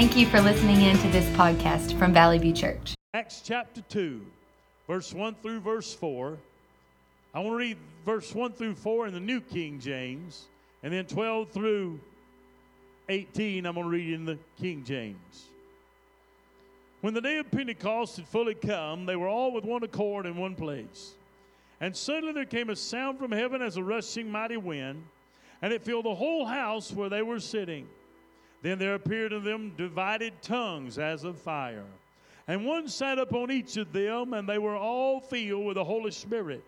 Thank 0.00 0.16
you 0.16 0.24
for 0.24 0.40
listening 0.40 0.80
in 0.80 0.96
to 0.96 1.08
this 1.08 1.28
podcast 1.36 1.98
from 1.98 2.14
Valley 2.14 2.38
View 2.38 2.54
Church. 2.54 2.94
Acts 3.12 3.42
chapter 3.44 3.82
2, 3.90 4.24
verse 4.88 5.12
1 5.12 5.36
through 5.42 5.60
verse 5.60 5.92
4. 5.92 6.38
I 7.34 7.40
want 7.40 7.52
to 7.52 7.56
read 7.56 7.76
verse 8.06 8.34
1 8.34 8.52
through 8.52 8.76
4 8.76 9.08
in 9.08 9.12
the 9.12 9.20
New 9.20 9.42
King 9.42 9.78
James, 9.78 10.46
and 10.82 10.90
then 10.90 11.04
12 11.04 11.50
through 11.50 12.00
18, 13.10 13.66
I'm 13.66 13.74
going 13.74 13.84
to 13.84 13.90
read 13.90 14.14
in 14.14 14.24
the 14.24 14.38
King 14.58 14.84
James. 14.86 15.44
When 17.02 17.12
the 17.12 17.20
day 17.20 17.36
of 17.36 17.50
Pentecost 17.50 18.16
had 18.16 18.26
fully 18.26 18.54
come, 18.54 19.04
they 19.04 19.16
were 19.16 19.28
all 19.28 19.52
with 19.52 19.66
one 19.66 19.82
accord 19.82 20.24
in 20.24 20.34
one 20.34 20.54
place. 20.54 21.12
And 21.78 21.94
suddenly 21.94 22.32
there 22.32 22.46
came 22.46 22.70
a 22.70 22.76
sound 22.76 23.18
from 23.18 23.32
heaven 23.32 23.60
as 23.60 23.76
a 23.76 23.84
rushing 23.84 24.32
mighty 24.32 24.56
wind, 24.56 25.04
and 25.60 25.74
it 25.74 25.82
filled 25.82 26.06
the 26.06 26.14
whole 26.14 26.46
house 26.46 26.90
where 26.90 27.10
they 27.10 27.20
were 27.20 27.38
sitting. 27.38 27.86
Then 28.62 28.78
there 28.78 28.94
appeared 28.94 29.30
to 29.30 29.40
them 29.40 29.72
divided 29.76 30.42
tongues 30.42 30.98
as 30.98 31.24
of 31.24 31.38
fire. 31.38 31.84
And 32.46 32.66
one 32.66 32.88
sat 32.88 33.18
upon 33.18 33.50
each 33.50 33.76
of 33.76 33.92
them, 33.92 34.34
and 34.34 34.48
they 34.48 34.58
were 34.58 34.76
all 34.76 35.20
filled 35.20 35.66
with 35.66 35.76
the 35.76 35.84
Holy 35.84 36.10
Spirit, 36.10 36.64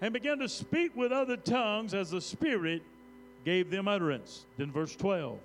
and 0.00 0.12
began 0.12 0.38
to 0.38 0.48
speak 0.48 0.96
with 0.96 1.12
other 1.12 1.36
tongues 1.36 1.94
as 1.94 2.10
the 2.10 2.20
Spirit 2.20 2.82
gave 3.44 3.70
them 3.70 3.88
utterance. 3.88 4.46
Then, 4.56 4.72
verse 4.72 4.96
12. 4.96 5.38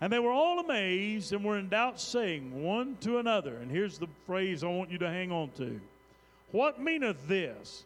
And 0.00 0.12
they 0.12 0.18
were 0.18 0.32
all 0.32 0.60
amazed 0.60 1.32
and 1.32 1.44
were 1.44 1.58
in 1.58 1.68
doubt, 1.68 2.00
saying 2.00 2.62
one 2.62 2.96
to 3.02 3.18
another, 3.18 3.56
and 3.58 3.70
here's 3.70 3.98
the 3.98 4.08
phrase 4.26 4.64
I 4.64 4.68
want 4.68 4.90
you 4.90 4.98
to 4.98 5.10
hang 5.10 5.30
on 5.30 5.50
to 5.58 5.78
What 6.52 6.80
meaneth 6.80 7.28
this? 7.28 7.84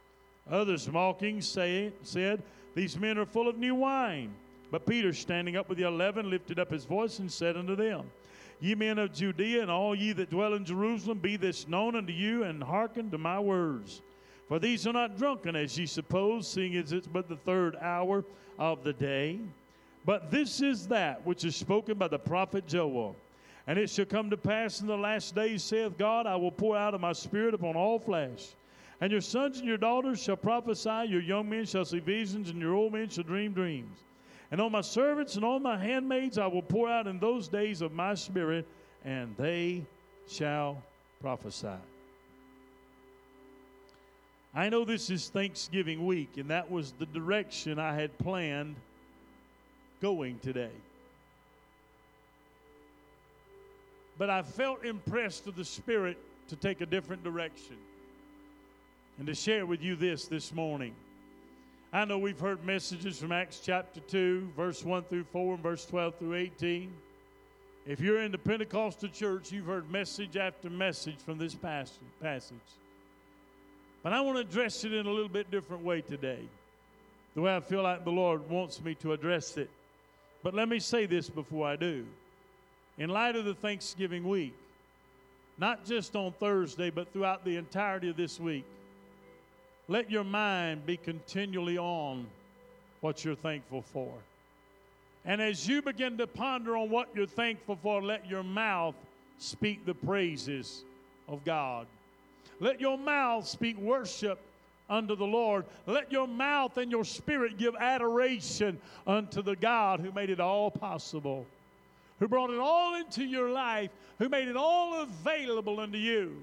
Others 0.48 0.88
mocking 0.88 1.40
say, 1.40 1.92
said, 2.02 2.42
These 2.74 2.98
men 2.98 3.18
are 3.18 3.26
full 3.26 3.48
of 3.48 3.58
new 3.58 3.74
wine. 3.74 4.30
But 4.74 4.86
Peter, 4.86 5.12
standing 5.12 5.56
up 5.56 5.68
with 5.68 5.78
the 5.78 5.86
eleven, 5.86 6.30
lifted 6.30 6.58
up 6.58 6.72
his 6.72 6.84
voice 6.84 7.20
and 7.20 7.30
said 7.30 7.56
unto 7.56 7.76
them, 7.76 8.10
Ye 8.58 8.74
men 8.74 8.98
of 8.98 9.12
Judea, 9.12 9.62
and 9.62 9.70
all 9.70 9.94
ye 9.94 10.10
that 10.14 10.30
dwell 10.30 10.54
in 10.54 10.64
Jerusalem, 10.64 11.20
be 11.20 11.36
this 11.36 11.68
known 11.68 11.94
unto 11.94 12.12
you, 12.12 12.42
and 12.42 12.60
hearken 12.60 13.08
to 13.12 13.16
my 13.16 13.38
words. 13.38 14.02
For 14.48 14.58
these 14.58 14.84
are 14.88 14.92
not 14.92 15.16
drunken, 15.16 15.54
as 15.54 15.78
ye 15.78 15.86
suppose, 15.86 16.48
seeing 16.48 16.74
as 16.74 16.90
it's 16.90 17.06
but 17.06 17.28
the 17.28 17.36
third 17.36 17.76
hour 17.80 18.24
of 18.58 18.82
the 18.82 18.92
day. 18.92 19.38
But 20.04 20.32
this 20.32 20.60
is 20.60 20.88
that 20.88 21.24
which 21.24 21.44
is 21.44 21.54
spoken 21.54 21.96
by 21.96 22.08
the 22.08 22.18
prophet 22.18 22.66
Joel. 22.66 23.14
And 23.68 23.78
it 23.78 23.90
shall 23.90 24.06
come 24.06 24.28
to 24.30 24.36
pass 24.36 24.80
in 24.80 24.88
the 24.88 24.98
last 24.98 25.36
days, 25.36 25.62
saith 25.62 25.96
God, 25.96 26.26
I 26.26 26.34
will 26.34 26.50
pour 26.50 26.76
out 26.76 26.94
of 26.94 27.00
my 27.00 27.12
spirit 27.12 27.54
upon 27.54 27.76
all 27.76 28.00
flesh. 28.00 28.56
And 29.00 29.12
your 29.12 29.20
sons 29.20 29.58
and 29.58 29.68
your 29.68 29.78
daughters 29.78 30.20
shall 30.20 30.36
prophesy, 30.36 31.04
your 31.06 31.22
young 31.22 31.48
men 31.48 31.64
shall 31.64 31.84
see 31.84 32.00
visions, 32.00 32.50
and 32.50 32.58
your 32.58 32.74
old 32.74 32.92
men 32.92 33.08
shall 33.08 33.22
dream 33.22 33.52
dreams. 33.52 34.00
And 34.54 34.60
on 34.60 34.70
my 34.70 34.82
servants 34.82 35.34
and 35.34 35.44
on 35.44 35.64
my 35.64 35.76
handmaids 35.76 36.38
I 36.38 36.46
will 36.46 36.62
pour 36.62 36.88
out 36.88 37.08
in 37.08 37.18
those 37.18 37.48
days 37.48 37.80
of 37.80 37.90
my 37.90 38.14
spirit, 38.14 38.68
and 39.04 39.36
they 39.36 39.84
shall 40.28 40.80
prophesy. 41.20 41.74
I 44.54 44.68
know 44.68 44.84
this 44.84 45.10
is 45.10 45.28
Thanksgiving 45.28 46.06
week, 46.06 46.36
and 46.36 46.48
that 46.50 46.70
was 46.70 46.92
the 46.92 47.06
direction 47.06 47.80
I 47.80 47.96
had 47.96 48.16
planned 48.16 48.76
going 50.00 50.38
today. 50.38 50.70
But 54.18 54.30
I 54.30 54.42
felt 54.42 54.84
impressed 54.84 55.48
of 55.48 55.56
the 55.56 55.64
Spirit 55.64 56.16
to 56.46 56.54
take 56.54 56.80
a 56.80 56.86
different 56.86 57.24
direction 57.24 57.76
and 59.18 59.26
to 59.26 59.34
share 59.34 59.66
with 59.66 59.82
you 59.82 59.96
this 59.96 60.26
this 60.26 60.54
morning. 60.54 60.94
I 61.94 62.04
know 62.04 62.18
we've 62.18 62.40
heard 62.40 62.64
messages 62.64 63.20
from 63.20 63.30
Acts 63.30 63.60
chapter 63.64 64.00
2, 64.00 64.48
verse 64.56 64.84
1 64.84 65.04
through 65.04 65.26
4, 65.30 65.54
and 65.54 65.62
verse 65.62 65.86
12 65.86 66.16
through 66.16 66.34
18. 66.34 66.92
If 67.86 68.00
you're 68.00 68.20
in 68.20 68.32
the 68.32 68.38
Pentecostal 68.38 69.10
church, 69.10 69.52
you've 69.52 69.66
heard 69.66 69.88
message 69.88 70.36
after 70.36 70.68
message 70.68 71.18
from 71.24 71.38
this 71.38 71.54
passage. 71.54 72.00
But 74.02 74.12
I 74.12 74.20
want 74.22 74.38
to 74.38 74.40
address 74.40 74.82
it 74.82 74.92
in 74.92 75.06
a 75.06 75.08
little 75.10 75.28
bit 75.28 75.52
different 75.52 75.84
way 75.84 76.00
today, 76.00 76.40
the 77.36 77.42
way 77.42 77.54
I 77.54 77.60
feel 77.60 77.84
like 77.84 78.04
the 78.04 78.10
Lord 78.10 78.50
wants 78.50 78.82
me 78.82 78.96
to 78.96 79.12
address 79.12 79.56
it. 79.56 79.70
But 80.42 80.52
let 80.52 80.68
me 80.68 80.80
say 80.80 81.06
this 81.06 81.30
before 81.30 81.68
I 81.68 81.76
do. 81.76 82.04
In 82.98 83.08
light 83.08 83.36
of 83.36 83.44
the 83.44 83.54
Thanksgiving 83.54 84.28
week, 84.28 84.56
not 85.58 85.86
just 85.86 86.16
on 86.16 86.32
Thursday, 86.32 86.90
but 86.90 87.12
throughout 87.12 87.44
the 87.44 87.56
entirety 87.56 88.10
of 88.10 88.16
this 88.16 88.40
week, 88.40 88.64
let 89.88 90.10
your 90.10 90.24
mind 90.24 90.86
be 90.86 90.96
continually 90.96 91.78
on 91.78 92.26
what 93.00 93.24
you're 93.24 93.34
thankful 93.34 93.82
for. 93.82 94.12
And 95.26 95.40
as 95.40 95.66
you 95.66 95.82
begin 95.82 96.18
to 96.18 96.26
ponder 96.26 96.76
on 96.76 96.90
what 96.90 97.08
you're 97.14 97.26
thankful 97.26 97.76
for, 97.82 98.02
let 98.02 98.28
your 98.28 98.42
mouth 98.42 98.94
speak 99.38 99.84
the 99.84 99.94
praises 99.94 100.84
of 101.28 101.44
God. 101.44 101.86
Let 102.60 102.80
your 102.80 102.98
mouth 102.98 103.46
speak 103.46 103.78
worship 103.78 104.38
unto 104.88 105.16
the 105.16 105.26
Lord. 105.26 105.64
Let 105.86 106.12
your 106.12 106.28
mouth 106.28 106.76
and 106.76 106.90
your 106.90 107.04
spirit 107.04 107.58
give 107.58 107.74
adoration 107.76 108.80
unto 109.06 109.42
the 109.42 109.56
God 109.56 110.00
who 110.00 110.12
made 110.12 110.30
it 110.30 110.40
all 110.40 110.70
possible, 110.70 111.46
who 112.18 112.28
brought 112.28 112.50
it 112.50 112.58
all 112.58 112.94
into 112.94 113.24
your 113.24 113.50
life, 113.50 113.90
who 114.18 114.28
made 114.28 114.48
it 114.48 114.56
all 114.56 115.02
available 115.02 115.80
unto 115.80 115.98
you. 115.98 116.36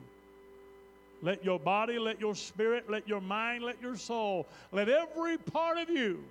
Let 1.22 1.46
your 1.46 1.60
body, 1.60 2.00
let 2.00 2.20
your 2.20 2.36
spirit, 2.36 2.90
let 2.90 3.08
your 3.08 3.22
mind, 3.22 3.64
let 3.64 3.82
your 3.82 3.96
soul, 3.96 4.48
let 4.72 4.90
every 4.90 5.38
part 5.38 5.78
of 5.78 5.90
you 5.90 6.24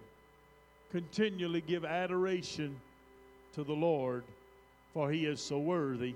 continually 0.90 1.60
give 1.60 1.84
adoration 1.84 2.74
to 3.54 3.62
the 3.62 3.72
Lord, 3.72 4.24
for 4.92 5.10
he 5.10 5.26
is 5.26 5.40
so 5.40 5.58
worthy 5.58 6.14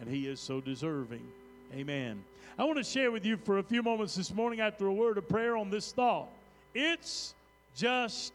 and 0.00 0.08
he 0.08 0.26
is 0.26 0.40
so 0.40 0.60
deserving. 0.60 1.26
Amen. 1.74 2.24
I 2.58 2.64
want 2.64 2.78
to 2.78 2.84
share 2.84 3.10
with 3.10 3.24
you 3.24 3.36
for 3.36 3.58
a 3.58 3.62
few 3.62 3.82
moments 3.82 4.14
this 4.14 4.34
morning 4.34 4.60
after 4.60 4.86
a 4.86 4.92
word 4.92 5.18
of 5.18 5.28
prayer 5.28 5.56
on 5.56 5.70
this 5.70 5.92
thought. 5.92 6.28
It's 6.74 7.34
just 7.76 8.32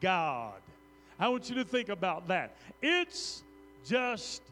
God. 0.00 0.54
I 1.18 1.28
want 1.28 1.48
you 1.48 1.54
to 1.56 1.64
think 1.64 1.88
about 1.88 2.28
that. 2.28 2.56
It's 2.82 3.42
just 3.86 4.42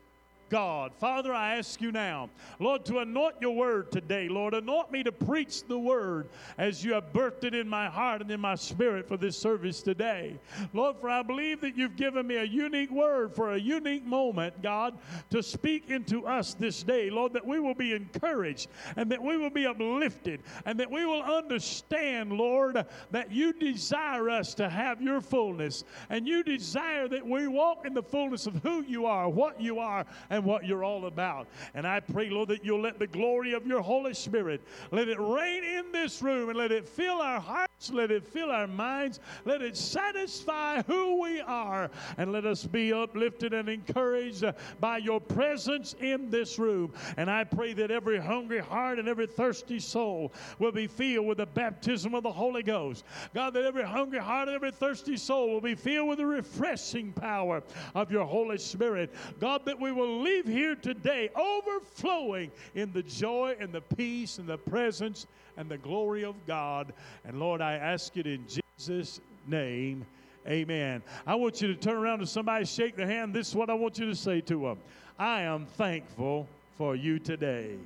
God. 0.52 0.92
Father, 0.98 1.32
I 1.32 1.56
ask 1.56 1.80
you 1.80 1.92
now, 1.92 2.28
Lord, 2.58 2.84
to 2.84 2.98
anoint 2.98 3.36
your 3.40 3.54
word 3.54 3.90
today. 3.90 4.28
Lord, 4.28 4.52
anoint 4.52 4.92
me 4.92 5.02
to 5.02 5.10
preach 5.10 5.66
the 5.66 5.78
word 5.78 6.28
as 6.58 6.84
you 6.84 6.92
have 6.92 7.10
birthed 7.10 7.44
it 7.44 7.54
in 7.54 7.66
my 7.66 7.88
heart 7.88 8.20
and 8.20 8.30
in 8.30 8.38
my 8.38 8.54
spirit 8.54 9.08
for 9.08 9.16
this 9.16 9.34
service 9.34 9.82
today. 9.82 10.38
Lord, 10.74 10.96
for 11.00 11.08
I 11.08 11.22
believe 11.22 11.62
that 11.62 11.74
you've 11.74 11.96
given 11.96 12.26
me 12.26 12.36
a 12.36 12.44
unique 12.44 12.90
word 12.90 13.34
for 13.34 13.54
a 13.54 13.58
unique 13.58 14.04
moment, 14.04 14.60
God, 14.62 14.98
to 15.30 15.42
speak 15.42 15.88
into 15.88 16.26
us 16.26 16.52
this 16.52 16.82
day. 16.82 17.08
Lord, 17.08 17.32
that 17.32 17.46
we 17.46 17.58
will 17.58 17.74
be 17.74 17.94
encouraged 17.94 18.68
and 18.96 19.10
that 19.10 19.22
we 19.22 19.38
will 19.38 19.48
be 19.48 19.64
uplifted 19.64 20.42
and 20.66 20.78
that 20.78 20.90
we 20.90 21.06
will 21.06 21.22
understand, 21.22 22.30
Lord, 22.30 22.84
that 23.10 23.32
you 23.32 23.54
desire 23.54 24.28
us 24.28 24.52
to 24.56 24.68
have 24.68 25.00
your 25.00 25.22
fullness 25.22 25.84
and 26.10 26.28
you 26.28 26.42
desire 26.42 27.08
that 27.08 27.26
we 27.26 27.48
walk 27.48 27.86
in 27.86 27.94
the 27.94 28.02
fullness 28.02 28.46
of 28.46 28.56
who 28.62 28.82
you 28.82 29.06
are, 29.06 29.30
what 29.30 29.58
you 29.58 29.78
are, 29.78 30.04
and 30.28 30.41
and 30.42 30.50
what 30.50 30.66
you're 30.66 30.82
all 30.82 31.06
about. 31.06 31.46
And 31.74 31.86
I 31.86 32.00
pray, 32.00 32.28
Lord, 32.28 32.48
that 32.48 32.64
you'll 32.64 32.80
let 32.80 32.98
the 32.98 33.06
glory 33.06 33.52
of 33.52 33.64
your 33.64 33.80
Holy 33.80 34.12
Spirit, 34.12 34.60
let 34.90 35.08
it 35.08 35.20
reign 35.20 35.62
in 35.62 35.92
this 35.92 36.20
room 36.20 36.48
and 36.48 36.58
let 36.58 36.72
it 36.72 36.88
fill 36.88 37.20
our 37.20 37.40
hearts, 37.40 37.90
let 37.92 38.10
it 38.10 38.26
fill 38.26 38.50
our 38.50 38.66
minds, 38.66 39.20
let 39.44 39.62
it 39.62 39.76
satisfy 39.76 40.82
who 40.82 41.22
we 41.22 41.40
are, 41.40 41.90
and 42.18 42.32
let 42.32 42.44
us 42.44 42.64
be 42.64 42.92
uplifted 42.92 43.54
and 43.54 43.68
encouraged 43.68 44.44
by 44.80 44.98
your 44.98 45.20
presence 45.20 45.94
in 46.00 46.28
this 46.28 46.58
room. 46.58 46.92
And 47.16 47.30
I 47.30 47.44
pray 47.44 47.72
that 47.74 47.92
every 47.92 48.18
hungry 48.18 48.60
heart 48.60 48.98
and 48.98 49.08
every 49.08 49.28
thirsty 49.28 49.78
soul 49.78 50.32
will 50.58 50.72
be 50.72 50.88
filled 50.88 51.26
with 51.26 51.38
the 51.38 51.46
baptism 51.46 52.14
of 52.14 52.24
the 52.24 52.32
Holy 52.32 52.64
Ghost. 52.64 53.04
God, 53.32 53.54
that 53.54 53.64
every 53.64 53.84
hungry 53.84 54.18
heart 54.18 54.48
and 54.48 54.56
every 54.56 54.72
thirsty 54.72 55.16
soul 55.16 55.50
will 55.50 55.60
be 55.60 55.76
filled 55.76 56.08
with 56.08 56.18
the 56.18 56.26
refreshing 56.26 57.12
power 57.12 57.62
of 57.94 58.10
your 58.10 58.24
Holy 58.24 58.58
Spirit. 58.58 59.14
God, 59.38 59.64
that 59.66 59.80
we 59.80 59.92
will 59.92 60.20
leave 60.32 60.46
here 60.46 60.74
today 60.74 61.30
overflowing 61.36 62.50
in 62.74 62.92
the 62.92 63.02
joy 63.02 63.56
and 63.60 63.72
the 63.72 63.80
peace 63.80 64.38
and 64.38 64.48
the 64.48 64.58
presence 64.58 65.26
and 65.56 65.68
the 65.68 65.78
glory 65.78 66.24
of 66.24 66.34
God. 66.46 66.92
And 67.24 67.38
Lord, 67.38 67.60
I 67.60 67.74
ask 67.74 68.16
it 68.16 68.26
in 68.26 68.44
Jesus' 68.78 69.20
name. 69.46 70.06
Amen. 70.48 71.02
I 71.26 71.34
want 71.34 71.60
you 71.60 71.68
to 71.68 71.74
turn 71.74 71.96
around 71.96 72.20
to 72.20 72.26
somebody, 72.26 72.64
shake 72.64 72.96
their 72.96 73.06
hand. 73.06 73.34
This 73.34 73.48
is 73.48 73.54
what 73.54 73.70
I 73.70 73.74
want 73.74 73.98
you 73.98 74.06
to 74.06 74.16
say 74.16 74.40
to 74.42 74.60
them 74.60 74.78
I 75.18 75.42
am 75.42 75.66
thankful 75.66 76.48
for 76.76 76.96
you 76.96 77.18
today. 77.18 77.76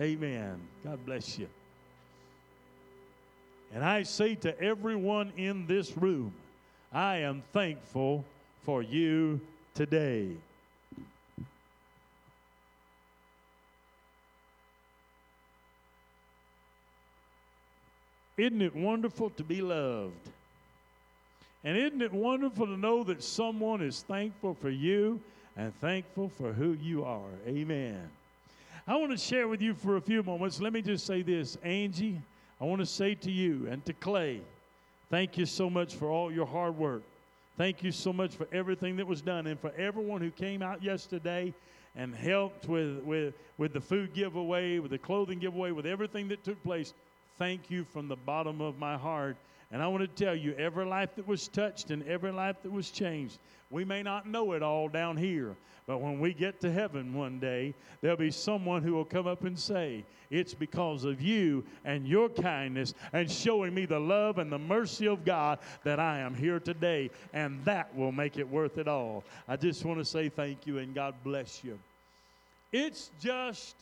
Amen. 0.00 0.60
God 0.84 0.98
bless 1.06 1.38
you. 1.38 1.48
And 3.74 3.82
I 3.82 4.02
say 4.02 4.34
to 4.36 4.58
everyone 4.60 5.32
in 5.36 5.66
this 5.66 5.96
room, 5.96 6.32
I 6.92 7.18
am 7.18 7.42
thankful 7.52 8.24
for 8.64 8.82
you 8.82 9.40
today. 9.74 10.32
Isn't 18.36 18.62
it 18.62 18.74
wonderful 18.74 19.30
to 19.30 19.44
be 19.44 19.60
loved? 19.60 20.28
And 21.64 21.76
isn't 21.76 22.02
it 22.02 22.12
wonderful 22.12 22.66
to 22.66 22.76
know 22.76 23.04
that 23.04 23.22
someone 23.22 23.82
is 23.82 24.02
thankful 24.02 24.54
for 24.54 24.70
you? 24.70 25.20
and 25.56 25.74
thankful 25.80 26.28
for 26.28 26.52
who 26.52 26.72
you 26.72 27.04
are. 27.04 27.30
Amen. 27.46 28.08
I 28.86 28.96
want 28.96 29.12
to 29.12 29.18
share 29.18 29.46
with 29.48 29.62
you 29.62 29.74
for 29.74 29.96
a 29.96 30.00
few 30.00 30.22
moments. 30.22 30.60
Let 30.60 30.72
me 30.72 30.82
just 30.82 31.06
say 31.06 31.22
this 31.22 31.56
Angie, 31.62 32.20
I 32.60 32.64
want 32.64 32.80
to 32.80 32.86
say 32.86 33.14
to 33.16 33.30
you 33.30 33.68
and 33.70 33.84
to 33.84 33.92
Clay, 33.92 34.40
thank 35.10 35.36
you 35.36 35.46
so 35.46 35.68
much 35.68 35.94
for 35.94 36.10
all 36.10 36.32
your 36.32 36.46
hard 36.46 36.76
work. 36.76 37.02
Thank 37.58 37.82
you 37.82 37.92
so 37.92 38.12
much 38.12 38.34
for 38.34 38.48
everything 38.52 38.96
that 38.96 39.06
was 39.06 39.20
done 39.20 39.46
and 39.46 39.60
for 39.60 39.72
everyone 39.76 40.20
who 40.20 40.30
came 40.30 40.62
out 40.62 40.82
yesterday 40.82 41.52
and 41.94 42.14
helped 42.14 42.66
with, 42.66 43.02
with, 43.02 43.34
with 43.58 43.74
the 43.74 43.80
food 43.80 44.14
giveaway, 44.14 44.78
with 44.78 44.90
the 44.90 44.98
clothing 44.98 45.38
giveaway, 45.38 45.70
with 45.70 45.84
everything 45.84 46.28
that 46.28 46.42
took 46.42 46.60
place. 46.62 46.94
Thank 47.42 47.72
you 47.72 47.82
from 47.82 48.06
the 48.06 48.14
bottom 48.14 48.60
of 48.60 48.78
my 48.78 48.96
heart. 48.96 49.36
And 49.72 49.82
I 49.82 49.88
want 49.88 50.02
to 50.02 50.24
tell 50.24 50.36
you, 50.36 50.54
every 50.54 50.84
life 50.84 51.16
that 51.16 51.26
was 51.26 51.48
touched 51.48 51.90
and 51.90 52.06
every 52.06 52.30
life 52.30 52.54
that 52.62 52.70
was 52.70 52.88
changed, 52.88 53.38
we 53.68 53.84
may 53.84 54.00
not 54.00 54.28
know 54.28 54.52
it 54.52 54.62
all 54.62 54.86
down 54.88 55.16
here, 55.16 55.56
but 55.88 56.00
when 56.00 56.20
we 56.20 56.34
get 56.34 56.60
to 56.60 56.70
heaven 56.70 57.12
one 57.12 57.40
day, 57.40 57.74
there'll 58.00 58.16
be 58.16 58.30
someone 58.30 58.84
who 58.84 58.92
will 58.92 59.04
come 59.04 59.26
up 59.26 59.42
and 59.42 59.58
say, 59.58 60.04
It's 60.30 60.54
because 60.54 61.02
of 61.02 61.20
you 61.20 61.64
and 61.84 62.06
your 62.06 62.28
kindness 62.28 62.94
and 63.12 63.28
showing 63.28 63.74
me 63.74 63.86
the 63.86 63.98
love 63.98 64.38
and 64.38 64.52
the 64.52 64.58
mercy 64.60 65.08
of 65.08 65.24
God 65.24 65.58
that 65.82 65.98
I 65.98 66.20
am 66.20 66.36
here 66.36 66.60
today. 66.60 67.10
And 67.32 67.64
that 67.64 67.92
will 67.96 68.12
make 68.12 68.38
it 68.38 68.48
worth 68.48 68.78
it 68.78 68.86
all. 68.86 69.24
I 69.48 69.56
just 69.56 69.84
want 69.84 69.98
to 69.98 70.04
say 70.04 70.28
thank 70.28 70.64
you 70.64 70.78
and 70.78 70.94
God 70.94 71.16
bless 71.24 71.64
you. 71.64 71.76
It's 72.70 73.10
just 73.20 73.74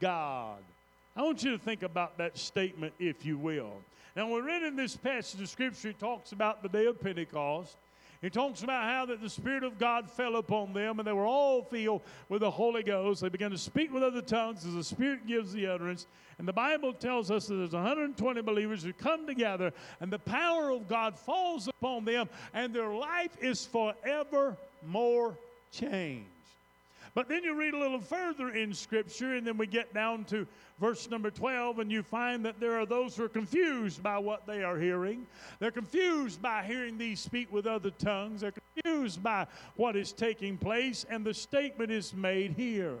God. 0.00 0.62
I 1.16 1.22
want 1.22 1.42
you 1.44 1.52
to 1.52 1.58
think 1.58 1.82
about 1.82 2.18
that 2.18 2.36
statement, 2.36 2.92
if 2.98 3.24
you 3.24 3.38
will. 3.38 3.72
Now, 4.16 4.28
we're 4.28 4.42
reading 4.42 4.76
this 4.76 4.96
passage 4.96 5.40
of 5.40 5.48
Scripture, 5.48 5.90
it 5.90 5.98
talks 5.98 6.32
about 6.32 6.62
the 6.62 6.68
day 6.68 6.86
of 6.86 7.00
Pentecost. 7.00 7.76
He 8.20 8.30
talks 8.30 8.62
about 8.62 8.84
how 8.84 9.04
that 9.06 9.20
the 9.20 9.28
Spirit 9.28 9.64
of 9.64 9.78
God 9.78 10.10
fell 10.10 10.36
upon 10.36 10.72
them 10.72 10.98
and 10.98 11.06
they 11.06 11.12
were 11.12 11.26
all 11.26 11.62
filled 11.62 12.00
with 12.30 12.40
the 12.40 12.50
Holy 12.50 12.82
Ghost. 12.82 13.20
They 13.20 13.28
began 13.28 13.50
to 13.50 13.58
speak 13.58 13.92
with 13.92 14.02
other 14.02 14.22
tongues 14.22 14.64
as 14.64 14.74
the 14.74 14.82
Spirit 14.82 15.26
gives 15.26 15.52
the 15.52 15.66
utterance. 15.66 16.06
And 16.38 16.48
the 16.48 16.52
Bible 16.52 16.94
tells 16.94 17.30
us 17.30 17.48
that 17.48 17.54
there's 17.54 17.74
120 17.74 18.40
believers 18.40 18.82
who 18.82 18.94
come 18.94 19.26
together 19.26 19.72
and 20.00 20.10
the 20.10 20.18
power 20.18 20.70
of 20.70 20.88
God 20.88 21.18
falls 21.18 21.68
upon 21.68 22.06
them 22.06 22.30
and 22.54 22.74
their 22.74 22.94
life 22.94 23.36
is 23.42 23.66
forever 23.66 24.56
more 24.86 25.36
changed. 25.70 26.33
But 27.14 27.28
then 27.28 27.44
you 27.44 27.54
read 27.54 27.74
a 27.74 27.78
little 27.78 28.00
further 28.00 28.50
in 28.50 28.74
Scripture, 28.74 29.36
and 29.36 29.46
then 29.46 29.56
we 29.56 29.68
get 29.68 29.94
down 29.94 30.24
to 30.24 30.46
verse 30.80 31.08
number 31.08 31.30
12, 31.30 31.78
and 31.78 31.92
you 31.92 32.02
find 32.02 32.44
that 32.44 32.58
there 32.58 32.78
are 32.78 32.86
those 32.86 33.16
who 33.16 33.24
are 33.24 33.28
confused 33.28 34.02
by 34.02 34.18
what 34.18 34.46
they 34.48 34.64
are 34.64 34.76
hearing. 34.76 35.24
They're 35.60 35.70
confused 35.70 36.42
by 36.42 36.64
hearing 36.64 36.98
these 36.98 37.20
speak 37.20 37.52
with 37.52 37.68
other 37.68 37.92
tongues. 37.92 38.40
They're 38.40 38.52
confused 38.74 39.22
by 39.22 39.46
what 39.76 39.94
is 39.94 40.10
taking 40.10 40.56
place, 40.56 41.06
and 41.08 41.24
the 41.24 41.34
statement 41.34 41.92
is 41.92 42.12
made 42.12 42.54
here. 42.56 42.96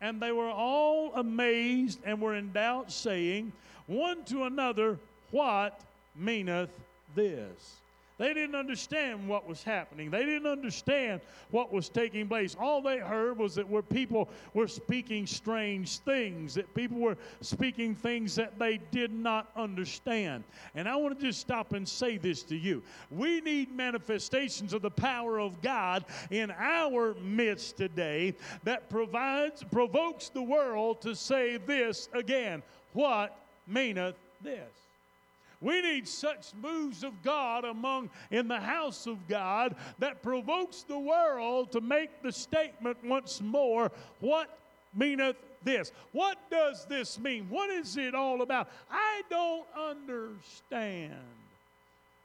And 0.00 0.22
they 0.22 0.30
were 0.30 0.50
all 0.50 1.12
amazed 1.14 1.98
and 2.04 2.20
were 2.20 2.36
in 2.36 2.52
doubt, 2.52 2.92
saying 2.92 3.52
one 3.88 4.24
to 4.26 4.44
another, 4.44 4.98
What 5.32 5.80
meaneth 6.14 6.70
this? 7.16 7.78
They 8.18 8.34
didn't 8.34 8.56
understand 8.56 9.28
what 9.28 9.46
was 9.46 9.62
happening. 9.62 10.10
They 10.10 10.24
didn't 10.24 10.46
understand 10.46 11.20
what 11.50 11.72
was 11.72 11.88
taking 11.88 12.26
place. 12.26 12.56
All 12.58 12.82
they 12.82 12.98
heard 12.98 13.38
was 13.38 13.54
that 13.54 13.68
where 13.68 13.82
people 13.82 14.28
were 14.54 14.66
speaking 14.66 15.24
strange 15.24 15.98
things, 15.98 16.54
that 16.54 16.74
people 16.74 16.98
were 16.98 17.16
speaking 17.40 17.94
things 17.94 18.34
that 18.34 18.58
they 18.58 18.80
did 18.90 19.12
not 19.12 19.50
understand. 19.54 20.42
And 20.74 20.88
I 20.88 20.96
want 20.96 21.18
to 21.18 21.26
just 21.26 21.40
stop 21.40 21.72
and 21.72 21.88
say 21.88 22.16
this 22.16 22.42
to 22.44 22.56
you. 22.56 22.82
We 23.10 23.40
need 23.40 23.74
manifestations 23.74 24.72
of 24.72 24.82
the 24.82 24.90
power 24.90 25.38
of 25.38 25.62
God 25.62 26.04
in 26.30 26.50
our 26.50 27.14
midst 27.22 27.76
today 27.76 28.34
that 28.64 28.90
provides 28.90 29.62
provokes 29.62 30.28
the 30.28 30.42
world 30.42 31.00
to 31.02 31.14
say 31.14 31.56
this 31.56 32.08
again. 32.12 32.64
What 32.94 33.38
meaneth 33.68 34.16
this? 34.42 34.87
We 35.60 35.82
need 35.82 36.06
such 36.06 36.52
moves 36.60 37.02
of 37.02 37.22
God 37.22 37.64
among 37.64 38.10
in 38.30 38.46
the 38.46 38.60
house 38.60 39.06
of 39.06 39.26
God 39.26 39.74
that 39.98 40.22
provokes 40.22 40.82
the 40.82 40.98
world 40.98 41.72
to 41.72 41.80
make 41.80 42.22
the 42.22 42.32
statement 42.32 42.98
once 43.04 43.40
more, 43.40 43.90
what 44.20 44.56
meaneth 44.94 45.36
this? 45.64 45.92
What 46.12 46.38
does 46.50 46.84
this 46.84 47.18
mean? 47.18 47.46
What 47.48 47.70
is 47.70 47.96
it 47.96 48.14
all 48.14 48.42
about? 48.42 48.68
I 48.90 49.22
don't 49.28 49.66
understand. 49.76 51.14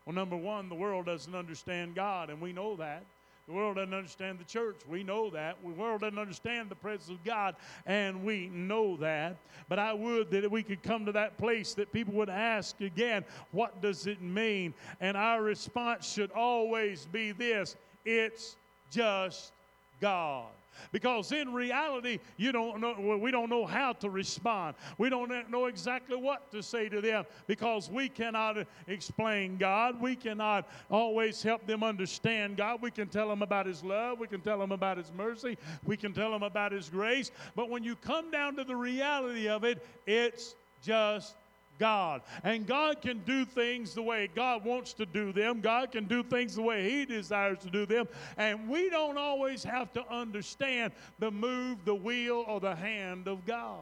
Well, 0.06 0.14
number 0.14 0.38
one, 0.38 0.70
the 0.70 0.76
world 0.76 1.06
doesn't 1.06 1.34
understand 1.34 1.96
God, 1.96 2.30
and 2.30 2.40
we 2.42 2.54
know 2.54 2.76
that. 2.76 3.04
The 3.48 3.54
world 3.54 3.76
doesn't 3.76 3.94
understand 3.94 4.40
the 4.40 4.46
church. 4.46 4.78
We 4.88 5.04
know 5.04 5.30
that. 5.32 5.58
The 5.62 5.70
world 5.70 6.02
doesn't 6.02 6.18
understand 6.18 6.70
the 6.70 6.76
presence 6.76 7.10
of 7.10 7.24
God, 7.26 7.56
and 7.86 8.24
we 8.24 8.48
know 8.48 8.96
that. 8.98 9.36
But 9.68 9.80
I 9.80 9.92
would 9.92 10.32
that 10.32 10.50
we 10.50 10.64
could 10.64 10.82
come 10.82 11.06
to 11.06 11.12
that 11.12 11.38
place 11.38 11.74
that 11.74 11.92
people 11.92 12.14
would 12.14 12.30
ask 12.30 12.80
again, 12.80 13.26
what 13.52 13.82
does 13.82 14.08
it 14.08 14.22
mean? 14.22 14.74
And 15.02 15.18
our 15.18 15.42
response 15.42 16.12
should 16.12 16.32
always 16.32 17.06
be 17.12 17.32
this 17.32 17.76
it's 18.06 18.56
just 18.92 19.52
God. 20.00 20.48
Because 20.92 21.32
in 21.32 21.54
reality, 21.54 22.20
you 22.38 22.52
don't 22.52 22.80
know, 22.80 23.18
we 23.18 23.32
don't 23.32 23.50
know 23.50 23.66
how 23.66 23.94
to 23.94 24.10
respond. 24.10 24.76
We 24.98 25.10
don't 25.10 25.50
know 25.50 25.66
exactly 25.66 26.16
what 26.16 26.52
to 26.52 26.62
say 26.64 26.90
to 26.90 27.02
them 27.02 27.26
because 27.48 27.90
we 27.90 28.10
cannot 28.10 28.58
explain 28.88 29.58
God. 29.58 30.02
We 30.02 30.16
cannot 30.16 30.70
always 30.90 31.42
help 31.42 31.66
them 31.68 31.84
understand 31.84 32.58
God. 32.58 32.82
We 32.82 32.92
can 32.92 33.08
tell 33.08 33.28
them 33.28 33.42
about 33.42 33.66
His 33.66 33.84
love. 33.84 34.20
We 34.20 34.28
can 34.28 34.42
tell 34.42 34.60
them 34.60 34.72
about 34.72 34.98
His 34.98 35.12
mercy. 35.16 35.58
We 35.86 35.98
can 35.98 36.14
tell 36.14 36.32
them 36.32 36.44
about 36.44 36.72
His 36.72 36.90
grace. 36.90 37.32
But 37.56 37.70
when 37.70 37.84
you 37.84 37.96
come 37.96 38.32
down 38.32 38.56
to 38.58 38.64
the 38.64 38.76
reality 38.76 39.48
of 39.48 39.64
it, 39.64 39.86
it's 40.06 40.56
just 40.82 41.36
God. 41.80 42.22
And 42.44 42.66
God 42.66 43.02
can 43.02 43.20
do 43.20 43.46
things 43.46 43.94
the 43.94 44.02
way 44.02 44.30
God 44.36 44.64
wants 44.64 44.94
to 44.94 45.06
do 45.06 45.32
them. 45.32 45.62
God 45.62 45.92
can 45.92 46.06
do 46.06 46.24
things 46.24 46.56
the 46.56 46.62
way 46.62 46.90
He 46.90 47.06
desires 47.06 47.60
to 47.60 47.70
do 47.70 47.86
them. 47.86 48.08
And 48.38 48.70
we 48.70 48.90
don't 48.90 49.18
always 49.18 49.64
have 49.64 49.92
to 49.94 50.14
understand 50.14 50.94
the 51.20 51.32
move, 51.32 51.86
the 51.86 51.96
wheel, 51.96 52.46
or 52.48 52.60
the 52.60 52.76
hand 52.76 53.28
of 53.28 53.46
God. 53.46 53.80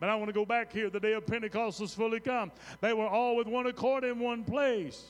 But 0.00 0.08
I 0.08 0.16
want 0.16 0.28
to 0.28 0.34
go 0.34 0.44
back 0.44 0.72
here. 0.72 0.90
The 0.90 1.00
day 1.00 1.12
of 1.12 1.26
Pentecost 1.26 1.80
was 1.80 1.94
fully 1.94 2.20
come. 2.20 2.50
They 2.80 2.92
were 2.92 3.08
all 3.08 3.36
with 3.36 3.46
one 3.46 3.66
accord 3.66 4.04
in 4.04 4.18
one 4.18 4.44
place. 4.44 5.02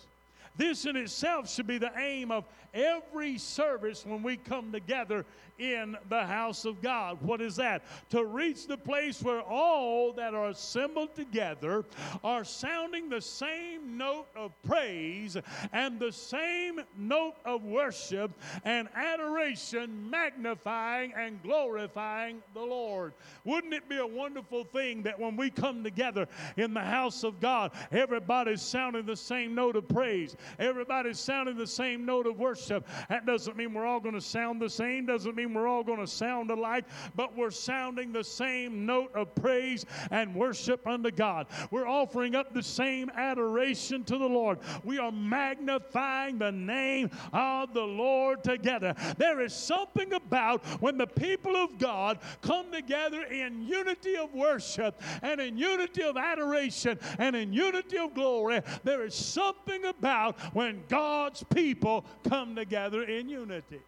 This 0.56 0.86
in 0.86 0.96
itself 0.96 1.50
should 1.50 1.66
be 1.66 1.78
the 1.78 1.90
aim 1.98 2.30
of 2.30 2.44
every 2.72 3.38
service 3.38 4.06
when 4.06 4.22
we 4.22 4.36
come 4.36 4.70
together 4.70 5.24
in 5.58 5.96
the 6.08 6.24
house 6.24 6.64
of 6.64 6.82
God. 6.82 7.18
What 7.20 7.40
is 7.40 7.56
that? 7.56 7.84
To 8.10 8.24
reach 8.24 8.66
the 8.66 8.76
place 8.76 9.22
where 9.22 9.40
all 9.42 10.12
that 10.14 10.34
are 10.34 10.48
assembled 10.48 11.14
together 11.14 11.84
are 12.22 12.44
sounding 12.44 13.08
the 13.08 13.20
same 13.20 13.96
note 13.96 14.26
of 14.34 14.50
praise 14.62 15.36
and 15.72 15.98
the 15.98 16.12
same 16.12 16.80
note 16.96 17.36
of 17.44 17.64
worship 17.64 18.32
and 18.64 18.88
adoration, 18.94 20.10
magnifying 20.10 21.12
and 21.16 21.42
glorifying 21.42 22.42
the 22.54 22.60
Lord. 22.60 23.12
Wouldn't 23.44 23.74
it 23.74 23.88
be 23.88 23.98
a 23.98 24.06
wonderful 24.06 24.64
thing 24.64 25.02
that 25.02 25.18
when 25.18 25.36
we 25.36 25.50
come 25.50 25.84
together 25.84 26.26
in 26.56 26.74
the 26.74 26.80
house 26.80 27.24
of 27.24 27.40
God, 27.40 27.72
everybody's 27.92 28.62
sounding 28.62 29.06
the 29.06 29.16
same 29.16 29.54
note 29.54 29.76
of 29.76 29.88
praise, 29.88 30.36
everybody's 30.58 31.20
sounding 31.20 31.56
the 31.56 31.66
same 31.66 32.04
note 32.04 32.26
of 32.26 32.38
worship? 32.38 32.86
That 33.08 33.26
doesn't 33.26 33.56
mean 33.56 33.72
we're 33.72 33.86
all 33.86 34.00
going 34.00 34.14
to 34.14 34.20
sound 34.20 34.60
the 34.60 34.70
same, 34.70 35.06
doesn't 35.06 35.34
mean 35.34 35.43
we're 35.52 35.66
all 35.66 35.84
going 35.84 35.98
to 35.98 36.06
sound 36.06 36.50
alike, 36.50 36.84
but 37.14 37.36
we're 37.36 37.50
sounding 37.50 38.12
the 38.12 38.24
same 38.24 38.86
note 38.86 39.10
of 39.14 39.34
praise 39.34 39.84
and 40.10 40.34
worship 40.34 40.86
unto 40.86 41.10
God. 41.10 41.46
We're 41.70 41.88
offering 41.88 42.34
up 42.34 42.54
the 42.54 42.62
same 42.62 43.10
adoration 43.10 44.04
to 44.04 44.16
the 44.16 44.28
Lord. 44.28 44.60
We 44.84 44.98
are 44.98 45.12
magnifying 45.12 46.38
the 46.38 46.52
name 46.52 47.10
of 47.32 47.74
the 47.74 47.82
Lord 47.82 48.44
together. 48.44 48.94
There 49.18 49.40
is 49.40 49.52
something 49.52 50.12
about 50.12 50.64
when 50.80 50.96
the 50.96 51.06
people 51.06 51.56
of 51.56 51.78
God 51.78 52.20
come 52.42 52.70
together 52.72 53.22
in 53.22 53.62
unity 53.62 54.16
of 54.16 54.32
worship 54.32 55.02
and 55.22 55.40
in 55.40 55.58
unity 55.58 56.02
of 56.02 56.16
adoration 56.16 56.98
and 57.18 57.34
in 57.34 57.52
unity 57.52 57.98
of 57.98 58.14
glory. 58.14 58.62
There 58.84 59.04
is 59.04 59.14
something 59.14 59.84
about 59.84 60.38
when 60.54 60.84
God's 60.88 61.42
people 61.44 62.04
come 62.28 62.54
together 62.54 63.02
in 63.02 63.28
unity. 63.28 63.80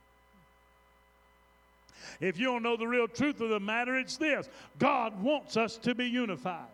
If 2.21 2.39
you 2.39 2.47
don't 2.47 2.63
know 2.63 2.77
the 2.77 2.87
real 2.87 3.09
truth 3.09 3.41
of 3.41 3.51
the 3.51 3.61
matter, 3.61 3.97
it's 3.97 4.17
this 4.17 4.49
God 4.79 5.21
wants 5.23 5.57
us 5.57 5.77
to 5.79 5.95
be 5.95 6.07
unified. 6.07 6.69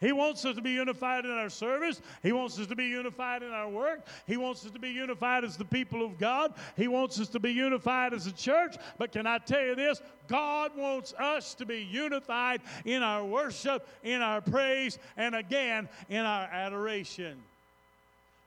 He 0.00 0.12
wants 0.12 0.44
us 0.44 0.54
to 0.54 0.62
be 0.62 0.70
unified 0.70 1.24
in 1.24 1.32
our 1.32 1.48
service. 1.48 2.00
He 2.22 2.30
wants 2.30 2.58
us 2.58 2.68
to 2.68 2.76
be 2.76 2.84
unified 2.84 3.42
in 3.42 3.50
our 3.50 3.68
work. 3.68 4.06
He 4.26 4.36
wants 4.36 4.64
us 4.64 4.70
to 4.70 4.78
be 4.78 4.90
unified 4.90 5.42
as 5.42 5.56
the 5.56 5.64
people 5.64 6.04
of 6.04 6.18
God. 6.18 6.54
He 6.76 6.86
wants 6.86 7.18
us 7.18 7.28
to 7.30 7.40
be 7.40 7.50
unified 7.50 8.14
as 8.14 8.26
a 8.28 8.32
church. 8.32 8.76
But 8.96 9.10
can 9.10 9.26
I 9.26 9.38
tell 9.38 9.60
you 9.60 9.74
this? 9.74 10.00
God 10.28 10.76
wants 10.76 11.14
us 11.14 11.54
to 11.54 11.66
be 11.66 11.80
unified 11.82 12.60
in 12.84 13.02
our 13.02 13.24
worship, 13.24 13.88
in 14.04 14.22
our 14.22 14.40
praise, 14.40 14.98
and 15.16 15.34
again 15.34 15.88
in 16.08 16.24
our 16.24 16.44
adoration. 16.44 17.42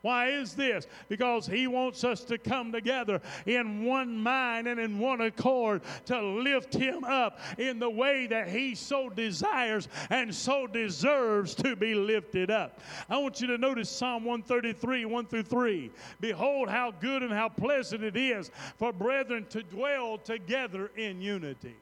Why 0.02 0.30
is 0.30 0.54
this? 0.54 0.88
Because 1.10 1.46
He 1.46 1.68
wants 1.68 2.04
us 2.04 2.24
to 2.26 2.38
come 2.38 2.72
together 2.72 3.22
in 3.46 3.86
one 3.86 4.18
mind 4.18 4.68
and 4.68 4.80
in 4.80 4.98
one 4.98 5.22
accord 5.22 5.82
to 6.06 6.22
lift 6.22 6.74
Him 6.74 7.04
up 7.04 7.40
in 7.58 7.80
the 7.80 7.90
way 7.90 8.28
that 8.28 8.50
He 8.50 8.76
so 8.76 9.10
desires 9.10 9.88
and 10.10 10.34
so 10.34 10.66
deserves 10.68 11.54
to 11.56 11.76
be 11.76 11.94
lifted 11.94 12.50
up. 12.50 12.82
I 13.10 13.18
want 13.18 13.42
you 13.42 13.48
to 13.48 13.58
notice 13.58 13.90
Psalm 13.90 14.26
133, 14.26 15.06
1 15.06 15.26
through 15.28 15.44
3. 15.44 15.92
Behold, 16.20 16.70
how 16.70 16.92
good 16.92 17.22
and 17.22 17.32
how 17.32 17.50
pleasant 17.50 18.04
it 18.04 18.18
is 18.18 18.50
for 18.78 18.92
brethren 18.92 19.46
to 19.50 19.62
dwell 19.64 20.18
together 20.18 20.92
in 20.96 21.22
unity. 21.22 21.76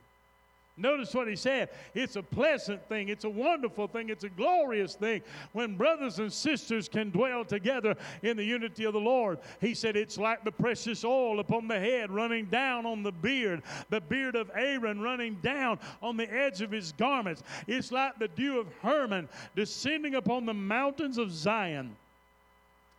Notice 0.80 1.14
what 1.14 1.28
he 1.28 1.36
said. 1.36 1.70
It's 1.94 2.16
a 2.16 2.24
pleasant 2.24 2.88
thing. 2.88 3.10
It's 3.10 3.26
a 3.26 3.30
wonderful 3.30 3.88
thing. 3.88 4.10
It's 4.10 4.24
a 4.24 4.30
glorious 4.30 4.96
thing 4.96 5.22
when 5.52 5.76
brothers 5.76 6.20
and 6.20 6.32
sisters 6.32 6.88
can 6.88 7.10
dwell 7.10 7.44
together 7.44 7.96
in 8.24 8.38
the 8.38 8.44
unity 8.44 8.86
of 8.86 8.94
the 8.94 9.00
Lord. 9.00 9.40
He 9.60 9.74
said 9.74 9.98
it's 9.98 10.18
like 10.18 10.46
the 10.46 10.52
precious 10.52 11.04
oil 11.04 11.42
upon 11.42 11.68
the 11.68 11.78
head 11.78 12.12
running 12.12 12.46
down 12.46 12.86
on 12.86 13.04
the 13.04 13.12
beard, 13.12 13.62
the 13.90 14.00
beard 14.00 14.38
of 14.38 14.50
Aaron 14.56 15.02
running 15.02 15.36
down 15.44 15.80
on 16.02 16.16
the 16.16 16.32
edge 16.32 16.62
of 16.62 16.72
his 16.72 16.94
garments. 16.94 17.44
It's 17.68 17.92
like 17.92 18.18
the 18.18 18.30
dew 18.30 18.58
of 18.60 18.68
Hermon 18.82 19.28
descending 19.58 20.16
upon 20.16 20.46
the 20.46 20.54
mountains 20.54 21.18
of 21.18 21.32
Zion. 21.32 21.94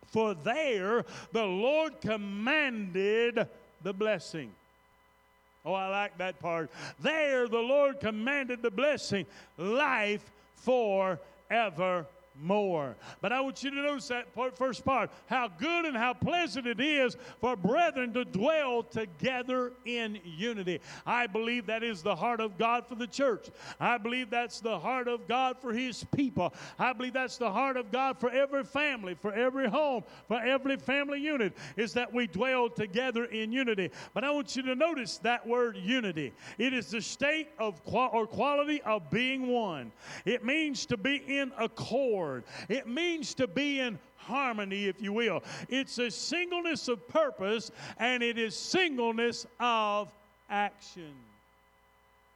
For 0.05 0.35
there 0.35 1.03
the 1.31 1.45
Lord 1.45 1.99
commanded 1.99 3.47
the 3.81 3.93
blessing. 3.93 4.51
Oh, 5.63 5.73
I 5.73 5.87
like 5.89 6.17
that 6.17 6.39
part. 6.39 6.71
There 6.99 7.47
the 7.47 7.59
Lord 7.59 7.99
commanded 7.99 8.61
the 8.61 8.71
blessing, 8.71 9.25
life 9.57 10.31
forever 10.55 12.05
more. 12.41 12.95
But 13.21 13.31
I 13.31 13.41
want 13.41 13.63
you 13.63 13.69
to 13.69 13.75
notice 13.75 14.07
that 14.07 14.27
first 14.55 14.83
part 14.83 15.11
how 15.27 15.47
good 15.47 15.85
and 15.85 15.95
how 15.95 16.13
pleasant 16.13 16.67
it 16.67 16.79
is 16.79 17.15
for 17.39 17.55
brethren 17.55 18.13
to 18.13 18.25
dwell 18.25 18.83
together 18.83 19.73
in 19.85 20.19
unity. 20.23 20.81
I 21.05 21.27
believe 21.27 21.67
that 21.67 21.83
is 21.83 22.01
the 22.01 22.15
heart 22.15 22.41
of 22.41 22.57
God 22.57 22.87
for 22.87 22.95
the 22.95 23.07
church. 23.07 23.49
I 23.79 23.97
believe 23.97 24.29
that's 24.29 24.59
the 24.59 24.79
heart 24.79 25.07
of 25.07 25.27
God 25.27 25.57
for 25.61 25.73
His 25.73 26.03
people. 26.15 26.53
I 26.79 26.93
believe 26.93 27.13
that's 27.13 27.37
the 27.37 27.51
heart 27.51 27.77
of 27.77 27.91
God 27.91 28.19
for 28.19 28.29
every 28.29 28.63
family, 28.63 29.13
for 29.13 29.33
every 29.33 29.69
home, 29.69 30.03
for 30.27 30.41
every 30.41 30.77
family 30.77 31.19
unit, 31.19 31.55
is 31.77 31.93
that 31.93 32.11
we 32.11 32.27
dwell 32.27 32.69
together 32.69 33.25
in 33.25 33.51
unity. 33.51 33.91
But 34.13 34.23
I 34.23 34.31
want 34.31 34.55
you 34.55 34.63
to 34.63 34.75
notice 34.75 35.17
that 35.19 35.45
word 35.45 35.77
unity. 35.77 36.33
It 36.57 36.73
is 36.73 36.89
the 36.91 37.01
state 37.01 37.49
of 37.59 37.83
qual- 37.83 38.09
or 38.13 38.25
quality 38.27 38.81
of 38.83 39.09
being 39.09 39.47
one, 39.47 39.91
it 40.25 40.43
means 40.43 40.85
to 40.87 40.97
be 40.97 41.17
in 41.27 41.51
accord 41.57 42.30
word. 42.31 42.43
It 42.69 42.87
means 42.87 43.33
to 43.35 43.47
be 43.47 43.79
in 43.79 43.99
harmony, 44.15 44.85
if 44.85 45.01
you 45.01 45.13
will. 45.13 45.43
It's 45.69 45.97
a 45.97 46.09
singleness 46.09 46.87
of 46.87 47.07
purpose 47.07 47.71
and 47.97 48.23
it 48.23 48.37
is 48.37 48.55
singleness 48.55 49.45
of 49.59 50.13
action. 50.49 51.13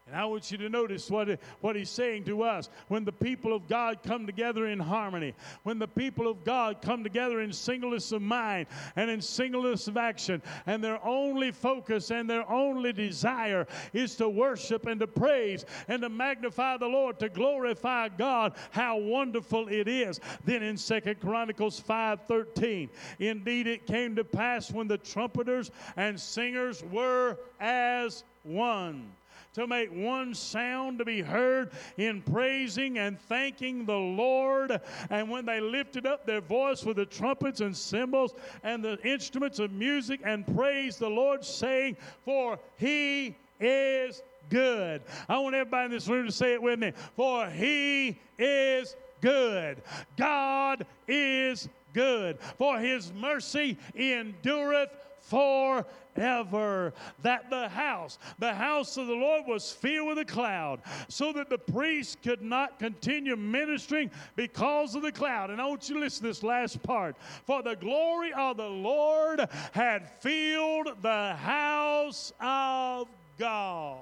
And 0.08 0.16
I 0.16 0.26
want 0.26 0.52
you 0.52 0.58
to 0.60 0.70
notice 0.70 1.10
what, 1.10 1.40
what 1.62 1.76
he's 1.76 1.90
saying 1.90 2.26
to 2.26 2.44
us. 2.44 2.70
When 2.90 3.06
the 3.06 3.12
people 3.12 3.56
of 3.56 3.68
God 3.68 4.04
come 4.04 4.28
together 4.28 4.68
in 4.68 4.80
harmony, 4.80 5.34
when 5.64 5.80
the 5.80 5.88
people 5.88 6.28
of 6.28 6.44
God 6.44 6.80
come 6.80 7.04
together 7.04 7.42
in 7.42 7.52
singleness 7.52 8.12
of 8.12 8.22
mind 8.22 8.68
and 8.96 9.10
in 9.10 9.20
singleness 9.20 9.88
of 9.88 9.98
action, 9.98 10.44
and 10.68 10.84
their 10.84 11.04
only 11.04 11.52
focus 11.52 12.12
and 12.12 12.30
their 12.30 12.48
only 12.48 12.94
desire 12.94 13.66
is 13.94 14.16
to 14.18 14.30
worship 14.30 14.86
and 14.86 15.00
to 15.00 15.08
praise 15.08 15.66
and 15.88 16.04
to 16.04 16.10
magnify 16.10 16.78
the 16.78 16.86
Lord, 16.88 17.18
to 17.18 17.28
glorify 17.28 18.10
God, 18.10 18.54
how 18.70 18.98
wonderful 18.98 19.70
it 19.70 19.88
is. 19.88 20.20
Then 20.44 20.62
in 20.62 20.78
Second 20.78 21.20
Chronicles 21.20 21.80
5:13, 21.82 22.90
indeed 23.18 23.66
it 23.66 23.88
came 23.88 24.16
to 24.18 24.24
pass 24.24 24.70
when 24.72 24.88
the 24.88 25.00
trumpeters 25.00 25.72
and 25.98 26.20
singers 26.20 26.84
were 26.84 27.40
as 27.60 28.24
one 28.44 29.12
to 29.54 29.68
make 29.68 29.90
one 29.92 30.34
sound 30.34 31.00
to 31.00 31.06
be 31.06 31.22
heard 31.22 31.72
in 31.98 32.22
praising 32.22 32.98
and 32.98 33.20
thanking 33.20 33.86
the 33.86 33.94
Lord. 33.94 34.82
And 35.10 35.30
when 35.30 35.46
they 35.46 35.60
lifted 35.60 36.06
up 36.06 36.26
their 36.26 36.42
voice 36.42 36.84
with 36.84 36.98
the 36.98 37.06
trumpets 37.06 37.62
and 37.62 37.76
cymbals 37.76 38.36
and 38.64 38.84
the 38.84 39.00
instruments 39.04 39.60
of 39.60 39.72
music 39.72 40.22
and 40.24 40.46
praised 40.56 41.00
the 41.00 41.10
Lord, 41.10 41.44
saying, 41.44 41.98
For 42.24 42.60
he 42.78 43.36
is 43.60 44.22
good. 44.50 45.02
I 45.28 45.38
want 45.40 45.56
everybody 45.56 45.86
in 45.86 45.92
this 45.92 46.08
room 46.08 46.26
to 46.26 46.32
say 46.32 46.54
it 46.54 46.62
with 46.62 46.80
me. 46.80 46.94
For 47.16 47.50
he 47.50 48.20
is 48.38 48.96
good. 49.22 49.82
God 50.18 50.86
is 51.08 51.70
good. 51.94 52.40
For 52.58 52.78
his 52.78 53.12
mercy 53.14 53.78
endureth 53.96 54.90
forever. 55.26 56.94
That 57.22 57.50
the 57.50 57.68
house, 57.70 58.18
the 58.40 58.54
house 58.54 58.98
of 58.98 59.08
the 59.08 59.14
Lord 59.14 59.44
was 59.48 59.72
filled 59.72 60.08
with 60.08 60.18
a 60.20 60.26
cloud, 60.26 60.82
so 61.08 61.34
that 61.34 61.50
the 61.50 61.58
priest 61.58 62.22
could 62.24 62.42
not 62.42 62.80
continue 62.80 63.36
ministering 63.36 64.12
because 64.36 64.96
of 64.96 65.02
the 65.02 65.12
cloud. 65.12 65.50
And 65.50 65.62
I 65.62 65.66
want 65.66 65.90
you 65.90 65.96
to 65.96 66.02
listen 66.02 66.24
to 66.24 66.28
this 66.30 66.44
last 66.44 66.82
part. 66.84 67.16
For 67.46 67.62
the 67.62 67.76
glory 67.76 68.34
of 68.34 68.58
the 68.58 68.70
Lord 68.70 69.48
had 69.72 70.10
filled 70.22 71.02
the 71.02 71.36
house 71.36 72.32
of 72.40 73.08
God. 73.38 74.00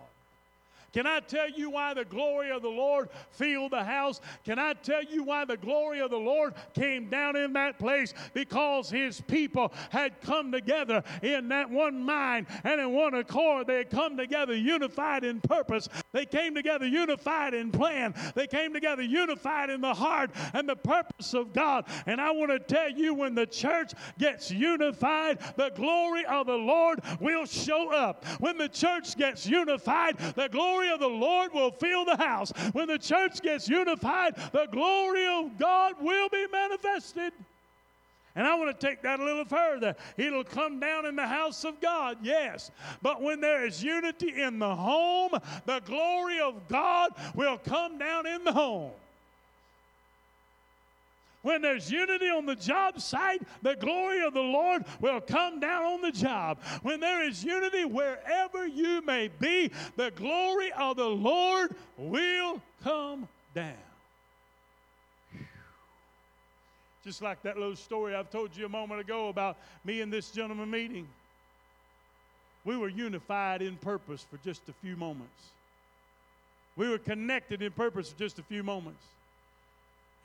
Can 0.93 1.07
I 1.07 1.21
tell 1.21 1.49
you 1.49 1.71
why 1.71 1.95
the 1.95 2.05
glory 2.05 2.51
of 2.51 2.61
the 2.61 2.69
Lord 2.69 3.09
filled 3.31 3.71
the 3.71 3.83
house? 3.83 4.21
Can 4.45 4.59
I 4.59 4.73
tell 4.73 5.03
you 5.03 5.23
why 5.23 5.43
the 5.43 5.57
glory 5.57 5.99
of 6.01 6.11
the 6.11 6.17
Lord 6.17 6.53
came 6.75 7.09
down 7.09 7.35
in 7.35 7.51
that 7.53 7.79
place? 7.79 8.13
Because 8.35 8.91
his 8.91 9.19
people 9.19 9.73
had 9.89 10.21
come 10.21 10.51
together 10.51 11.03
in 11.23 11.47
that 11.49 11.69
one 11.69 12.03
mind 12.03 12.45
and 12.63 12.79
in 12.79 12.93
one 12.93 13.15
accord. 13.15 13.65
They 13.65 13.77
had 13.77 13.89
come 13.89 14.15
together 14.17 14.55
unified 14.55 15.23
in 15.23 15.41
purpose. 15.41 15.89
They 16.11 16.27
came 16.27 16.53
together 16.53 16.85
unified 16.85 17.55
in 17.55 17.71
plan. 17.71 18.13
They 18.35 18.45
came 18.45 18.71
together 18.71 19.01
unified 19.01 19.71
in 19.71 19.81
the 19.81 19.95
heart 19.95 20.29
and 20.53 20.69
the 20.69 20.75
purpose 20.75 21.33
of 21.33 21.53
God. 21.53 21.85
And 22.05 22.21
I 22.21 22.29
want 22.29 22.51
to 22.51 22.59
tell 22.59 22.91
you 22.91 23.15
when 23.15 23.33
the 23.33 23.47
church 23.47 23.93
gets 24.19 24.51
unified, 24.51 25.39
the 25.55 25.71
glory 25.75 26.23
of 26.25 26.45
the 26.45 26.53
Lord 26.53 27.01
will 27.19 27.47
show 27.47 27.91
up. 27.91 28.25
When 28.39 28.59
the 28.59 28.69
church 28.69 29.17
gets 29.17 29.47
unified, 29.47 30.19
the 30.35 30.49
glory 30.49 30.82
glory 30.83 30.93
of 30.93 30.99
the 30.99 31.07
Lord 31.07 31.53
will 31.53 31.71
fill 31.71 32.05
the 32.05 32.17
house. 32.17 32.51
When 32.73 32.87
the 32.87 32.97
church 32.97 33.41
gets 33.41 33.67
unified, 33.67 34.35
the 34.51 34.67
glory 34.71 35.25
of 35.27 35.57
God 35.57 35.95
will 36.01 36.29
be 36.29 36.45
manifested. 36.51 37.33
And 38.35 38.47
I 38.47 38.55
want 38.55 38.77
to 38.77 38.87
take 38.87 39.03
that 39.03 39.19
a 39.19 39.23
little 39.23 39.45
further. 39.45 39.95
It'll 40.17 40.43
come 40.43 40.79
down 40.79 41.05
in 41.05 41.15
the 41.15 41.27
house 41.27 41.63
of 41.63 41.79
God, 41.79 42.17
yes. 42.23 42.71
But 43.01 43.21
when 43.21 43.41
there 43.41 43.65
is 43.65 43.83
unity 43.83 44.41
in 44.41 44.57
the 44.57 44.75
home, 44.75 45.31
the 45.65 45.81
glory 45.85 46.39
of 46.39 46.67
God 46.67 47.11
will 47.35 47.59
come 47.59 47.99
down 47.99 48.25
in 48.25 48.43
the 48.43 48.51
home. 48.51 48.91
When 51.43 51.61
there's 51.61 51.91
unity 51.91 52.29
on 52.29 52.45
the 52.45 52.55
job 52.55 52.99
site, 53.01 53.41
the 53.61 53.75
glory 53.75 54.25
of 54.25 54.33
the 54.33 54.41
Lord 54.41 54.85
will 55.01 55.19
come 55.19 55.59
down 55.59 55.83
on 55.83 56.01
the 56.01 56.11
job. 56.11 56.57
When 56.81 57.01
there 57.01 57.27
is 57.27 57.43
unity 57.43 57.83
wherever 57.83 58.65
you 58.65 59.01
may 59.01 59.27
be, 59.27 59.69
the 59.97 60.11
glory 60.11 60.71
of 60.71 60.95
the 60.95 61.09
Lord 61.09 61.75
will 61.97 62.61
come 62.81 63.27
down. 63.53 63.75
Just 67.03 67.21
like 67.21 67.43
that 67.43 67.57
little 67.57 67.75
story 67.75 68.15
I've 68.15 68.29
told 68.29 68.55
you 68.55 68.65
a 68.65 68.69
moment 68.69 69.01
ago 69.01 69.27
about 69.27 69.57
me 69.83 69.99
and 69.99 70.11
this 70.11 70.31
gentleman 70.31 70.71
meeting. 70.71 71.09
We 72.63 72.77
were 72.77 72.87
unified 72.87 73.61
in 73.61 73.75
purpose 73.75 74.25
for 74.29 74.37
just 74.37 74.61
a 74.69 74.73
few 74.81 74.95
moments. 74.95 75.49
We 76.77 76.89
were 76.89 76.97
connected 76.97 77.61
in 77.61 77.73
purpose 77.73 78.11
for 78.11 78.17
just 78.17 78.39
a 78.39 78.43
few 78.43 78.63
moments. 78.63 79.03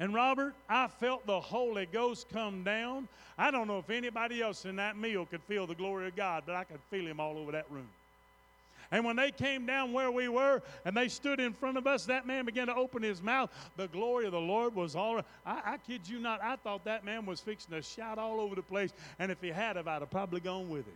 And 0.01 0.15
Robert, 0.15 0.55
I 0.69 0.87
felt 0.87 1.27
the 1.27 1.41
Holy 1.41 1.87
Ghost 1.87 2.29
come 2.33 2.63
down. 2.63 3.09
I 3.37 3.51
don't 3.51 3.67
know 3.67 3.79
if 3.79 3.91
anybody 3.91 4.41
else 4.41 4.65
in 4.65 4.77
that 4.77 4.97
meal 4.97 5.27
could 5.27 5.43
feel 5.43 5.67
the 5.67 5.75
glory 5.75 6.07
of 6.07 6.17
God, 6.17 6.45
but 6.47 6.55
I 6.55 6.65
could 6.65 6.81
feel 6.91 7.07
Him 7.07 7.19
all 7.19 7.37
over 7.37 7.53
that 7.53 7.71
room. 7.71 7.89
And 8.91 9.05
when 9.05 9.17
they 9.17 9.31
came 9.31 9.67
down 9.67 9.93
where 9.93 10.11
we 10.11 10.29
were 10.29 10.63
and 10.85 10.97
they 10.97 11.09
stood 11.09 11.41
in 11.41 11.53
front 11.53 11.77
of 11.77 11.87
us, 11.87 12.07
that 12.07 12.27
man 12.27 12.45
began 12.47 12.69
to 12.69 12.75
open 12.75 13.03
his 13.03 13.23
mouth. 13.23 13.51
The 13.77 13.89
glory 13.89 14.27
of 14.27 14.33
the 14.33 14.41
Lord 14.41 14.75
was 14.75 14.97
all. 14.97 15.21
I, 15.45 15.61
I 15.65 15.77
kid 15.87 16.09
you 16.09 16.19
not, 16.19 16.43
I 16.43 16.57
thought 16.57 16.85
that 16.85 17.05
man 17.05 17.27
was 17.27 17.41
fixing 17.41 17.75
to 17.75 17.83
shout 17.83 18.19
all 18.19 18.41
over 18.41 18.55
the 18.55 18.63
place. 18.63 18.93
And 19.19 19.31
if 19.31 19.41
he 19.43 19.49
had, 19.49 19.77
I'd 19.77 19.87
have 19.87 20.11
probably 20.11 20.41
gone 20.41 20.71
with 20.71 20.87
him. 20.87 20.95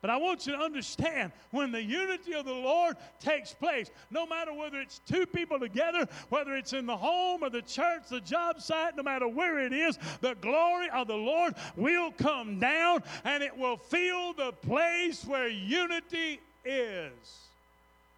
But 0.00 0.10
I 0.10 0.16
want 0.16 0.46
you 0.46 0.52
to 0.52 0.58
understand 0.58 1.32
when 1.50 1.72
the 1.72 1.82
unity 1.82 2.32
of 2.32 2.46
the 2.46 2.52
Lord 2.52 2.96
takes 3.18 3.52
place, 3.52 3.90
no 4.10 4.26
matter 4.26 4.52
whether 4.54 4.80
it's 4.80 5.00
two 5.00 5.26
people 5.26 5.58
together, 5.58 6.06
whether 6.30 6.56
it's 6.56 6.72
in 6.72 6.86
the 6.86 6.96
home 6.96 7.42
or 7.42 7.50
the 7.50 7.62
church, 7.62 8.08
the 8.08 8.20
job 8.20 8.60
site, 8.60 8.96
no 8.96 9.02
matter 9.02 9.28
where 9.28 9.58
it 9.58 9.72
is, 9.72 9.98
the 10.20 10.34
glory 10.36 10.88
of 10.90 11.06
the 11.06 11.16
Lord 11.16 11.54
will 11.76 12.12
come 12.12 12.58
down 12.58 13.02
and 13.24 13.42
it 13.42 13.56
will 13.56 13.76
fill 13.76 14.32
the 14.32 14.52
place 14.52 15.24
where 15.24 15.48
unity 15.48 16.40
is. 16.64 17.49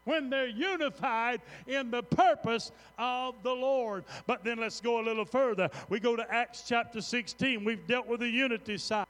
When 0.05 0.31
they're 0.31 0.47
unified 0.47 1.41
in 1.67 1.91
the 1.91 2.03
purpose 2.03 2.73
of 2.99 3.35
the 3.43 3.53
Lord. 3.53 4.05
But 4.27 4.45
then 4.45 4.59
let's 4.59 4.81
go 4.81 5.01
a 5.01 5.05
little 5.05 5.25
further. 5.25 5.71
We 5.89 6.01
go 6.01 6.17
to 6.17 6.33
Acts 6.33 6.65
chapter 6.67 7.01
16. 7.01 7.65
We've 7.65 7.87
dealt 7.87 8.07
with 8.07 8.21
the 8.21 8.29
unity 8.29 8.79
side. 8.79 9.07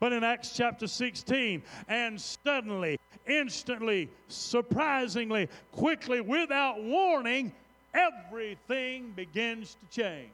But 0.00 0.12
in 0.12 0.24
Acts 0.24 0.52
chapter 0.54 0.86
16, 0.86 1.62
and 1.88 2.20
suddenly, 2.20 2.98
instantly, 3.26 4.08
surprisingly, 4.28 5.48
quickly, 5.72 6.20
without 6.20 6.82
warning, 6.82 7.52
everything 7.94 9.12
begins 9.16 9.76
to 9.80 10.00
change. 10.00 10.30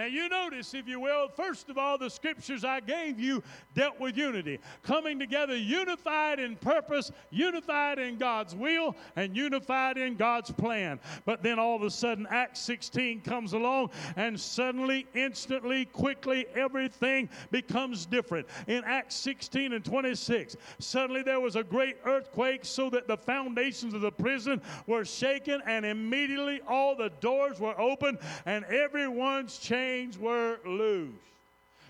Now, 0.00 0.06
you 0.06 0.30
notice, 0.30 0.72
if 0.72 0.88
you 0.88 0.98
will, 0.98 1.28
first 1.28 1.68
of 1.68 1.76
all, 1.76 1.98
the 1.98 2.08
scriptures 2.08 2.64
I 2.64 2.80
gave 2.80 3.20
you 3.20 3.42
dealt 3.74 4.00
with 4.00 4.16
unity. 4.16 4.58
Coming 4.82 5.18
together, 5.18 5.54
unified 5.54 6.40
in 6.40 6.56
purpose, 6.56 7.12
unified 7.28 7.98
in 7.98 8.16
God's 8.16 8.54
will, 8.54 8.96
and 9.16 9.36
unified 9.36 9.98
in 9.98 10.16
God's 10.16 10.52
plan. 10.52 11.00
But 11.26 11.42
then 11.42 11.58
all 11.58 11.76
of 11.76 11.82
a 11.82 11.90
sudden, 11.90 12.26
Acts 12.30 12.60
16 12.60 13.20
comes 13.20 13.52
along, 13.52 13.90
and 14.16 14.40
suddenly, 14.40 15.06
instantly, 15.14 15.84
quickly, 15.84 16.46
everything 16.54 17.28
becomes 17.50 18.06
different. 18.06 18.46
In 18.68 18.82
Acts 18.86 19.16
16 19.16 19.74
and 19.74 19.84
26, 19.84 20.56
suddenly 20.78 21.22
there 21.22 21.40
was 21.40 21.56
a 21.56 21.62
great 21.62 21.98
earthquake, 22.06 22.64
so 22.64 22.88
that 22.88 23.06
the 23.06 23.18
foundations 23.18 23.92
of 23.92 24.00
the 24.00 24.12
prison 24.12 24.62
were 24.86 25.04
shaken, 25.04 25.60
and 25.66 25.84
immediately 25.84 26.62
all 26.66 26.96
the 26.96 27.10
doors 27.20 27.60
were 27.60 27.78
open, 27.78 28.16
and 28.46 28.64
everyone's 28.64 29.58
chains 29.58 29.89
chains 29.90 30.18
were 30.18 30.58
loose. 30.64 31.10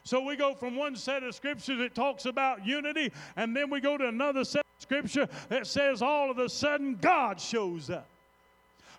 So 0.04 0.24
we 0.24 0.34
go 0.34 0.54
from 0.54 0.74
one 0.74 0.96
set 0.96 1.22
of 1.22 1.34
scriptures 1.34 1.78
that 1.78 1.94
talks 1.94 2.24
about 2.24 2.66
unity, 2.66 3.12
and 3.36 3.54
then 3.54 3.68
we 3.68 3.80
go 3.80 3.98
to 3.98 4.08
another 4.08 4.44
set 4.44 4.60
of 4.60 4.82
scripture 4.82 5.28
that 5.50 5.66
says 5.66 6.00
all 6.00 6.30
of 6.30 6.38
a 6.38 6.48
sudden 6.48 6.96
God 6.96 7.38
shows 7.38 7.90
up. 7.90 8.08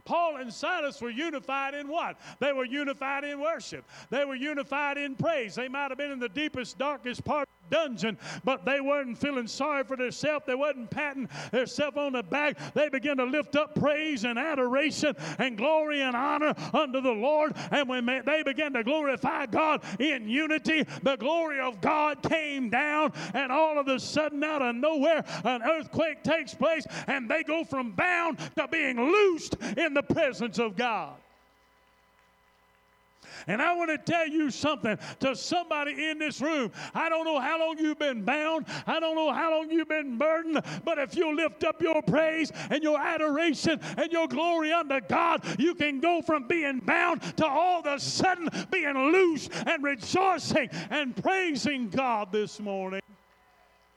Paul 0.06 0.38
and 0.38 0.54
Silas 0.54 1.02
were 1.02 1.10
unified 1.10 1.74
in 1.74 1.88
what? 1.88 2.20
They 2.40 2.54
were 2.54 2.66
unified 2.66 3.24
in 3.24 3.40
worship. 3.40 3.86
They 4.12 4.24
were 4.26 4.36
unified 4.36 4.98
in 4.98 5.16
praise. 5.16 5.56
They 5.56 5.68
might 5.68 5.90
have 5.90 5.98
been 5.98 6.12
in 6.12 6.20
the 6.20 6.30
deepest, 6.30 6.78
darkest 6.78 7.24
part 7.24 7.50
dungeon, 7.72 8.18
but 8.44 8.66
they 8.66 8.82
weren't 8.82 9.18
feeling 9.18 9.48
sorry 9.48 9.84
for 9.84 9.98
themselves. 9.98 10.46
They 10.46 10.54
wasn't 10.54 10.92
patting 10.92 11.28
themselves 11.52 11.98
on 11.98 12.14
the 12.14 12.22
back. 12.22 12.74
They 12.74 12.90
began 12.90 13.18
to 13.18 13.24
lift 13.24 13.56
up 13.56 13.74
praise 13.74 14.26
and 14.26 14.38
adoration 14.38 15.16
and 15.40 15.58
glory 15.58 16.02
and 16.02 16.16
honor 16.16 16.54
unto 16.74 17.02
the 17.02 17.12
Lord. 17.12 17.54
And 17.72 17.90
when 17.90 18.06
they 18.06 18.44
began 18.44 18.74
to 18.74 18.84
glorify 18.84 19.48
God 19.48 19.84
in 20.00 20.30
unity, 20.30 20.84
the 21.02 21.16
glory 21.16 21.60
of 21.60 21.82
God 21.82 22.22
came 22.22 22.70
down, 22.70 23.14
and 23.34 23.52
all 23.52 23.80
of 23.80 23.88
a 23.88 24.00
sudden, 24.00 24.44
out 24.44 24.62
of 24.62 24.76
nowhere, 24.76 25.24
an 25.44 25.64
earthquake 25.64 26.24
takes 26.24 26.54
place, 26.54 26.86
and 27.08 27.30
they 27.30 27.44
go 27.44 27.64
from 27.64 27.92
bound 27.94 28.38
to 28.58 28.68
being 28.68 29.02
loosed 29.02 29.56
in 29.78 29.94
the 29.94 30.04
presence 30.04 30.60
of 30.60 30.76
God. 30.76 31.16
And 33.48 33.62
I 33.62 33.74
want 33.74 33.90
to 33.90 33.98
tell 33.98 34.28
you 34.28 34.52
something 34.52 34.98
to 35.20 35.36
somebody 35.36 36.10
in 36.10 36.20
this 36.20 36.42
room. 36.42 36.72
I 36.94 37.10
don't 37.10 37.26
know 37.26 37.40
how 37.40 37.60
long 37.60 37.78
you've 37.78 38.00
been 38.00 38.24
bound, 38.24 38.66
I 38.88 39.00
don't 39.00 39.16
know 39.16 39.32
how 39.32 39.52
long 39.52 39.70
you've 39.70 39.90
been 39.90 40.18
burdened, 40.18 40.62
but 40.84 40.98
if 40.98 41.16
you 41.16 41.36
lift 41.36 41.64
up 41.64 41.82
your 41.82 42.02
praise 42.02 42.52
and 42.70 42.84
your 42.84 43.00
adoration 43.00 43.80
and 43.98 44.12
your 44.12 44.28
glory 44.28 44.72
unto 44.72 45.00
God, 45.02 45.44
you 45.60 45.76
can 45.76 46.00
go 46.00 46.22
from 46.22 46.48
being 46.48 46.80
bound 46.80 47.22
to 47.38 47.46
all 47.46 47.80
of 47.80 47.86
a 47.86 48.00
sudden 48.00 48.50
being 48.72 49.12
loose 49.12 49.50
and 49.66 49.84
rejoicing 49.84 50.70
and 50.90 51.16
praising 51.16 51.90
God 51.90 52.32
this 52.32 52.60
morning. 52.60 53.02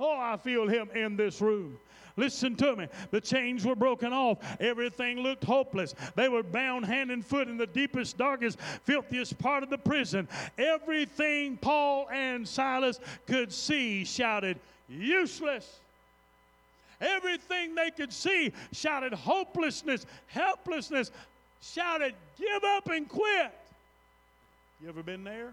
Oh, 0.00 0.16
I 0.18 0.36
feel 0.36 0.68
Him 0.68 0.90
in 0.94 1.16
this 1.16 1.40
room. 1.40 1.78
Listen 2.16 2.54
to 2.56 2.76
me. 2.76 2.88
The 3.10 3.20
chains 3.20 3.64
were 3.64 3.74
broken 3.74 4.12
off. 4.12 4.38
Everything 4.60 5.18
looked 5.20 5.42
hopeless. 5.42 5.94
They 6.14 6.28
were 6.28 6.44
bound 6.44 6.86
hand 6.86 7.10
and 7.10 7.26
foot 7.26 7.48
in 7.48 7.56
the 7.56 7.66
deepest, 7.66 8.16
darkest, 8.16 8.60
filthiest 8.84 9.36
part 9.38 9.62
of 9.62 9.70
the 9.70 9.78
prison. 9.78 10.28
Everything 10.56 11.56
Paul 11.56 12.08
and 12.12 12.46
Silas 12.46 13.00
could 13.26 13.52
see 13.52 14.04
shouted, 14.04 14.58
useless. 14.88 15.80
Everything 17.00 17.74
they 17.74 17.90
could 17.90 18.12
see 18.12 18.52
shouted 18.72 19.12
hopelessness, 19.12 20.06
helplessness, 20.28 21.10
shouted, 21.60 22.14
give 22.38 22.62
up 22.64 22.88
and 22.90 23.08
quit. 23.08 23.52
You 24.80 24.88
ever 24.88 25.02
been 25.02 25.24
there? 25.24 25.52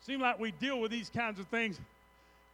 Seem 0.00 0.20
like 0.20 0.38
we 0.38 0.52
deal 0.52 0.80
with 0.80 0.90
these 0.90 1.10
kinds 1.10 1.38
of 1.38 1.46
things 1.48 1.78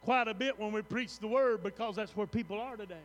quite 0.03 0.27
a 0.27 0.33
bit 0.33 0.59
when 0.59 0.71
we 0.71 0.81
preach 0.81 1.19
the 1.19 1.27
word 1.27 1.63
because 1.63 1.95
that's 1.95 2.15
where 2.15 2.27
people 2.27 2.59
are 2.59 2.75
today. 2.75 2.95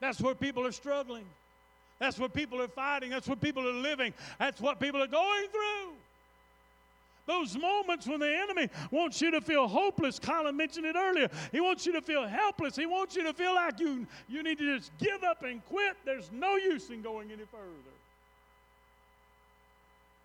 That's 0.00 0.20
where 0.20 0.34
people 0.34 0.66
are 0.66 0.72
struggling. 0.72 1.24
That's 1.98 2.18
where 2.18 2.28
people 2.28 2.60
are 2.60 2.68
fighting. 2.68 3.10
That's 3.10 3.28
where 3.28 3.36
people 3.36 3.66
are 3.68 3.72
living. 3.72 4.12
That's 4.38 4.60
what 4.60 4.80
people 4.80 5.02
are 5.02 5.06
going 5.06 5.48
through. 5.48 5.92
Those 7.26 7.56
moments 7.56 8.08
when 8.08 8.18
the 8.18 8.36
enemy 8.36 8.68
wants 8.90 9.20
you 9.22 9.30
to 9.30 9.40
feel 9.40 9.68
hopeless, 9.68 10.18
Colin 10.18 10.56
mentioned 10.56 10.86
it 10.86 10.96
earlier. 10.96 11.28
He 11.52 11.60
wants 11.60 11.86
you 11.86 11.92
to 11.92 12.02
feel 12.02 12.26
helpless. 12.26 12.74
He 12.74 12.86
wants 12.86 13.14
you 13.14 13.22
to 13.22 13.32
feel 13.32 13.54
like 13.54 13.78
you, 13.78 14.06
you 14.28 14.42
need 14.42 14.58
to 14.58 14.76
just 14.76 14.90
give 14.98 15.22
up 15.22 15.44
and 15.44 15.64
quit. 15.66 15.96
There's 16.04 16.30
no 16.32 16.56
use 16.56 16.90
in 16.90 17.00
going 17.00 17.30
any 17.30 17.44
further. 17.44 17.91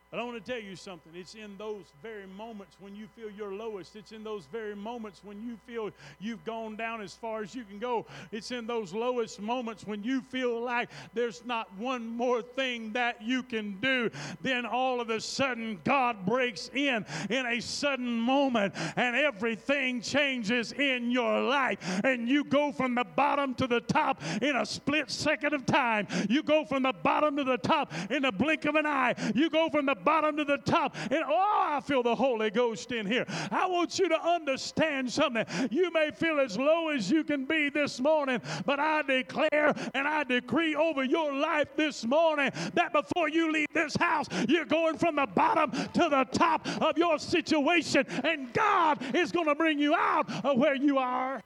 But 0.10 0.22
I 0.22 0.24
want 0.24 0.44
to 0.44 0.52
tell 0.52 0.62
you 0.62 0.78
something. 0.78 1.12
It's 1.14 1.36
in 1.36 1.58
those 1.58 1.84
very 2.02 2.28
moments 2.28 2.78
when 2.80 2.96
you 2.96 3.08
feel 3.14 3.30
your 3.30 3.54
lowest. 3.54 3.98
It's 3.98 4.14
in 4.14 4.24
those 4.24 4.46
very 4.46 4.74
moments 4.74 5.20
when 5.22 5.42
you 5.42 5.58
feel 5.68 5.92
you've 6.22 6.46
gone 6.46 6.78
down 6.78 7.02
as 7.02 7.14
far 7.14 7.42
as 7.42 7.54
you 7.54 7.66
can 7.66 7.78
go. 7.78 8.06
It's 8.32 8.52
in 8.52 8.68
those 8.68 8.94
lowest 8.94 9.42
moments 9.42 9.86
when 9.86 10.04
you 10.06 10.22
feel 10.22 10.62
like 10.62 10.90
there's 11.14 11.44
not 11.44 11.68
one 11.78 12.08
more 12.08 12.42
thing 12.42 12.94
that 12.94 13.22
you 13.22 13.44
can 13.44 13.78
do. 13.82 14.10
Then 14.42 14.66
all 14.66 15.02
of 15.02 15.10
a 15.10 15.20
sudden, 15.20 15.82
God 15.84 16.26
breaks 16.26 16.70
in 16.74 17.06
in 17.30 17.46
a 17.46 17.60
sudden 17.60 18.08
moment 18.18 18.76
and 18.96 19.14
everything 19.14 20.00
changes 20.00 20.72
in 20.72 21.12
your 21.12 21.42
life. 21.42 21.80
And 22.06 22.30
you 22.30 22.46
go 22.46 22.72
from 22.72 22.96
the 22.96 23.04
bottom 23.04 23.54
to 23.56 23.68
the 23.68 23.82
top 23.82 24.24
in 24.42 24.56
a 24.56 24.66
split 24.66 25.12
second 25.12 25.54
of 25.54 25.66
time. 25.66 26.08
You 26.30 26.44
go 26.44 26.64
from 26.64 26.84
the 26.84 26.94
bottom 26.94 27.36
to 27.36 27.44
the 27.44 27.58
top 27.58 27.92
in 28.10 28.22
the 28.22 28.32
blink 28.32 28.64
of 28.64 28.76
an 28.76 28.86
eye. 28.86 29.14
You 29.36 29.50
go 29.50 29.68
from 29.68 29.86
the 29.86 29.97
bottom 30.04 30.38
to 30.38 30.46
the 30.46 30.58
top. 30.58 30.96
And 31.12 31.24
oh, 31.28 31.68
I 31.70 31.82
feel 31.82 32.04
the 32.04 32.16
Holy 32.16 32.50
Ghost 32.50 32.92
in 32.92 33.06
here. 33.06 33.26
I 33.52 33.68
want 33.68 34.00
you 34.00 34.10
to 34.10 34.22
understand 34.22 35.12
something. 35.12 35.46
You 35.72 35.92
may 35.92 36.12
feel 36.12 36.40
as 36.40 36.58
low 36.58 36.90
as 36.90 37.10
you 37.10 37.24
can 37.24 37.46
be 37.46 37.70
this 37.70 38.00
morning, 38.00 38.42
but 38.66 38.80
I 38.80 39.02
declare 39.02 39.74
and 39.94 40.08
I 40.08 40.24
decree 40.24 40.76
over 40.76 41.04
your 41.04 41.34
life 41.34 41.70
this 41.76 42.06
morning 42.06 42.52
that 42.74 42.94
before 42.94 43.30
you 43.30 43.52
leave 43.52 43.68
this 43.74 43.96
house, 43.96 44.28
you're 44.48 44.66
going 44.66 44.98
from 44.98 45.16
the 45.16 45.28
bottom 45.28 45.72
to 45.72 46.10
the 46.10 46.28
top 46.32 46.68
of 46.82 46.98
your 46.98 47.20
situation, 47.20 48.06
and 48.24 48.52
God 48.54 49.16
is 49.16 49.32
going 49.32 49.48
to 49.48 49.56
bring 49.56 49.80
you 49.80 49.96
out 49.96 50.30
of 50.46 50.58
where 50.58 50.76
you 50.76 50.98
are. 50.98 51.42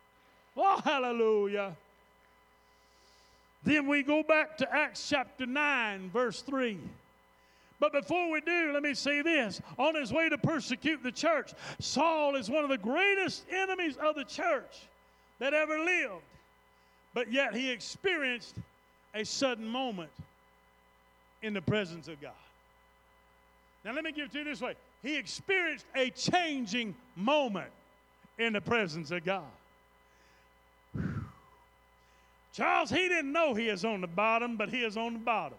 Oh, 0.57 0.81
hallelujah. 0.83 1.75
Then 3.63 3.87
we 3.87 4.03
go 4.03 4.23
back 4.23 4.57
to 4.57 4.75
Acts 4.75 5.07
chapter 5.07 5.45
9, 5.45 6.09
verse 6.11 6.41
3. 6.41 6.79
But 7.81 7.93
before 7.93 8.29
we 8.29 8.41
do, 8.41 8.71
let 8.73 8.83
me 8.83 8.93
say 8.93 9.23
this. 9.23 9.59
On 9.79 9.95
his 9.95 10.13
way 10.13 10.29
to 10.29 10.37
persecute 10.37 11.01
the 11.01 11.11
church, 11.11 11.51
Saul 11.79 12.35
is 12.35 12.47
one 12.47 12.63
of 12.63 12.69
the 12.69 12.77
greatest 12.77 13.43
enemies 13.51 13.97
of 13.97 14.13
the 14.13 14.23
church 14.23 14.87
that 15.39 15.55
ever 15.55 15.79
lived. 15.79 16.21
But 17.15 17.31
yet 17.33 17.55
he 17.55 17.71
experienced 17.71 18.55
a 19.15 19.25
sudden 19.25 19.67
moment 19.67 20.11
in 21.41 21.55
the 21.55 21.61
presence 21.61 22.07
of 22.07 22.21
God. 22.21 22.33
Now, 23.83 23.93
let 23.93 24.03
me 24.03 24.11
give 24.11 24.25
it 24.25 24.31
to 24.33 24.37
you 24.37 24.43
this 24.43 24.61
way 24.61 24.75
he 25.01 25.17
experienced 25.17 25.87
a 25.95 26.11
changing 26.11 26.93
moment 27.15 27.71
in 28.37 28.53
the 28.53 28.61
presence 28.61 29.09
of 29.09 29.25
God. 29.25 29.41
Charles, 32.53 32.91
he 32.91 33.07
didn't 33.07 33.31
know 33.31 33.55
he 33.55 33.69
is 33.69 33.83
on 33.83 34.01
the 34.01 34.07
bottom, 34.07 34.55
but 34.55 34.69
he 34.69 34.83
is 34.83 34.97
on 34.97 35.13
the 35.13 35.19
bottom. 35.19 35.57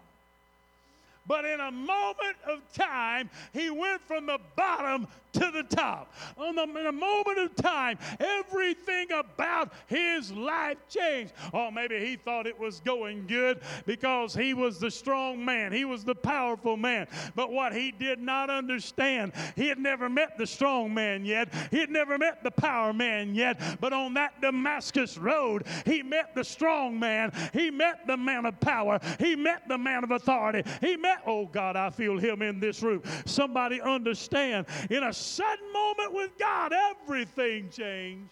But 1.25 1.45
in 1.45 1.59
a 1.59 1.71
moment 1.71 2.37
of 2.47 2.59
time, 2.73 3.29
he 3.53 3.69
went 3.69 4.01
from 4.07 4.25
the 4.25 4.39
bottom 4.55 5.07
to 5.33 5.51
the 5.51 5.63
top. 5.63 6.13
On 6.37 6.55
the, 6.55 6.63
in 6.63 6.85
a 6.87 6.91
moment 6.91 7.39
of 7.39 7.55
time, 7.55 7.97
everything 8.19 9.11
about 9.11 9.73
his 9.87 10.31
life 10.31 10.77
changed. 10.89 11.33
Or 11.51 11.71
maybe 11.71 11.99
he 11.99 12.15
thought 12.15 12.47
it 12.47 12.57
was 12.57 12.79
going 12.79 13.25
good 13.27 13.61
because 13.85 14.33
he 14.33 14.53
was 14.53 14.79
the 14.79 14.91
strong 14.91 15.43
man, 15.43 15.71
he 15.71 15.85
was 15.85 16.03
the 16.03 16.15
powerful 16.15 16.77
man. 16.77 17.07
But 17.35 17.51
what 17.51 17.73
he 17.73 17.91
did 17.91 18.19
not 18.19 18.49
understand, 18.49 19.33
he 19.55 19.67
had 19.67 19.79
never 19.79 20.09
met 20.09 20.37
the 20.37 20.47
strong 20.47 20.93
man 20.93 21.25
yet, 21.25 21.53
he 21.71 21.79
had 21.79 21.89
never 21.89 22.17
met 22.17 22.43
the 22.43 22.51
power 22.51 22.93
man 22.93 23.35
yet. 23.35 23.59
But 23.79 23.93
on 23.93 24.13
that 24.15 24.41
Damascus 24.41 25.17
road, 25.17 25.65
he 25.85 26.03
met 26.03 26.35
the 26.35 26.43
strong 26.43 26.99
man, 26.99 27.31
he 27.53 27.71
met 27.71 28.05
the 28.07 28.17
man 28.17 28.45
of 28.45 28.59
power, 28.59 28.99
he 29.19 29.35
met 29.35 29.67
the 29.67 29.77
man 29.77 30.03
of 30.03 30.11
authority, 30.11 30.69
he 30.81 30.95
met, 30.97 31.21
oh 31.25 31.45
God, 31.47 31.75
I 31.75 31.89
feel 31.89 32.17
him 32.17 32.41
in 32.41 32.59
this 32.59 32.81
room. 32.81 33.01
Somebody 33.25 33.81
understand 33.81 34.65
in 34.89 35.03
a 35.03 35.13
sudden 35.23 35.71
moment 35.73 36.13
with 36.13 36.37
God, 36.37 36.73
everything 36.73 37.69
changed. 37.69 38.29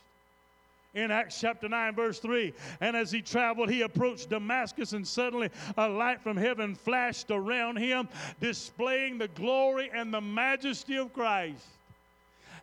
in 0.94 1.10
Acts 1.10 1.40
chapter 1.40 1.70
9, 1.70 1.96
verse 1.96 2.20
3. 2.20 2.54
And 2.82 2.98
as 2.98 3.12
he 3.12 3.22
traveled, 3.22 3.70
he 3.70 3.82
approached 3.82 4.30
Damascus, 4.30 4.94
and 4.94 5.08
suddenly 5.08 5.50
a 5.78 5.88
light 5.88 6.22
from 6.22 6.36
heaven 6.36 6.76
flashed 6.76 7.32
around 7.32 7.78
him, 7.78 8.10
displaying 8.42 9.18
the 9.18 9.30
glory 9.30 9.90
and 9.94 10.14
the 10.14 10.22
majesty 10.22 10.98
of 10.98 11.14
Christ. 11.14 11.66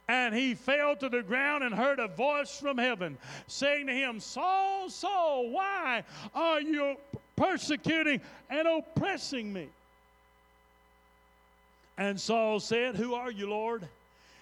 And 0.09 0.35
he 0.35 0.55
fell 0.55 0.97
to 0.97 1.09
the 1.09 1.23
ground 1.23 1.65
and 1.65 1.75
heard 1.75 1.99
a 1.99 2.09
voice 2.09 2.59
from 2.59 2.79
heaven 2.79 3.19
saying 3.47 3.87
to 3.89 3.93
him, 3.93 4.21
Saul, 4.21 4.89
Saul, 4.89 5.51
why 5.51 6.03
are 6.35 6.61
you 6.63 6.97
persecuting 7.37 8.21
and 8.49 8.67
oppressing 8.67 9.53
me? 9.53 9.69
And 11.99 12.19
Saul 12.19 12.61
said, 12.61 12.95
Who 12.95 13.15
are 13.15 13.31
you, 13.31 13.51
Lord? 13.51 13.87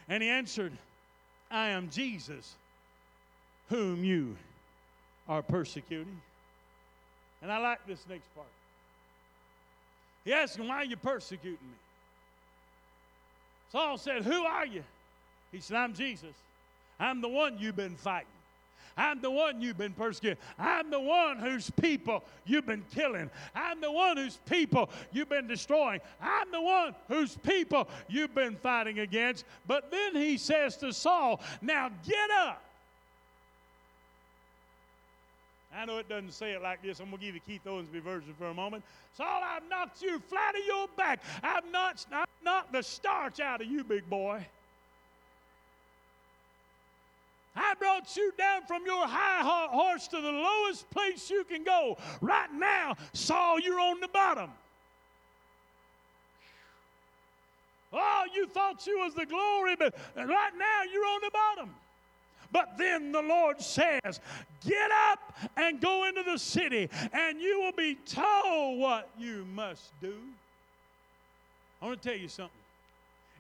And 0.09 0.23
he 0.23 0.29
answered, 0.29 0.73
I 1.51 1.69
am 1.69 1.91
Jesus 1.91 2.55
whom 3.69 4.05
you 4.05 4.37
are 5.29 5.43
persecuting. 5.43 6.21
And 7.43 7.51
I 7.51 7.59
like 7.59 7.87
this 7.87 8.05
next 8.09 8.33
part. 8.35 8.47
He 10.25 10.33
asked 10.33 10.57
him, 10.57 10.69
Why 10.69 10.77
are 10.77 10.85
you 10.85 10.97
persecuting 10.97 11.53
me? 11.53 11.77
Saul 13.73 13.99
said, 13.99 14.23
Who 14.23 14.43
are 14.45 14.67
you? 14.67 14.85
He 15.53 15.61
said, 15.61 15.77
I'm 15.77 15.95
Jesus. 15.95 16.35
I'm 16.99 17.21
the 17.21 17.29
one 17.29 17.57
you've 17.59 17.77
been 17.77 17.97
fighting. 17.97 18.27
I'm 18.97 19.21
the 19.21 19.31
one 19.31 19.61
you've 19.61 19.79
been 19.79 19.93
persecuting. 19.93 20.39
I'm 20.59 20.91
the 20.91 21.01
one 21.01 21.39
whose 21.39 21.71
people 21.71 22.25
you've 22.45 22.67
been 22.67 22.85
killing. 22.95 23.31
I'm 23.55 23.81
the 23.81 23.93
one 23.93 24.17
whose 24.17 24.39
people 24.49 24.91
you've 25.13 25.29
been 25.29 25.47
destroying. 25.47 26.01
I'm 26.21 26.51
the 26.51 26.61
one 26.61 26.95
whose 27.09 27.37
people 27.37 27.89
you've 28.09 28.35
been 28.35 28.57
fighting 28.57 29.01
against. 29.01 29.45
But 29.67 29.91
then 29.91 30.15
he 30.15 30.39
says 30.39 30.77
to 30.79 30.93
Saul, 30.93 31.41
Now 31.61 31.91
get 32.07 32.31
up 32.31 32.63
I 35.77 35.85
know 35.85 35.99
it 35.99 36.09
doesn't 36.09 36.33
say 36.33 36.53
it 36.53 36.63
like 36.63 36.83
this. 36.83 37.01
I'm 37.01 37.11
going 37.11 37.21
to 37.21 37.27
give 37.27 37.35
you 37.35 37.41
Keith 37.47 37.65
Owensby 37.67 38.03
version 38.03 38.35
for 38.39 38.47
a 38.47 38.55
moment. 38.55 38.83
Saul, 39.15 39.43
I've 39.45 39.69
knocked 39.69 40.01
you 40.01 40.19
flat 40.21 40.55
on 40.55 40.67
your 40.67 40.89
back. 40.97 41.23
I've 41.43 41.71
knocked, 41.71 42.07
I've 42.11 42.27
knocked 42.43 42.73
the 42.73 42.83
starch 42.83 43.41
out 43.41 43.61
of 43.61 43.67
you, 43.67 43.85
big 43.85 44.09
boy. 44.09 44.47
I 47.57 47.75
brought 47.79 48.17
you 48.17 48.33
down 48.37 48.63
from 48.67 48.85
your 48.85 49.07
high 49.07 49.43
horse 49.43 50.07
to 50.09 50.21
the 50.21 50.31
lowest 50.31 50.89
place 50.91 51.31
you 51.31 51.45
can 51.45 51.65
go. 51.65 51.97
Right 52.21 52.53
now, 52.53 52.97
Saul, 53.15 53.59
you're 53.59 53.81
on 53.81 54.01
the 54.01 54.09
bottom. 54.09 54.51
Oh, 57.93 58.25
you 58.35 58.47
thought 58.47 58.87
you 58.87 58.99
was 58.99 59.15
the 59.15 59.25
glory, 59.25 59.75
but 59.77 59.95
right 60.17 60.53
now 60.59 60.83
you're 60.93 61.07
on 61.07 61.21
the 61.23 61.31
bottom. 61.31 61.75
But 62.53 62.77
then 62.79 63.11
the 63.11 63.23
Lord 63.23 63.61
says, 63.61 64.21
Get 64.67 64.91
up 65.11 65.35
and 65.57 65.81
go 65.81 66.07
into 66.07 66.23
the 66.23 66.39
city, 66.39 66.91
and 67.13 67.41
you 67.41 67.61
will 67.61 67.73
be 67.73 67.97
told 68.07 68.79
what 68.79 69.09
you 69.19 69.47
must 69.55 69.99
do. 70.01 70.15
I 71.81 71.87
want 71.87 72.03
to 72.03 72.09
tell 72.09 72.19
you 72.19 72.29
something. 72.29 72.51